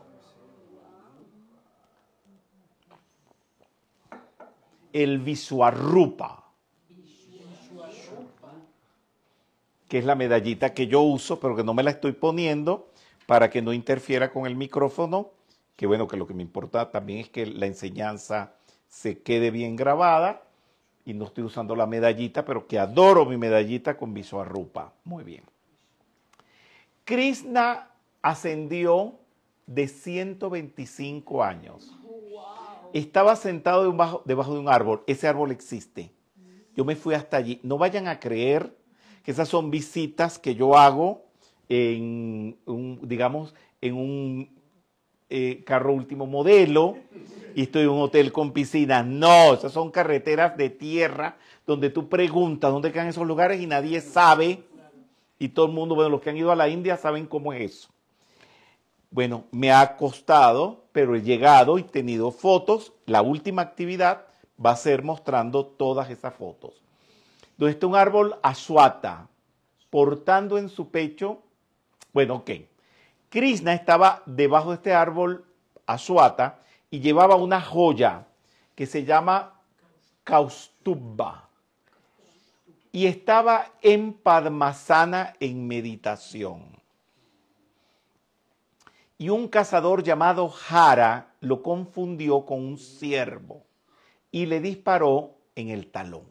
El 4.93 5.19
Visuarrupa, 5.21 6.51
que 9.89 9.99
es 9.99 10.05
la 10.05 10.17
medallita 10.17 10.75
que 10.75 10.87
yo 10.87 11.01
uso, 11.01 11.41
pero 11.41 11.57
que 11.57 11.65
no 11.65 11.73
me 11.73 11.83
la 11.83 11.93
estoy 11.93 12.13
poniendo 12.13 12.91
para 13.25 13.49
que 13.49 13.63
no 13.63 13.73
interfiera 13.73 14.31
con 14.31 14.45
el 14.45 14.55
micrófono, 14.55 15.31
que 15.77 15.86
bueno, 15.86 16.09
que 16.09 16.16
lo 16.16 16.27
que 16.27 16.35
me 16.35 16.43
importa 16.43 16.90
también 16.90 17.20
es 17.20 17.28
que 17.28 17.47
la 17.47 17.66
enseñanza 17.66 18.55
se 18.89 19.19
quede 19.20 19.51
bien 19.51 19.77
grabada 19.77 20.43
y 21.05 21.15
no 21.15 21.27
estoy 21.27 21.44
usando 21.44 21.77
la 21.77 21.86
medallita, 21.86 22.44
pero 22.44 22.66
que 22.66 22.78
adoro 22.78 23.24
mi 23.27 23.36
medallita 23.36 23.97
con 23.97 24.15
Rupa. 24.44 24.93
Muy 25.05 25.23
bien. 25.23 25.44
Krishna 27.05 27.90
ascendió 28.23 29.15
de 29.66 29.86
125 29.86 31.44
años. 31.44 31.94
Estaba 32.93 33.36
sentado 33.36 33.85
debajo, 33.85 34.23
de 34.24 34.59
un 34.59 34.69
árbol. 34.69 35.05
Ese 35.07 35.28
árbol 35.28 35.53
existe. 35.53 36.11
Yo 36.74 36.85
me 36.85 36.97
fui 36.97 37.15
hasta 37.15 37.36
allí. 37.36 37.61
No 37.62 37.78
vayan 37.78 38.09
a 38.09 38.19
creer 38.19 38.77
que 39.23 39.31
esas 39.31 39.48
son 39.48 39.70
visitas 39.70 40.39
que 40.39 40.55
yo 40.55 40.77
hago 40.77 41.24
en 41.69 42.57
digamos, 43.03 43.55
en 43.81 43.94
un 43.94 44.56
eh, 45.28 45.62
carro 45.65 45.93
último 45.93 46.27
modelo 46.27 46.97
y 47.55 47.62
estoy 47.62 47.82
en 47.82 47.89
un 47.89 48.03
hotel 48.03 48.32
con 48.32 48.53
piscina. 48.53 49.03
No, 49.03 49.55
esas 49.55 49.73
son 49.73 49.90
carreteras 49.90 50.57
de 50.57 50.70
tierra 50.70 51.36
donde 51.66 51.90
tú 51.90 52.09
preguntas 52.09 52.70
dónde 52.70 52.93
quedan 52.93 53.09
esos 53.09 53.27
lugares 53.27 53.61
y 53.61 53.66
nadie 53.66 54.01
sabe. 54.01 54.62
Y 55.39 55.48
todo 55.48 55.66
el 55.66 55.73
mundo, 55.73 55.94
bueno, 55.94 56.11
los 56.11 56.20
que 56.20 56.31
han 56.31 56.36
ido 56.36 56.53
a 56.53 56.57
la 56.57 56.69
India 56.69 56.97
saben 56.97 57.27
cómo 57.27 57.53
es 57.53 57.73
eso. 57.73 57.89
Bueno, 59.11 59.44
me 59.51 59.73
ha 59.73 59.97
costado, 59.97 60.85
pero 60.93 61.15
he 61.15 61.23
llegado 61.23 61.78
y 61.78 61.82
tenido 61.82 62.31
fotos. 62.31 62.93
La 63.07 63.23
última 63.23 63.62
actividad 63.62 64.27
va 64.65 64.70
a 64.70 64.77
ser 64.77 65.03
mostrando 65.03 65.66
todas 65.66 66.11
esas 66.11 66.35
fotos. 66.35 66.82
Donde 67.57 67.73
está 67.73 67.86
un 67.86 67.97
árbol 67.97 68.36
asuata, 68.43 69.28
portando 69.90 70.59
en 70.59 70.69
su 70.69 70.90
pecho, 70.90 71.43
bueno, 72.12 72.36
ok. 72.36 72.51
Krishna 73.28 73.74
estaba 73.74 74.23
debajo 74.27 74.70
de 74.70 74.77
este 74.77 74.94
árbol 74.94 75.44
asuata 75.86 76.61
y 76.90 77.01
llevaba 77.01 77.36
una 77.36 77.61
joya 77.61 78.27
que 78.74 78.86
se 78.86 79.05
llama 79.05 79.61
Kaustubha. 80.24 81.48
Y 82.93 83.07
estaba 83.07 83.73
en 83.82 84.15
Padmasana 84.15 85.35
en 85.40 85.66
meditación 85.66 86.77
y 89.19 89.28
un 89.31 89.48
cazador 89.48 90.03
llamado 90.03 90.48
Jara 90.48 91.35
lo 91.40 91.62
confundió 91.62 92.44
con 92.44 92.61
un 92.61 92.78
ciervo 92.78 93.65
y 94.31 94.47
le 94.47 94.61
disparó 94.61 95.36
en 95.55 95.70
el 95.70 95.90
talón. 95.90 96.27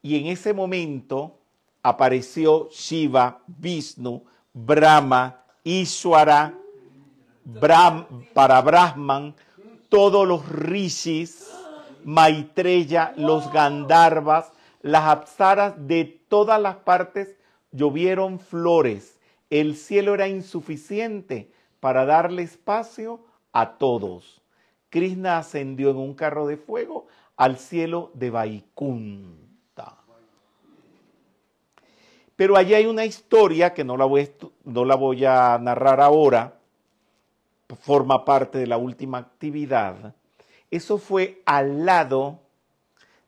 Y 0.00 0.16
en 0.16 0.26
ese 0.26 0.54
momento 0.54 1.40
apareció 1.82 2.68
Shiva, 2.70 3.42
Vishnu, 3.46 4.24
Brahma, 4.52 5.44
Ishwara, 5.64 6.54
para 8.34 8.60
Brahman, 8.60 9.34
todos 9.88 10.26
los 10.26 10.48
rishis, 10.48 11.50
Maitreya, 12.04 13.14
los 13.16 13.50
Gandharvas, 13.52 14.52
las 14.82 15.04
apsaras 15.04 15.74
de 15.86 16.04
todas 16.28 16.60
las 16.60 16.76
partes 16.76 17.36
llovieron 17.72 18.38
flores 18.38 19.18
el 19.50 19.76
cielo 19.76 20.14
era 20.14 20.28
insuficiente 20.28 21.50
para 21.80 22.04
darle 22.04 22.42
espacio 22.42 23.24
a 23.52 23.78
todos. 23.78 24.42
Krishna 24.90 25.38
ascendió 25.38 25.90
en 25.90 25.96
un 25.96 26.14
carro 26.14 26.46
de 26.46 26.56
fuego 26.56 27.06
al 27.36 27.58
cielo 27.58 28.10
de 28.14 28.30
Vaikunta. 28.30 29.47
Pero 32.38 32.56
allí 32.56 32.72
hay 32.72 32.86
una 32.86 33.04
historia 33.04 33.74
que 33.74 33.82
no 33.82 33.96
la 33.96 34.04
voy, 34.04 35.24
a 35.24 35.58
narrar 35.58 36.00
ahora, 36.00 36.56
forma 37.80 38.24
parte 38.24 38.58
de 38.58 38.68
la 38.68 38.76
última 38.76 39.18
actividad. 39.18 40.14
Eso 40.70 40.98
fue 40.98 41.42
al 41.46 41.84
lado 41.84 42.38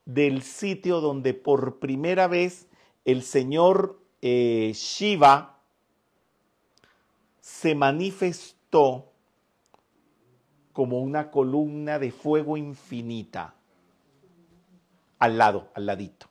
del 0.05 0.43
sitio 0.43 1.01
donde 1.01 1.35
por 1.35 1.81
primera 1.81 2.29
vez 2.29 2.69
el 3.05 3.25
señor 3.25 3.99
eh, 4.23 4.71
Shiva 4.77 5.59
se 7.41 7.75
manifestó 7.75 9.11
como 10.73 11.01
una 11.01 11.33
columna 11.33 11.99
de 11.99 12.13
fuego 12.13 12.57
infinita 12.57 13.57
al 15.19 15.37
lado, 15.37 15.67
al 15.75 15.87
ladito. 15.87 16.30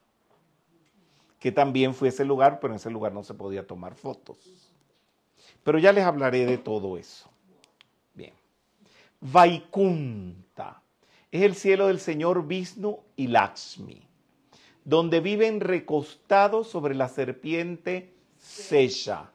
Que 1.40 1.52
también 1.52 1.94
fue 1.94 2.10
ese 2.10 2.26
lugar, 2.26 2.60
pero 2.60 2.74
en 2.74 2.78
ese 2.78 2.90
lugar 2.90 3.14
no 3.14 3.24
se 3.24 3.34
podía 3.34 3.66
tomar 3.66 3.96
fotos. 3.96 4.38
Pero 5.64 5.80
ya 5.80 5.92
les 5.92 6.04
hablaré 6.04 6.46
de 6.46 6.58
todo 6.58 6.98
eso. 6.98 7.30
Bien. 8.14 8.34
Vaikunta 9.22 10.82
es 11.32 11.44
el 11.44 11.56
cielo 11.56 11.88
del 11.88 12.00
Señor 12.00 12.48
Vishnu 12.48 13.00
y 13.16 13.28
Lakshmi, 13.28 14.02
donde 14.84 15.20
viven 15.20 15.60
recostados 15.60 16.68
sobre 16.68 16.96
la 16.96 17.08
serpiente 17.08 18.14
Sesha 18.38 19.32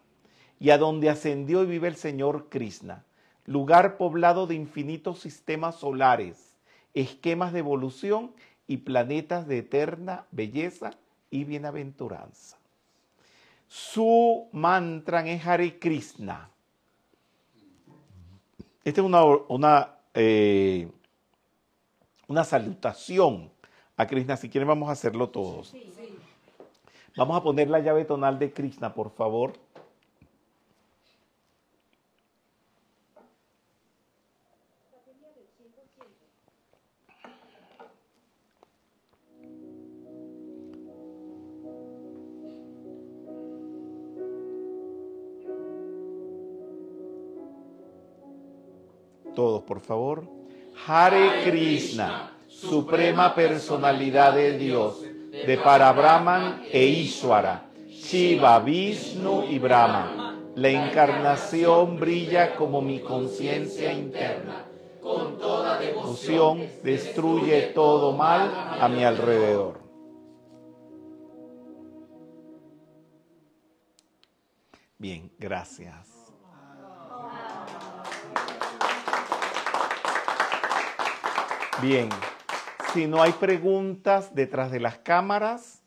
y 0.58 0.70
a 0.70 0.78
donde 0.78 1.10
ascendió 1.10 1.62
y 1.62 1.66
vive 1.66 1.88
el 1.88 1.96
Señor 1.96 2.48
Krishna, 2.48 3.04
lugar 3.44 3.96
poblado 3.96 4.46
de 4.46 4.54
infinitos 4.54 5.20
sistemas 5.20 5.76
solares, 5.76 6.56
esquemas 6.94 7.52
de 7.52 7.60
evolución 7.60 8.32
y 8.66 8.78
planetas 8.78 9.46
de 9.46 9.58
eterna 9.58 10.26
belleza 10.30 10.92
y 11.34 11.42
bienaventuranza. 11.42 12.56
Su 13.66 14.48
mantra 14.52 15.26
es 15.26 15.44
Hare 15.44 15.80
Krishna. 15.80 16.48
Esta 18.84 19.00
es 19.00 19.04
una, 19.04 19.24
una, 19.24 19.96
eh, 20.14 20.88
una 22.28 22.44
salutación 22.44 23.50
a 23.96 24.06
Krishna. 24.06 24.36
Si 24.36 24.48
quieren, 24.48 24.68
vamos 24.68 24.88
a 24.88 24.92
hacerlo 24.92 25.28
todos. 25.28 25.74
Vamos 27.16 27.36
a 27.36 27.42
poner 27.42 27.68
la 27.68 27.80
llave 27.80 28.04
tonal 28.04 28.38
de 28.38 28.52
Krishna, 28.52 28.94
por 28.94 29.10
favor. 29.10 29.54
Por 49.66 49.80
favor. 49.80 50.24
Hare 50.86 51.44
Krishna, 51.44 52.32
suprema 52.48 53.34
personalidad 53.34 54.34
de 54.34 54.58
Dios, 54.58 55.02
de 55.02 55.58
Parabrahman 55.62 56.64
e 56.70 56.84
Ishwara, 56.84 57.70
Shiva, 57.88 58.58
Vishnu 58.60 59.44
y 59.50 59.58
Brahma. 59.58 60.38
La 60.56 60.68
encarnación 60.68 61.98
brilla 61.98 62.54
como 62.54 62.80
mi 62.80 63.00
conciencia 63.00 63.92
interna. 63.92 64.66
Con 65.02 65.38
toda 65.38 65.78
devoción 65.78 66.66
destruye 66.82 67.72
todo 67.74 68.12
mal 68.12 68.76
a 68.80 68.88
mi 68.88 69.04
alrededor. 69.04 69.80
Bien, 74.98 75.30
gracias. 75.38 76.13
Bien, 81.82 82.08
si 82.92 83.06
no 83.06 83.20
hay 83.20 83.32
preguntas 83.32 84.34
detrás 84.34 84.70
de 84.70 84.78
las 84.78 84.98
cámaras, 84.98 85.82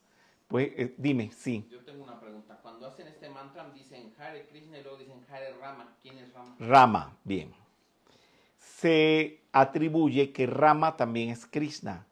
pues 0.48 0.70
eh, 0.76 0.94
dime, 0.98 1.32
sí. 1.32 1.66
Yo 1.72 1.80
tengo 1.86 2.04
una 2.04 2.20
pregunta. 2.20 2.60
Cuando 2.62 2.88
hacen 2.88 3.08
este 3.08 3.30
mantra 3.30 3.70
dicen 3.74 4.14
Hare 4.20 4.48
Krishna 4.48 4.80
y 4.80 4.84
luego 4.84 4.98
dicen 4.98 5.26
Hare 5.32 5.56
Rama. 5.60 5.96
¿Quién 6.02 6.18
es 6.18 6.34
Rama? 6.34 6.56
Rama, 6.60 7.18
bien. 7.24 7.54
Se 8.58 9.40
atribuye 9.54 10.34
que 10.34 10.46
Rama 10.46 10.98
también 10.98 11.30
es 11.30 11.46
Krishna, 11.46 12.06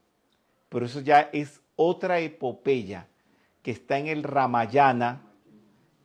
pero 0.69 0.85
eso 0.85 1.01
ya 1.01 1.29
es 1.33 1.61
otra 1.75 2.19
epopeya 2.19 3.07
que 3.61 3.71
está 3.71 3.97
en 3.97 4.07
el 4.07 4.23
Ramayana, 4.23 5.21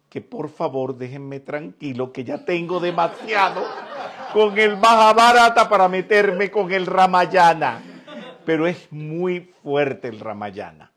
que 0.09 0.20
por 0.20 0.48
favor 0.48 0.97
déjenme 0.97 1.38
tranquilo, 1.38 2.12
que 2.12 2.24
ya 2.24 2.44
tengo 2.44 2.80
demasiado 2.80 3.62
con 4.32 4.59
el 4.59 4.77
Mahabharata 4.77 5.69
para 5.69 5.89
meterme 5.89 6.51
con 6.51 6.73
el 6.73 6.86
Ramayana. 6.86 7.82
Pero 8.44 8.66
es 8.66 8.90
muy 8.90 9.52
fuerte 9.62 10.09
el 10.09 10.20
Ramayana. 10.20 10.93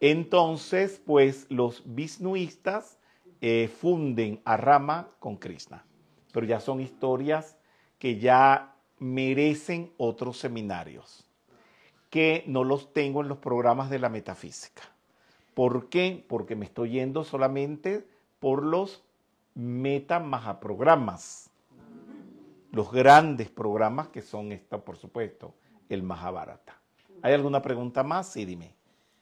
Entonces, 0.00 1.00
pues 1.04 1.46
los 1.48 1.82
Vishnuistas 1.84 2.98
eh, 3.40 3.68
funden 3.68 4.40
a 4.44 4.56
Rama 4.56 5.08
con 5.18 5.36
Krishna. 5.36 5.84
Pero 6.32 6.46
ya 6.46 6.60
son 6.60 6.80
historias 6.80 7.56
que 7.98 8.18
ya 8.18 8.74
merecen 8.98 9.92
otros 9.96 10.38
seminarios, 10.38 11.26
que 12.10 12.44
no 12.46 12.64
los 12.64 12.92
tengo 12.92 13.22
en 13.22 13.28
los 13.28 13.38
programas 13.38 13.90
de 13.90 13.98
la 13.98 14.08
metafísica. 14.08 14.82
¿Por 15.54 15.88
qué? 15.88 16.24
Porque 16.28 16.56
me 16.56 16.66
estoy 16.66 16.90
yendo 16.90 17.24
solamente 17.24 18.06
por 18.38 18.62
los 18.62 19.02
Meta 19.54 20.20
Mahaprogramas. 20.20 21.45
Los 22.76 22.92
grandes 22.92 23.48
programas 23.48 24.08
que 24.08 24.20
son 24.20 24.52
esta, 24.52 24.84
por 24.84 24.98
supuesto, 24.98 25.54
el 25.88 26.02
Mahabharata. 26.02 26.78
¿Hay 27.22 27.32
alguna 27.32 27.62
pregunta 27.62 28.02
más? 28.02 28.30
Sí, 28.30 28.44
dime. 28.44 28.74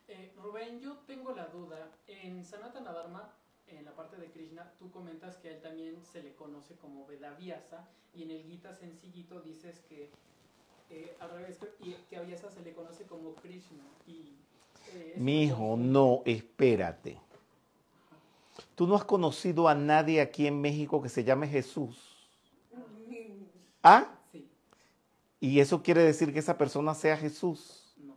Eh, 0.08 0.32
Rubén, 0.42 0.80
yo 0.80 0.96
tengo 1.06 1.30
la 1.30 1.46
duda. 1.46 1.88
En 2.08 2.44
Sanatana 2.44 2.92
Dharma, 2.92 3.32
en 3.68 3.84
la 3.84 3.92
parte 3.92 4.16
de 4.16 4.28
Krishna, 4.32 4.72
tú 4.80 4.90
comentas 4.90 5.36
que 5.36 5.50
a 5.50 5.52
él 5.52 5.62
también 5.62 6.02
se 6.02 6.20
le 6.20 6.34
conoce 6.34 6.74
como 6.74 7.06
Vedavyasa 7.06 7.86
y 8.12 8.24
en 8.24 8.32
el 8.32 8.42
Gita 8.42 8.74
sencillito 8.74 9.40
dices 9.40 9.78
que 9.88 10.10
eh, 10.90 11.16
al 11.20 11.30
revés, 11.30 11.60
y 11.78 11.92
que 12.10 12.16
a 12.16 12.22
Vyasa 12.22 12.50
se 12.50 12.60
le 12.60 12.72
conoce 12.72 13.04
como 13.04 13.36
Krishna. 13.36 13.84
Y, 14.08 14.34
eh, 14.94 15.12
¿eso 15.14 15.20
Mi 15.22 15.44
hijo, 15.44 15.76
no, 15.78 16.22
espérate. 16.24 17.20
Tú 18.74 18.88
no 18.88 18.96
has 18.96 19.04
conocido 19.04 19.68
a 19.68 19.76
nadie 19.76 20.20
aquí 20.20 20.48
en 20.48 20.60
México 20.60 21.00
que 21.00 21.08
se 21.08 21.22
llame 21.22 21.46
Jesús. 21.46 22.13
¿Ah? 23.84 24.08
Sí, 24.32 24.48
Y 25.40 25.60
eso 25.60 25.82
quiere 25.82 26.02
decir 26.02 26.32
que 26.32 26.38
esa 26.38 26.56
persona 26.58 26.94
sea 26.94 27.16
Jesús. 27.16 27.94
no. 27.98 28.16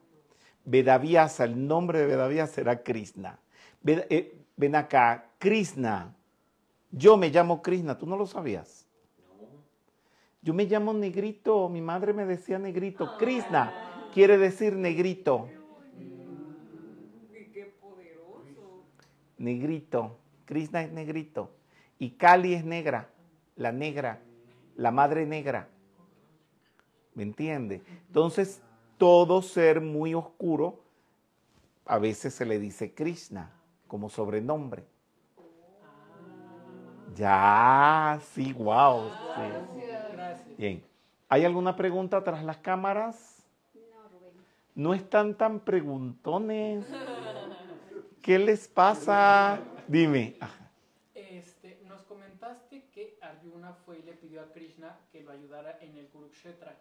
Vedavyasa, 0.63 1.43
el 1.43 1.67
nombre 1.67 1.99
de 1.99 2.07
Vedavyasa 2.07 2.53
será 2.53 2.81
Krishna. 2.83 3.37
Eh, 3.85 4.45
ven 4.55 4.75
acá, 4.75 5.29
Krishna. 5.37 6.15
Yo 6.89 7.17
me 7.17 7.29
llamo 7.29 7.61
Krishna, 7.61 7.97
¿tú 7.97 8.07
no 8.07 8.17
lo 8.17 8.25
sabías? 8.25 8.87
Yo 10.41 10.53
me 10.53 10.65
llamo 10.65 10.93
Negrito, 10.93 11.67
mi 11.67 11.81
madre 11.81 12.13
me 12.13 12.25
decía 12.25 12.57
Negrito. 12.57 13.17
Krishna 13.17 14.09
quiere 14.13 14.37
decir 14.37 14.73
negrito. 14.73 15.49
Y 17.29 17.51
qué 17.51 17.65
poderoso. 17.81 18.85
Negrito. 19.37 20.17
Krishna 20.45 20.81
es 20.83 20.91
negrito. 20.93 21.51
Y 21.99 22.11
Kali 22.11 22.53
es 22.53 22.63
negra, 22.63 23.09
la 23.57 23.71
negra, 23.71 24.21
la 24.77 24.91
madre 24.91 25.25
negra. 25.25 25.67
¿Me 27.13 27.23
entiende? 27.23 27.81
Entonces, 28.07 28.61
todo 28.97 29.41
ser 29.41 29.81
muy 29.81 30.13
oscuro, 30.13 30.79
a 31.85 31.97
veces 31.97 32.33
se 32.33 32.45
le 32.45 32.59
dice 32.59 32.93
Krishna 32.93 33.51
como 33.87 34.09
sobrenombre. 34.09 34.85
Ya, 37.15 38.19
sí, 38.33 38.53
wow. 38.53 39.09
sí. 39.35 40.55
Bien. 40.57 40.83
¿Hay 41.29 41.43
alguna 41.43 41.75
pregunta 41.75 42.23
tras 42.23 42.43
las 42.43 42.57
cámaras? 42.57 43.43
No 44.75 44.93
están 44.93 45.33
tan 45.33 45.59
preguntones. 45.59 46.85
¿Qué 48.21 48.37
les 48.37 48.67
pasa? 48.67 49.59
Dime. 49.87 50.35
Ajá. 50.39 50.69
Este, 51.15 51.81
nos 51.87 52.03
comentaste 52.03 52.83
que 52.93 53.17
Fue 53.73 53.99
y 53.99 54.03
le 54.03 54.13
pidió 54.13 54.41
a 54.41 54.51
Krishna 54.51 54.99
que 55.11 55.21
lo 55.21 55.31
ayudara 55.31 55.77
en 55.81 55.97
el 55.97 56.07
Kurukshetra. 56.07 56.75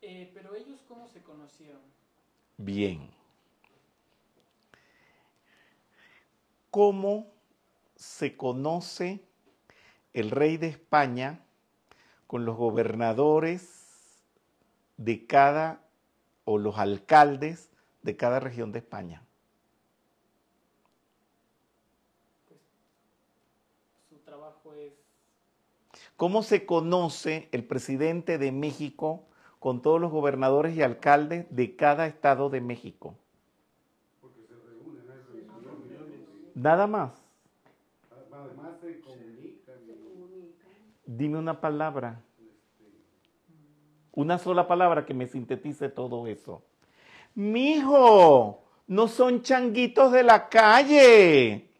Eh, 0.00 0.30
pero 0.34 0.54
ellos, 0.54 0.80
¿cómo 0.86 1.08
se 1.08 1.22
conocieron? 1.22 1.80
Bien. 2.56 3.10
¿Cómo 6.70 7.26
se 7.96 8.36
conoce 8.36 9.20
el 10.12 10.30
rey 10.30 10.56
de 10.56 10.68
España 10.68 11.40
con 12.26 12.44
los 12.44 12.56
gobernadores 12.56 14.22
de 14.96 15.26
cada, 15.26 15.80
o 16.44 16.58
los 16.58 16.78
alcaldes 16.78 17.70
de 18.02 18.16
cada 18.16 18.38
región 18.40 18.70
de 18.72 18.80
España? 18.80 19.22
Su 24.08 24.18
trabajo 24.18 24.74
es... 24.74 24.92
¿Cómo 26.18 26.42
se 26.42 26.66
conoce 26.66 27.48
el 27.52 27.62
presidente 27.62 28.38
de 28.38 28.50
México 28.50 29.22
con 29.60 29.82
todos 29.82 30.00
los 30.00 30.10
gobernadores 30.10 30.76
y 30.76 30.82
alcaldes 30.82 31.46
de 31.50 31.76
cada 31.76 32.08
estado 32.08 32.50
de 32.50 32.60
México? 32.60 33.14
Porque 34.20 34.40
se 34.42 34.54
reúnen. 34.54 35.04
Nada 36.56 36.88
más. 36.88 37.12
Además 38.10 38.80
se 38.80 38.98
comunican. 38.98 39.76
Dime 41.06 41.38
una 41.38 41.60
palabra. 41.60 42.20
Una 44.10 44.38
sola 44.38 44.66
palabra 44.66 45.06
que 45.06 45.14
me 45.14 45.28
sintetice 45.28 45.88
todo 45.88 46.26
eso. 46.26 46.64
Mijo, 47.36 48.64
no 48.88 49.06
son 49.06 49.42
changuitos 49.42 50.10
de 50.10 50.24
la 50.24 50.48
calle. 50.48 51.70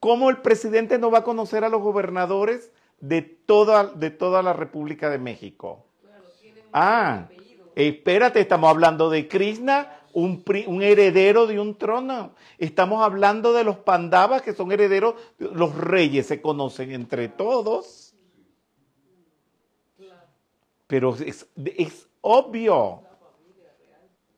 ¿Cómo 0.00 0.28
el 0.28 0.42
presidente 0.42 0.98
no 0.98 1.10
va 1.10 1.20
a 1.20 1.24
conocer 1.24 1.64
a 1.64 1.70
los 1.70 1.80
gobernadores 1.80 2.72
de 3.00 3.22
toda, 3.22 3.84
de 3.84 4.10
toda 4.10 4.42
la 4.42 4.52
República 4.52 5.10
de 5.10 5.18
México? 5.18 5.84
Ah, 6.72 7.28
espérate, 7.74 8.40
estamos 8.40 8.68
hablando 8.70 9.08
de 9.10 9.28
Krishna, 9.28 10.00
un, 10.12 10.44
un 10.66 10.82
heredero 10.82 11.46
de 11.46 11.60
un 11.60 11.76
trono. 11.76 12.32
Estamos 12.58 13.04
hablando 13.04 13.52
de 13.52 13.64
los 13.64 13.78
pandavas 13.78 14.42
que 14.42 14.52
son 14.52 14.72
herederos, 14.72 15.14
los 15.38 15.74
reyes 15.76 16.26
se 16.26 16.40
conocen 16.40 16.92
entre 16.92 17.28
todos. 17.28 18.14
Pero 20.86 21.14
es, 21.16 21.46
es 21.76 22.08
obvio. 22.20 23.02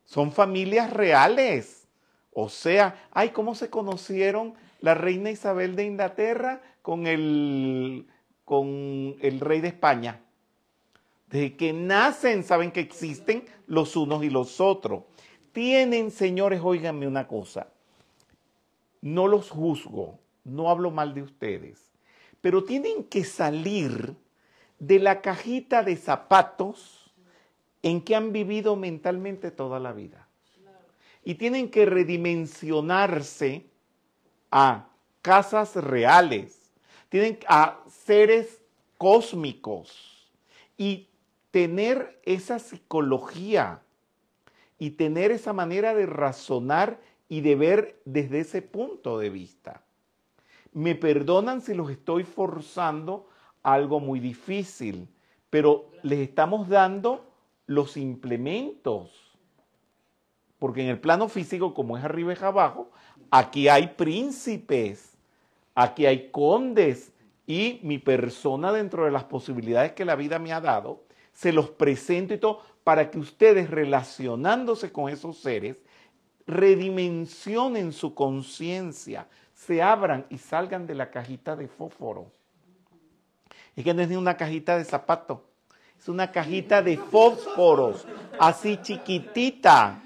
Son 0.05 0.31
familias 0.31 0.91
reales. 0.91 1.87
O 2.33 2.49
sea, 2.49 3.07
ay, 3.11 3.29
¿cómo 3.29 3.55
se 3.55 3.69
conocieron 3.69 4.53
la 4.81 4.93
reina 4.93 5.31
Isabel 5.31 5.75
de 5.75 5.85
Inglaterra 5.85 6.61
con 6.81 7.07
el, 7.07 8.07
con 8.45 9.15
el 9.21 9.39
rey 9.39 9.61
de 9.61 9.69
España? 9.69 10.21
Desde 11.29 11.55
que 11.55 11.71
nacen 11.73 12.43
saben 12.43 12.71
que 12.71 12.81
existen 12.81 13.45
los 13.67 13.95
unos 13.95 14.23
y 14.23 14.29
los 14.29 14.59
otros. 14.59 15.03
Tienen, 15.53 16.11
señores, 16.11 16.61
óiganme 16.63 17.07
una 17.07 17.27
cosa. 17.27 17.67
No 19.01 19.27
los 19.27 19.49
juzgo, 19.49 20.19
no 20.43 20.69
hablo 20.69 20.91
mal 20.91 21.13
de 21.13 21.23
ustedes, 21.23 21.91
pero 22.41 22.63
tienen 22.63 23.05
que 23.05 23.23
salir 23.23 24.15
de 24.79 24.99
la 24.99 25.21
cajita 25.21 25.83
de 25.83 25.95
zapatos 25.95 27.11
en 27.83 28.01
que 28.01 28.15
han 28.15 28.31
vivido 28.31 28.75
mentalmente 28.75 29.51
toda 29.51 29.79
la 29.79 29.93
vida. 29.93 30.27
Y 31.23 31.35
tienen 31.35 31.69
que 31.69 31.85
redimensionarse 31.85 33.65
a 34.49 34.87
casas 35.21 35.75
reales, 35.75 36.60
tienen 37.11 37.39
a 37.45 37.83
seres 37.89 38.61
cósmicos 38.97 40.31
y 40.77 41.09
tener 41.51 42.21
esa 42.23 42.57
psicología 42.57 43.81
y 44.79 44.91
tener 44.91 45.31
esa 45.31 45.51
manera 45.51 45.93
de 45.93 46.05
razonar 46.05 47.01
y 47.27 47.41
de 47.41 47.55
ver 47.57 48.01
desde 48.05 48.39
ese 48.39 48.61
punto 48.61 49.19
de 49.19 49.29
vista. 49.29 49.83
Me 50.71 50.95
perdonan 50.95 51.59
si 51.59 51.73
los 51.73 51.91
estoy 51.91 52.23
forzando 52.23 53.27
algo 53.61 53.99
muy 53.99 54.21
difícil, 54.21 55.09
pero 55.49 55.91
les 56.03 56.19
estamos 56.19 56.69
dando 56.69 57.29
los 57.65 57.97
implementos. 57.97 59.11
Porque 60.59 60.81
en 60.83 60.87
el 60.87 61.01
plano 61.01 61.27
físico, 61.27 61.73
como 61.73 61.97
es 61.97 62.05
arriba 62.05 62.33
y 62.33 62.41
abajo, 62.41 62.89
aquí 63.29 63.67
hay 63.67 63.87
príncipes, 63.97 65.10
aquí 65.75 66.05
hay 66.05 66.29
condes 66.29 67.11
y 67.47 67.79
mi 67.83 67.97
persona 67.97 68.71
dentro 68.71 69.05
de 69.05 69.11
las 69.11 69.23
posibilidades 69.25 69.93
que 69.93 70.05
la 70.05 70.15
vida 70.15 70.39
me 70.39 70.53
ha 70.53 70.61
dado, 70.61 71.03
se 71.33 71.51
los 71.51 71.69
presento 71.69 72.33
y 72.33 72.37
todo 72.37 72.61
para 72.83 73.11
que 73.11 73.19
ustedes 73.19 73.69
relacionándose 73.69 74.91
con 74.91 75.09
esos 75.09 75.37
seres 75.37 75.77
redimensionen 76.47 77.93
su 77.93 78.13
conciencia, 78.13 79.27
se 79.53 79.81
abran 79.81 80.25
y 80.29 80.37
salgan 80.37 80.87
de 80.87 80.95
la 80.95 81.11
cajita 81.11 81.55
de 81.55 81.67
fósforo. 81.67 82.31
Es 83.75 83.83
que 83.83 83.93
no 83.93 84.01
es 84.01 84.09
ni 84.09 84.15
una 84.15 84.35
cajita 84.35 84.77
de 84.77 84.83
zapato, 84.83 85.45
es 85.97 86.09
una 86.09 86.31
cajita 86.31 86.81
de 86.81 86.97
fósforos, 86.97 88.05
así 88.39 88.77
chiquitita. 88.81 90.01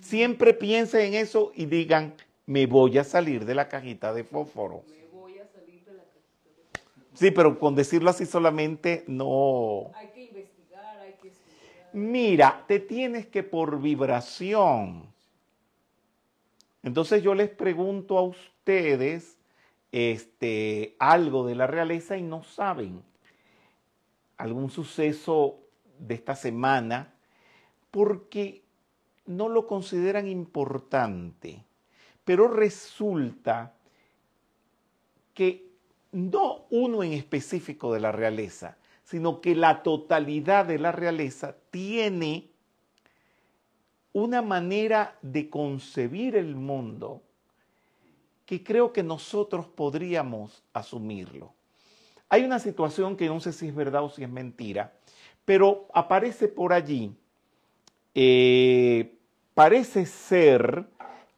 Siempre 0.00 0.54
piensen 0.54 1.00
en 1.00 1.14
eso 1.14 1.52
y 1.54 1.66
digan, 1.66 2.14
me 2.46 2.66
voy 2.66 2.98
a 2.98 3.04
salir 3.04 3.44
de 3.44 3.54
la 3.54 3.68
cajita 3.68 4.12
de 4.12 4.24
fósforo. 4.24 4.82
Me 4.88 5.06
voy 5.06 5.38
a 5.38 5.46
salir 5.46 5.84
de 5.84 5.94
la 5.94 6.04
cajita. 6.04 6.80
Sí, 7.20 7.30
pero 7.30 7.58
con 7.58 7.74
decirlo 7.74 8.08
así 8.08 8.24
solamente 8.24 9.04
no. 9.06 9.90
Hay 9.94 10.08
que 10.08 10.24
investigar, 10.24 11.00
hay 11.00 11.12
que 11.20 11.28
estudiar. 11.28 11.90
Mira, 11.92 12.64
te 12.66 12.80
tienes 12.80 13.26
que 13.26 13.42
por 13.42 13.78
vibración. 13.78 15.12
Entonces 16.82 17.22
yo 17.22 17.34
les 17.34 17.50
pregunto 17.50 18.16
a 18.16 18.22
ustedes 18.22 19.36
este, 19.92 20.96
algo 20.98 21.46
de 21.46 21.56
la 21.56 21.66
realeza 21.66 22.16
y 22.16 22.22
no 22.22 22.42
saben 22.42 23.02
algún 24.38 24.70
suceso 24.70 25.58
de 25.98 26.14
esta 26.14 26.34
semana 26.34 27.12
porque 27.90 28.62
no 29.26 29.50
lo 29.50 29.66
consideran 29.66 30.26
importante. 30.26 31.66
Pero 32.24 32.48
resulta 32.48 33.74
que 35.34 35.69
no 36.12 36.66
uno 36.70 37.02
en 37.02 37.12
específico 37.12 37.92
de 37.92 38.00
la 38.00 38.12
realeza, 38.12 38.76
sino 39.04 39.40
que 39.40 39.54
la 39.54 39.82
totalidad 39.82 40.66
de 40.66 40.78
la 40.78 40.92
realeza 40.92 41.56
tiene 41.70 42.50
una 44.12 44.42
manera 44.42 45.16
de 45.22 45.48
concebir 45.48 46.36
el 46.36 46.56
mundo 46.56 47.22
que 48.44 48.64
creo 48.64 48.92
que 48.92 49.02
nosotros 49.02 49.66
podríamos 49.66 50.64
asumirlo. 50.72 51.54
Hay 52.28 52.44
una 52.44 52.58
situación 52.58 53.16
que 53.16 53.26
no 53.26 53.38
sé 53.40 53.52
si 53.52 53.68
es 53.68 53.74
verdad 53.74 54.04
o 54.04 54.10
si 54.10 54.24
es 54.24 54.28
mentira, 54.28 54.92
pero 55.44 55.86
aparece 55.94 56.48
por 56.48 56.72
allí. 56.72 57.12
Eh, 58.14 59.16
parece 59.54 60.06
ser 60.06 60.86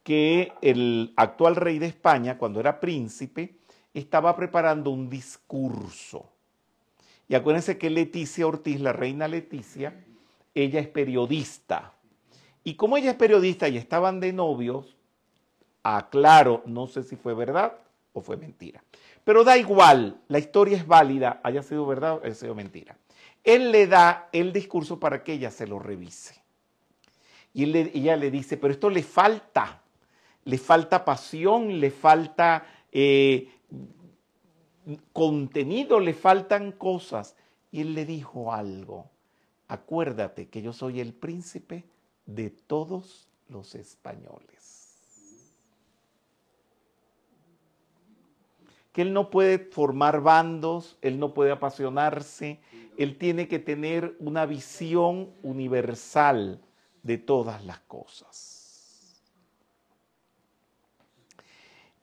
que 0.03 0.53
el 0.61 1.13
actual 1.15 1.55
rey 1.55 1.77
de 1.79 1.85
España, 1.85 2.37
cuando 2.37 2.59
era 2.59 2.79
príncipe, 2.79 3.55
estaba 3.99 4.35
preparando 4.35 4.89
un 4.89 5.09
discurso. 5.09 6.29
Y 7.27 7.35
acuérdense 7.35 7.77
que 7.77 7.89
Leticia 7.89 8.47
Ortiz, 8.47 8.79
la 8.81 8.93
reina 8.93 9.27
Leticia, 9.27 10.03
ella 10.53 10.79
es 10.79 10.87
periodista. 10.87 11.93
Y 12.63 12.75
como 12.75 12.97
ella 12.97 13.11
es 13.11 13.17
periodista 13.17 13.67
y 13.67 13.77
estaban 13.77 14.19
de 14.19 14.33
novios, 14.33 14.95
aclaro, 15.83 16.63
no 16.65 16.87
sé 16.87 17.03
si 17.03 17.15
fue 17.15 17.33
verdad 17.33 17.73
o 18.13 18.21
fue 18.21 18.37
mentira. 18.37 18.83
Pero 19.23 19.43
da 19.43 19.57
igual, 19.57 20.21
la 20.27 20.39
historia 20.39 20.77
es 20.77 20.87
válida, 20.87 21.39
haya 21.43 21.63
sido 21.63 21.85
verdad 21.85 22.15
o 22.15 22.25
haya 22.25 22.35
sido 22.35 22.55
mentira. 22.55 22.97
Él 23.43 23.71
le 23.71 23.87
da 23.87 24.29
el 24.31 24.53
discurso 24.53 24.99
para 24.99 25.23
que 25.23 25.33
ella 25.33 25.51
se 25.51 25.67
lo 25.67 25.79
revise. 25.79 26.41
Y 27.53 27.65
ella 27.77 28.15
le 28.15 28.31
dice, 28.31 28.57
pero 28.57 28.73
esto 28.73 28.89
le 28.89 29.03
falta, 29.03 29.81
le 30.45 30.57
falta 30.57 31.05
pasión, 31.05 31.79
le 31.79 31.91
falta 31.91 32.65
eh, 32.91 33.49
contenido, 35.11 35.99
le 35.99 36.13
faltan 36.13 36.71
cosas. 36.71 37.35
Y 37.71 37.81
él 37.81 37.93
le 37.93 38.05
dijo 38.05 38.53
algo, 38.53 39.09
acuérdate 39.67 40.47
que 40.47 40.61
yo 40.61 40.73
soy 40.73 40.99
el 40.99 41.13
príncipe 41.13 41.85
de 42.25 42.49
todos 42.49 43.27
los 43.49 43.75
españoles. 43.75 44.97
Que 48.91 49.01
él 49.01 49.13
no 49.13 49.31
puede 49.31 49.57
formar 49.57 50.21
bandos, 50.21 50.97
él 51.01 51.19
no 51.19 51.33
puede 51.33 51.51
apasionarse, 51.51 52.59
él 52.97 53.17
tiene 53.17 53.47
que 53.47 53.57
tener 53.57 54.15
una 54.19 54.45
visión 54.45 55.33
universal 55.41 56.61
de 57.01 57.17
todas 57.17 57.65
las 57.65 57.79
cosas. 57.79 58.63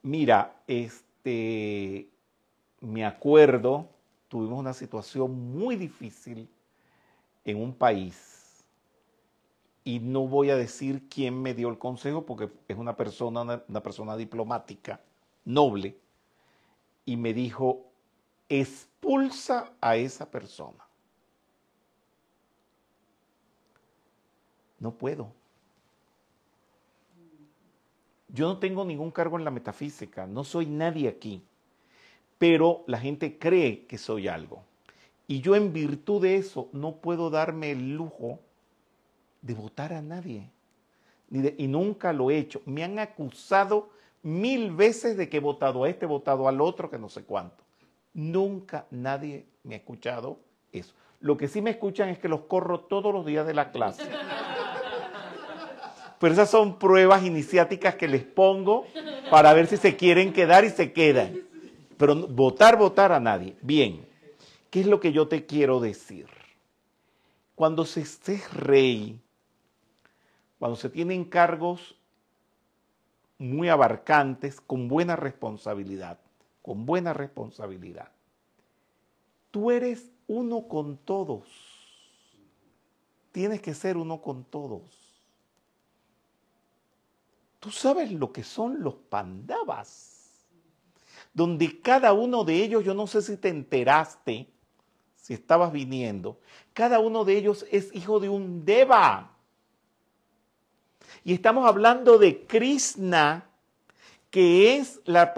Mira, 0.01 0.61
este, 0.67 1.10
me 1.23 3.05
acuerdo, 3.05 3.87
tuvimos 4.27 4.59
una 4.59 4.73
situación 4.73 5.53
muy 5.53 5.75
difícil 5.75 6.49
en 7.45 7.61
un 7.61 7.73
país 7.73 8.63
y 9.83 9.99
no 9.99 10.27
voy 10.27 10.49
a 10.51 10.55
decir 10.55 11.07
quién 11.09 11.41
me 11.41 11.53
dio 11.53 11.69
el 11.69 11.77
consejo 11.77 12.25
porque 12.25 12.49
es 12.67 12.77
una 12.77 12.95
persona, 12.95 13.63
una, 13.67 13.83
persona 13.83 14.15
diplomática, 14.15 15.01
noble, 15.43 15.97
y 17.05 17.17
me 17.17 17.33
dijo, 17.33 17.87
expulsa 18.47 19.71
a 19.81 19.95
esa 19.95 20.29
persona. 20.29 20.85
No 24.79 24.91
puedo. 24.91 25.40
Yo 28.33 28.47
no 28.47 28.57
tengo 28.59 28.85
ningún 28.85 29.11
cargo 29.11 29.37
en 29.37 29.45
la 29.45 29.51
metafísica, 29.51 30.25
no 30.25 30.43
soy 30.43 30.65
nadie 30.65 31.09
aquí, 31.09 31.43
pero 32.37 32.83
la 32.87 32.97
gente 32.97 33.37
cree 33.37 33.85
que 33.85 33.97
soy 33.97 34.27
algo. 34.27 34.63
Y 35.27 35.41
yo 35.41 35.55
en 35.55 35.73
virtud 35.73 36.21
de 36.21 36.37
eso 36.37 36.69
no 36.71 36.97
puedo 36.97 37.29
darme 37.29 37.71
el 37.71 37.95
lujo 37.95 38.39
de 39.41 39.53
votar 39.53 39.93
a 39.93 40.01
nadie. 40.01 40.49
y 41.29 41.67
nunca 41.67 42.11
lo 42.11 42.29
he 42.29 42.37
hecho. 42.37 42.61
Me 42.65 42.83
han 42.83 42.99
acusado 42.99 43.89
mil 44.23 44.71
veces 44.71 45.17
de 45.17 45.29
que 45.29 45.37
he 45.37 45.39
votado 45.39 45.83
a 45.83 45.89
este, 45.89 46.05
he 46.05 46.07
votado 46.07 46.47
al 46.47 46.59
otro, 46.61 46.89
que 46.89 46.99
no 46.99 47.09
sé 47.09 47.23
cuánto. 47.23 47.63
Nunca 48.13 48.85
nadie 48.91 49.45
me 49.63 49.75
ha 49.75 49.77
escuchado 49.77 50.39
eso. 50.71 50.93
Lo 51.21 51.37
que 51.37 51.47
sí 51.47 51.61
me 51.61 51.71
escuchan 51.71 52.09
es 52.09 52.19
que 52.19 52.27
los 52.27 52.41
corro 52.41 52.81
todos 52.81 53.13
los 53.13 53.25
días 53.25 53.45
de 53.45 53.53
la 53.53 53.71
clase. 53.71 54.03
Pero 56.21 56.33
esas 56.33 56.51
son 56.51 56.77
pruebas 56.77 57.25
iniciáticas 57.25 57.95
que 57.95 58.07
les 58.07 58.23
pongo 58.23 58.85
para 59.31 59.53
ver 59.53 59.65
si 59.65 59.75
se 59.75 59.97
quieren 59.97 60.31
quedar 60.31 60.63
y 60.63 60.69
se 60.69 60.93
quedan. 60.93 61.41
Pero 61.97 62.27
votar, 62.27 62.77
votar 62.77 63.11
a 63.11 63.19
nadie. 63.19 63.55
Bien, 63.63 64.05
¿qué 64.69 64.81
es 64.81 64.85
lo 64.85 64.99
que 64.99 65.11
yo 65.13 65.27
te 65.27 65.47
quiero 65.47 65.79
decir? 65.79 66.27
Cuando 67.55 67.85
se 67.85 68.01
esté 68.01 68.39
rey, 68.53 69.19
cuando 70.59 70.75
se 70.75 70.91
tienen 70.91 71.25
cargos 71.25 71.95
muy 73.39 73.69
abarcantes, 73.69 74.61
con 74.61 74.87
buena 74.87 75.15
responsabilidad, 75.15 76.19
con 76.61 76.85
buena 76.85 77.13
responsabilidad. 77.13 78.09
Tú 79.49 79.71
eres 79.71 80.11
uno 80.27 80.67
con 80.67 80.97
todos. 80.97 81.47
Tienes 83.31 83.59
que 83.59 83.73
ser 83.73 83.97
uno 83.97 84.21
con 84.21 84.43
todos. 84.43 85.00
Tú 87.61 87.69
sabes 87.69 88.11
lo 88.11 88.33
que 88.33 88.43
son 88.43 88.81
los 88.81 88.95
pandavas, 88.95 90.31
donde 91.31 91.79
cada 91.79 92.11
uno 92.11 92.43
de 92.43 92.55
ellos, 92.55 92.83
yo 92.83 92.95
no 92.95 93.05
sé 93.05 93.21
si 93.21 93.37
te 93.37 93.49
enteraste, 93.49 94.47
si 95.15 95.33
estabas 95.35 95.71
viniendo, 95.71 96.39
cada 96.73 96.97
uno 96.97 97.23
de 97.23 97.37
ellos 97.37 97.67
es 97.71 97.93
hijo 97.93 98.19
de 98.19 98.29
un 98.29 98.65
deva. 98.65 99.33
Y 101.23 101.33
estamos 101.33 101.67
hablando 101.67 102.17
de 102.17 102.47
Krishna, 102.47 103.47
que 104.31 104.77
es 104.77 104.99
la, 105.05 105.31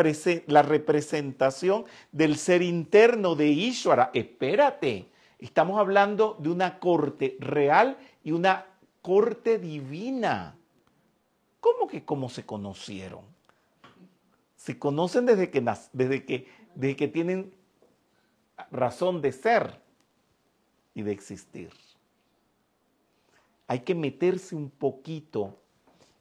la, 0.47 0.61
representación 0.61 1.83
del 2.13 2.37
ser 2.37 2.61
interno 2.61 3.35
de 3.35 3.49
Ishvara. 3.49 4.11
Espérate, 4.13 5.09
estamos 5.39 5.77
hablando 5.77 6.37
de 6.39 6.49
una 6.51 6.79
corte 6.79 7.35
real 7.41 7.97
y 8.23 8.31
una 8.31 8.65
corte 9.01 9.59
divina. 9.59 10.55
¿Cómo 11.63 11.87
que 11.87 12.03
cómo 12.03 12.27
se 12.27 12.45
conocieron? 12.45 13.23
Se 14.57 14.77
conocen 14.77 15.25
desde 15.25 15.49
que, 15.49 15.63
desde 15.93 16.25
que, 16.25 16.47
desde 16.75 16.95
que 16.97 17.07
tienen 17.07 17.53
razón 18.69 19.21
de 19.21 19.31
ser 19.31 19.79
y 20.93 21.03
de 21.03 21.13
existir. 21.13 21.71
Hay 23.67 23.79
que 23.79 23.95
meterse 23.95 24.57
un 24.57 24.69
poquito 24.69 25.57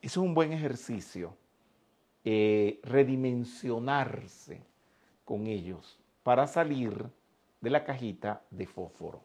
eso 0.02 0.20
es 0.20 0.26
un 0.26 0.34
buen 0.34 0.52
ejercicio, 0.52 1.36
eh, 2.24 2.80
redimensionarse 2.82 4.60
con 5.24 5.46
ellos 5.46 5.96
para 6.24 6.48
salir 6.48 7.08
de 7.60 7.70
la 7.70 7.84
cajita 7.84 8.42
de 8.50 8.66
fósforo, 8.66 9.20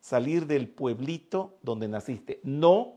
salir 0.00 0.46
del 0.46 0.68
pueblito 0.68 1.58
donde 1.62 1.86
naciste, 1.86 2.40
no 2.44 2.94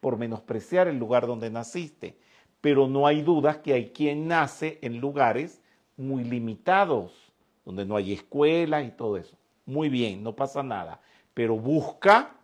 por 0.00 0.16
menospreciar 0.16 0.88
el 0.88 0.98
lugar 0.98 1.26
donde 1.26 1.50
naciste, 1.50 2.18
pero 2.60 2.88
no 2.88 3.06
hay 3.06 3.22
dudas 3.22 3.58
que 3.58 3.72
hay 3.72 3.90
quien 3.90 4.28
nace 4.28 4.78
en 4.82 4.98
lugares 4.98 5.62
muy 5.96 6.24
limitados, 6.24 7.12
donde 7.64 7.84
no 7.84 7.96
hay 7.96 8.12
escuelas 8.12 8.86
y 8.86 8.90
todo 8.90 9.16
eso. 9.16 9.36
Muy 9.66 9.88
bien, 9.88 10.22
no 10.22 10.34
pasa 10.34 10.62
nada, 10.62 11.00
pero 11.34 11.56
busca 11.56 12.34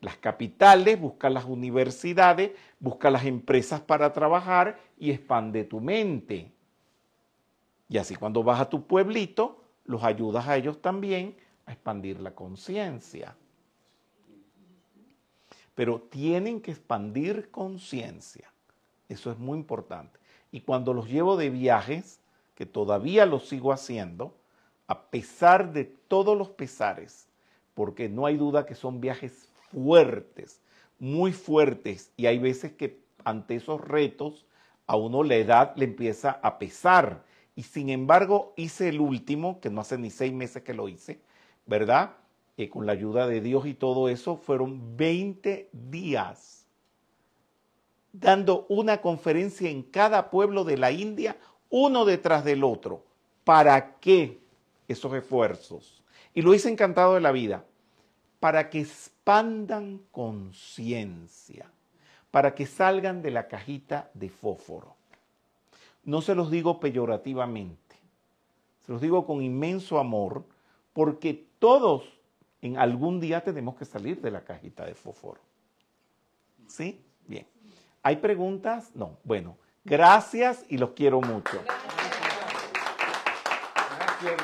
las 0.00 0.16
capitales, 0.18 1.00
busca 1.00 1.30
las 1.30 1.44
universidades, 1.44 2.52
busca 2.78 3.10
las 3.10 3.24
empresas 3.24 3.80
para 3.80 4.12
trabajar 4.12 4.78
y 4.98 5.10
expande 5.10 5.64
tu 5.64 5.80
mente. 5.80 6.52
Y 7.88 7.98
así 7.98 8.14
cuando 8.14 8.42
vas 8.42 8.60
a 8.60 8.68
tu 8.68 8.86
pueblito, 8.86 9.62
los 9.84 10.02
ayudas 10.02 10.46
a 10.48 10.56
ellos 10.56 10.80
también 10.82 11.36
a 11.66 11.72
expandir 11.72 12.20
la 12.20 12.34
conciencia. 12.34 13.36
Pero 15.74 16.00
tienen 16.00 16.60
que 16.60 16.70
expandir 16.70 17.50
conciencia. 17.50 18.52
Eso 19.08 19.30
es 19.30 19.38
muy 19.38 19.58
importante. 19.58 20.18
Y 20.52 20.60
cuando 20.60 20.94
los 20.94 21.08
llevo 21.08 21.36
de 21.36 21.50
viajes, 21.50 22.20
que 22.54 22.66
todavía 22.66 23.26
los 23.26 23.48
sigo 23.48 23.72
haciendo, 23.72 24.36
a 24.86 25.02
pesar 25.10 25.72
de 25.72 25.84
todos 25.84 26.36
los 26.38 26.50
pesares, 26.50 27.26
porque 27.74 28.08
no 28.08 28.26
hay 28.26 28.36
duda 28.36 28.66
que 28.66 28.74
son 28.74 29.00
viajes 29.00 29.48
fuertes, 29.72 30.60
muy 30.98 31.32
fuertes, 31.32 32.12
y 32.16 32.26
hay 32.26 32.38
veces 32.38 32.72
que 32.72 33.00
ante 33.24 33.56
esos 33.56 33.80
retos 33.80 34.46
a 34.86 34.96
uno 34.96 35.22
la 35.22 35.36
edad 35.36 35.74
le 35.76 35.86
empieza 35.86 36.38
a 36.42 36.58
pesar. 36.58 37.24
Y 37.56 37.62
sin 37.62 37.88
embargo 37.88 38.52
hice 38.56 38.88
el 38.88 39.00
último, 39.00 39.60
que 39.60 39.70
no 39.70 39.80
hace 39.80 39.98
ni 39.98 40.10
seis 40.10 40.32
meses 40.32 40.62
que 40.62 40.74
lo 40.74 40.88
hice, 40.88 41.20
¿verdad? 41.66 42.12
Con 42.70 42.86
la 42.86 42.92
ayuda 42.92 43.26
de 43.26 43.40
Dios 43.40 43.66
y 43.66 43.74
todo 43.74 44.08
eso, 44.08 44.36
fueron 44.36 44.96
20 44.96 45.70
días 45.72 46.64
dando 48.14 48.64
una 48.68 49.00
conferencia 49.00 49.68
en 49.68 49.82
cada 49.82 50.30
pueblo 50.30 50.62
de 50.62 50.78
la 50.78 50.92
India, 50.92 51.36
uno 51.68 52.04
detrás 52.04 52.44
del 52.44 52.62
otro. 52.62 53.04
¿Para 53.42 53.96
qué 53.96 54.40
esos 54.86 55.12
esfuerzos? 55.14 56.02
Y 56.32 56.42
lo 56.42 56.54
hice 56.54 56.70
encantado 56.70 57.14
de 57.14 57.20
la 57.20 57.32
vida. 57.32 57.64
Para 58.38 58.70
que 58.70 58.80
expandan 58.80 60.00
conciencia, 60.12 61.70
para 62.30 62.54
que 62.54 62.66
salgan 62.66 63.20
de 63.20 63.32
la 63.32 63.48
cajita 63.48 64.10
de 64.14 64.28
fósforo. 64.28 64.94
No 66.04 66.20
se 66.20 66.34
los 66.34 66.50
digo 66.50 66.78
peyorativamente, 66.78 67.96
se 68.84 68.92
los 68.92 69.00
digo 69.00 69.26
con 69.26 69.42
inmenso 69.42 69.98
amor, 69.98 70.44
porque 70.92 71.46
todos 71.58 72.04
en 72.64 72.78
algún 72.78 73.20
día 73.20 73.44
tenemos 73.44 73.76
que 73.76 73.84
salir 73.84 74.22
de 74.22 74.30
la 74.30 74.42
cajita 74.42 74.86
de 74.86 74.94
fósforo. 74.94 75.38
¿Sí? 76.66 77.04
Bien. 77.26 77.46
¿Hay 78.02 78.16
preguntas? 78.16 78.90
No. 78.94 79.18
Bueno, 79.22 79.58
gracias 79.84 80.64
y 80.70 80.78
los 80.78 80.92
quiero 80.92 81.20
mucho. 81.20 81.62
Gracias. 83.98 84.40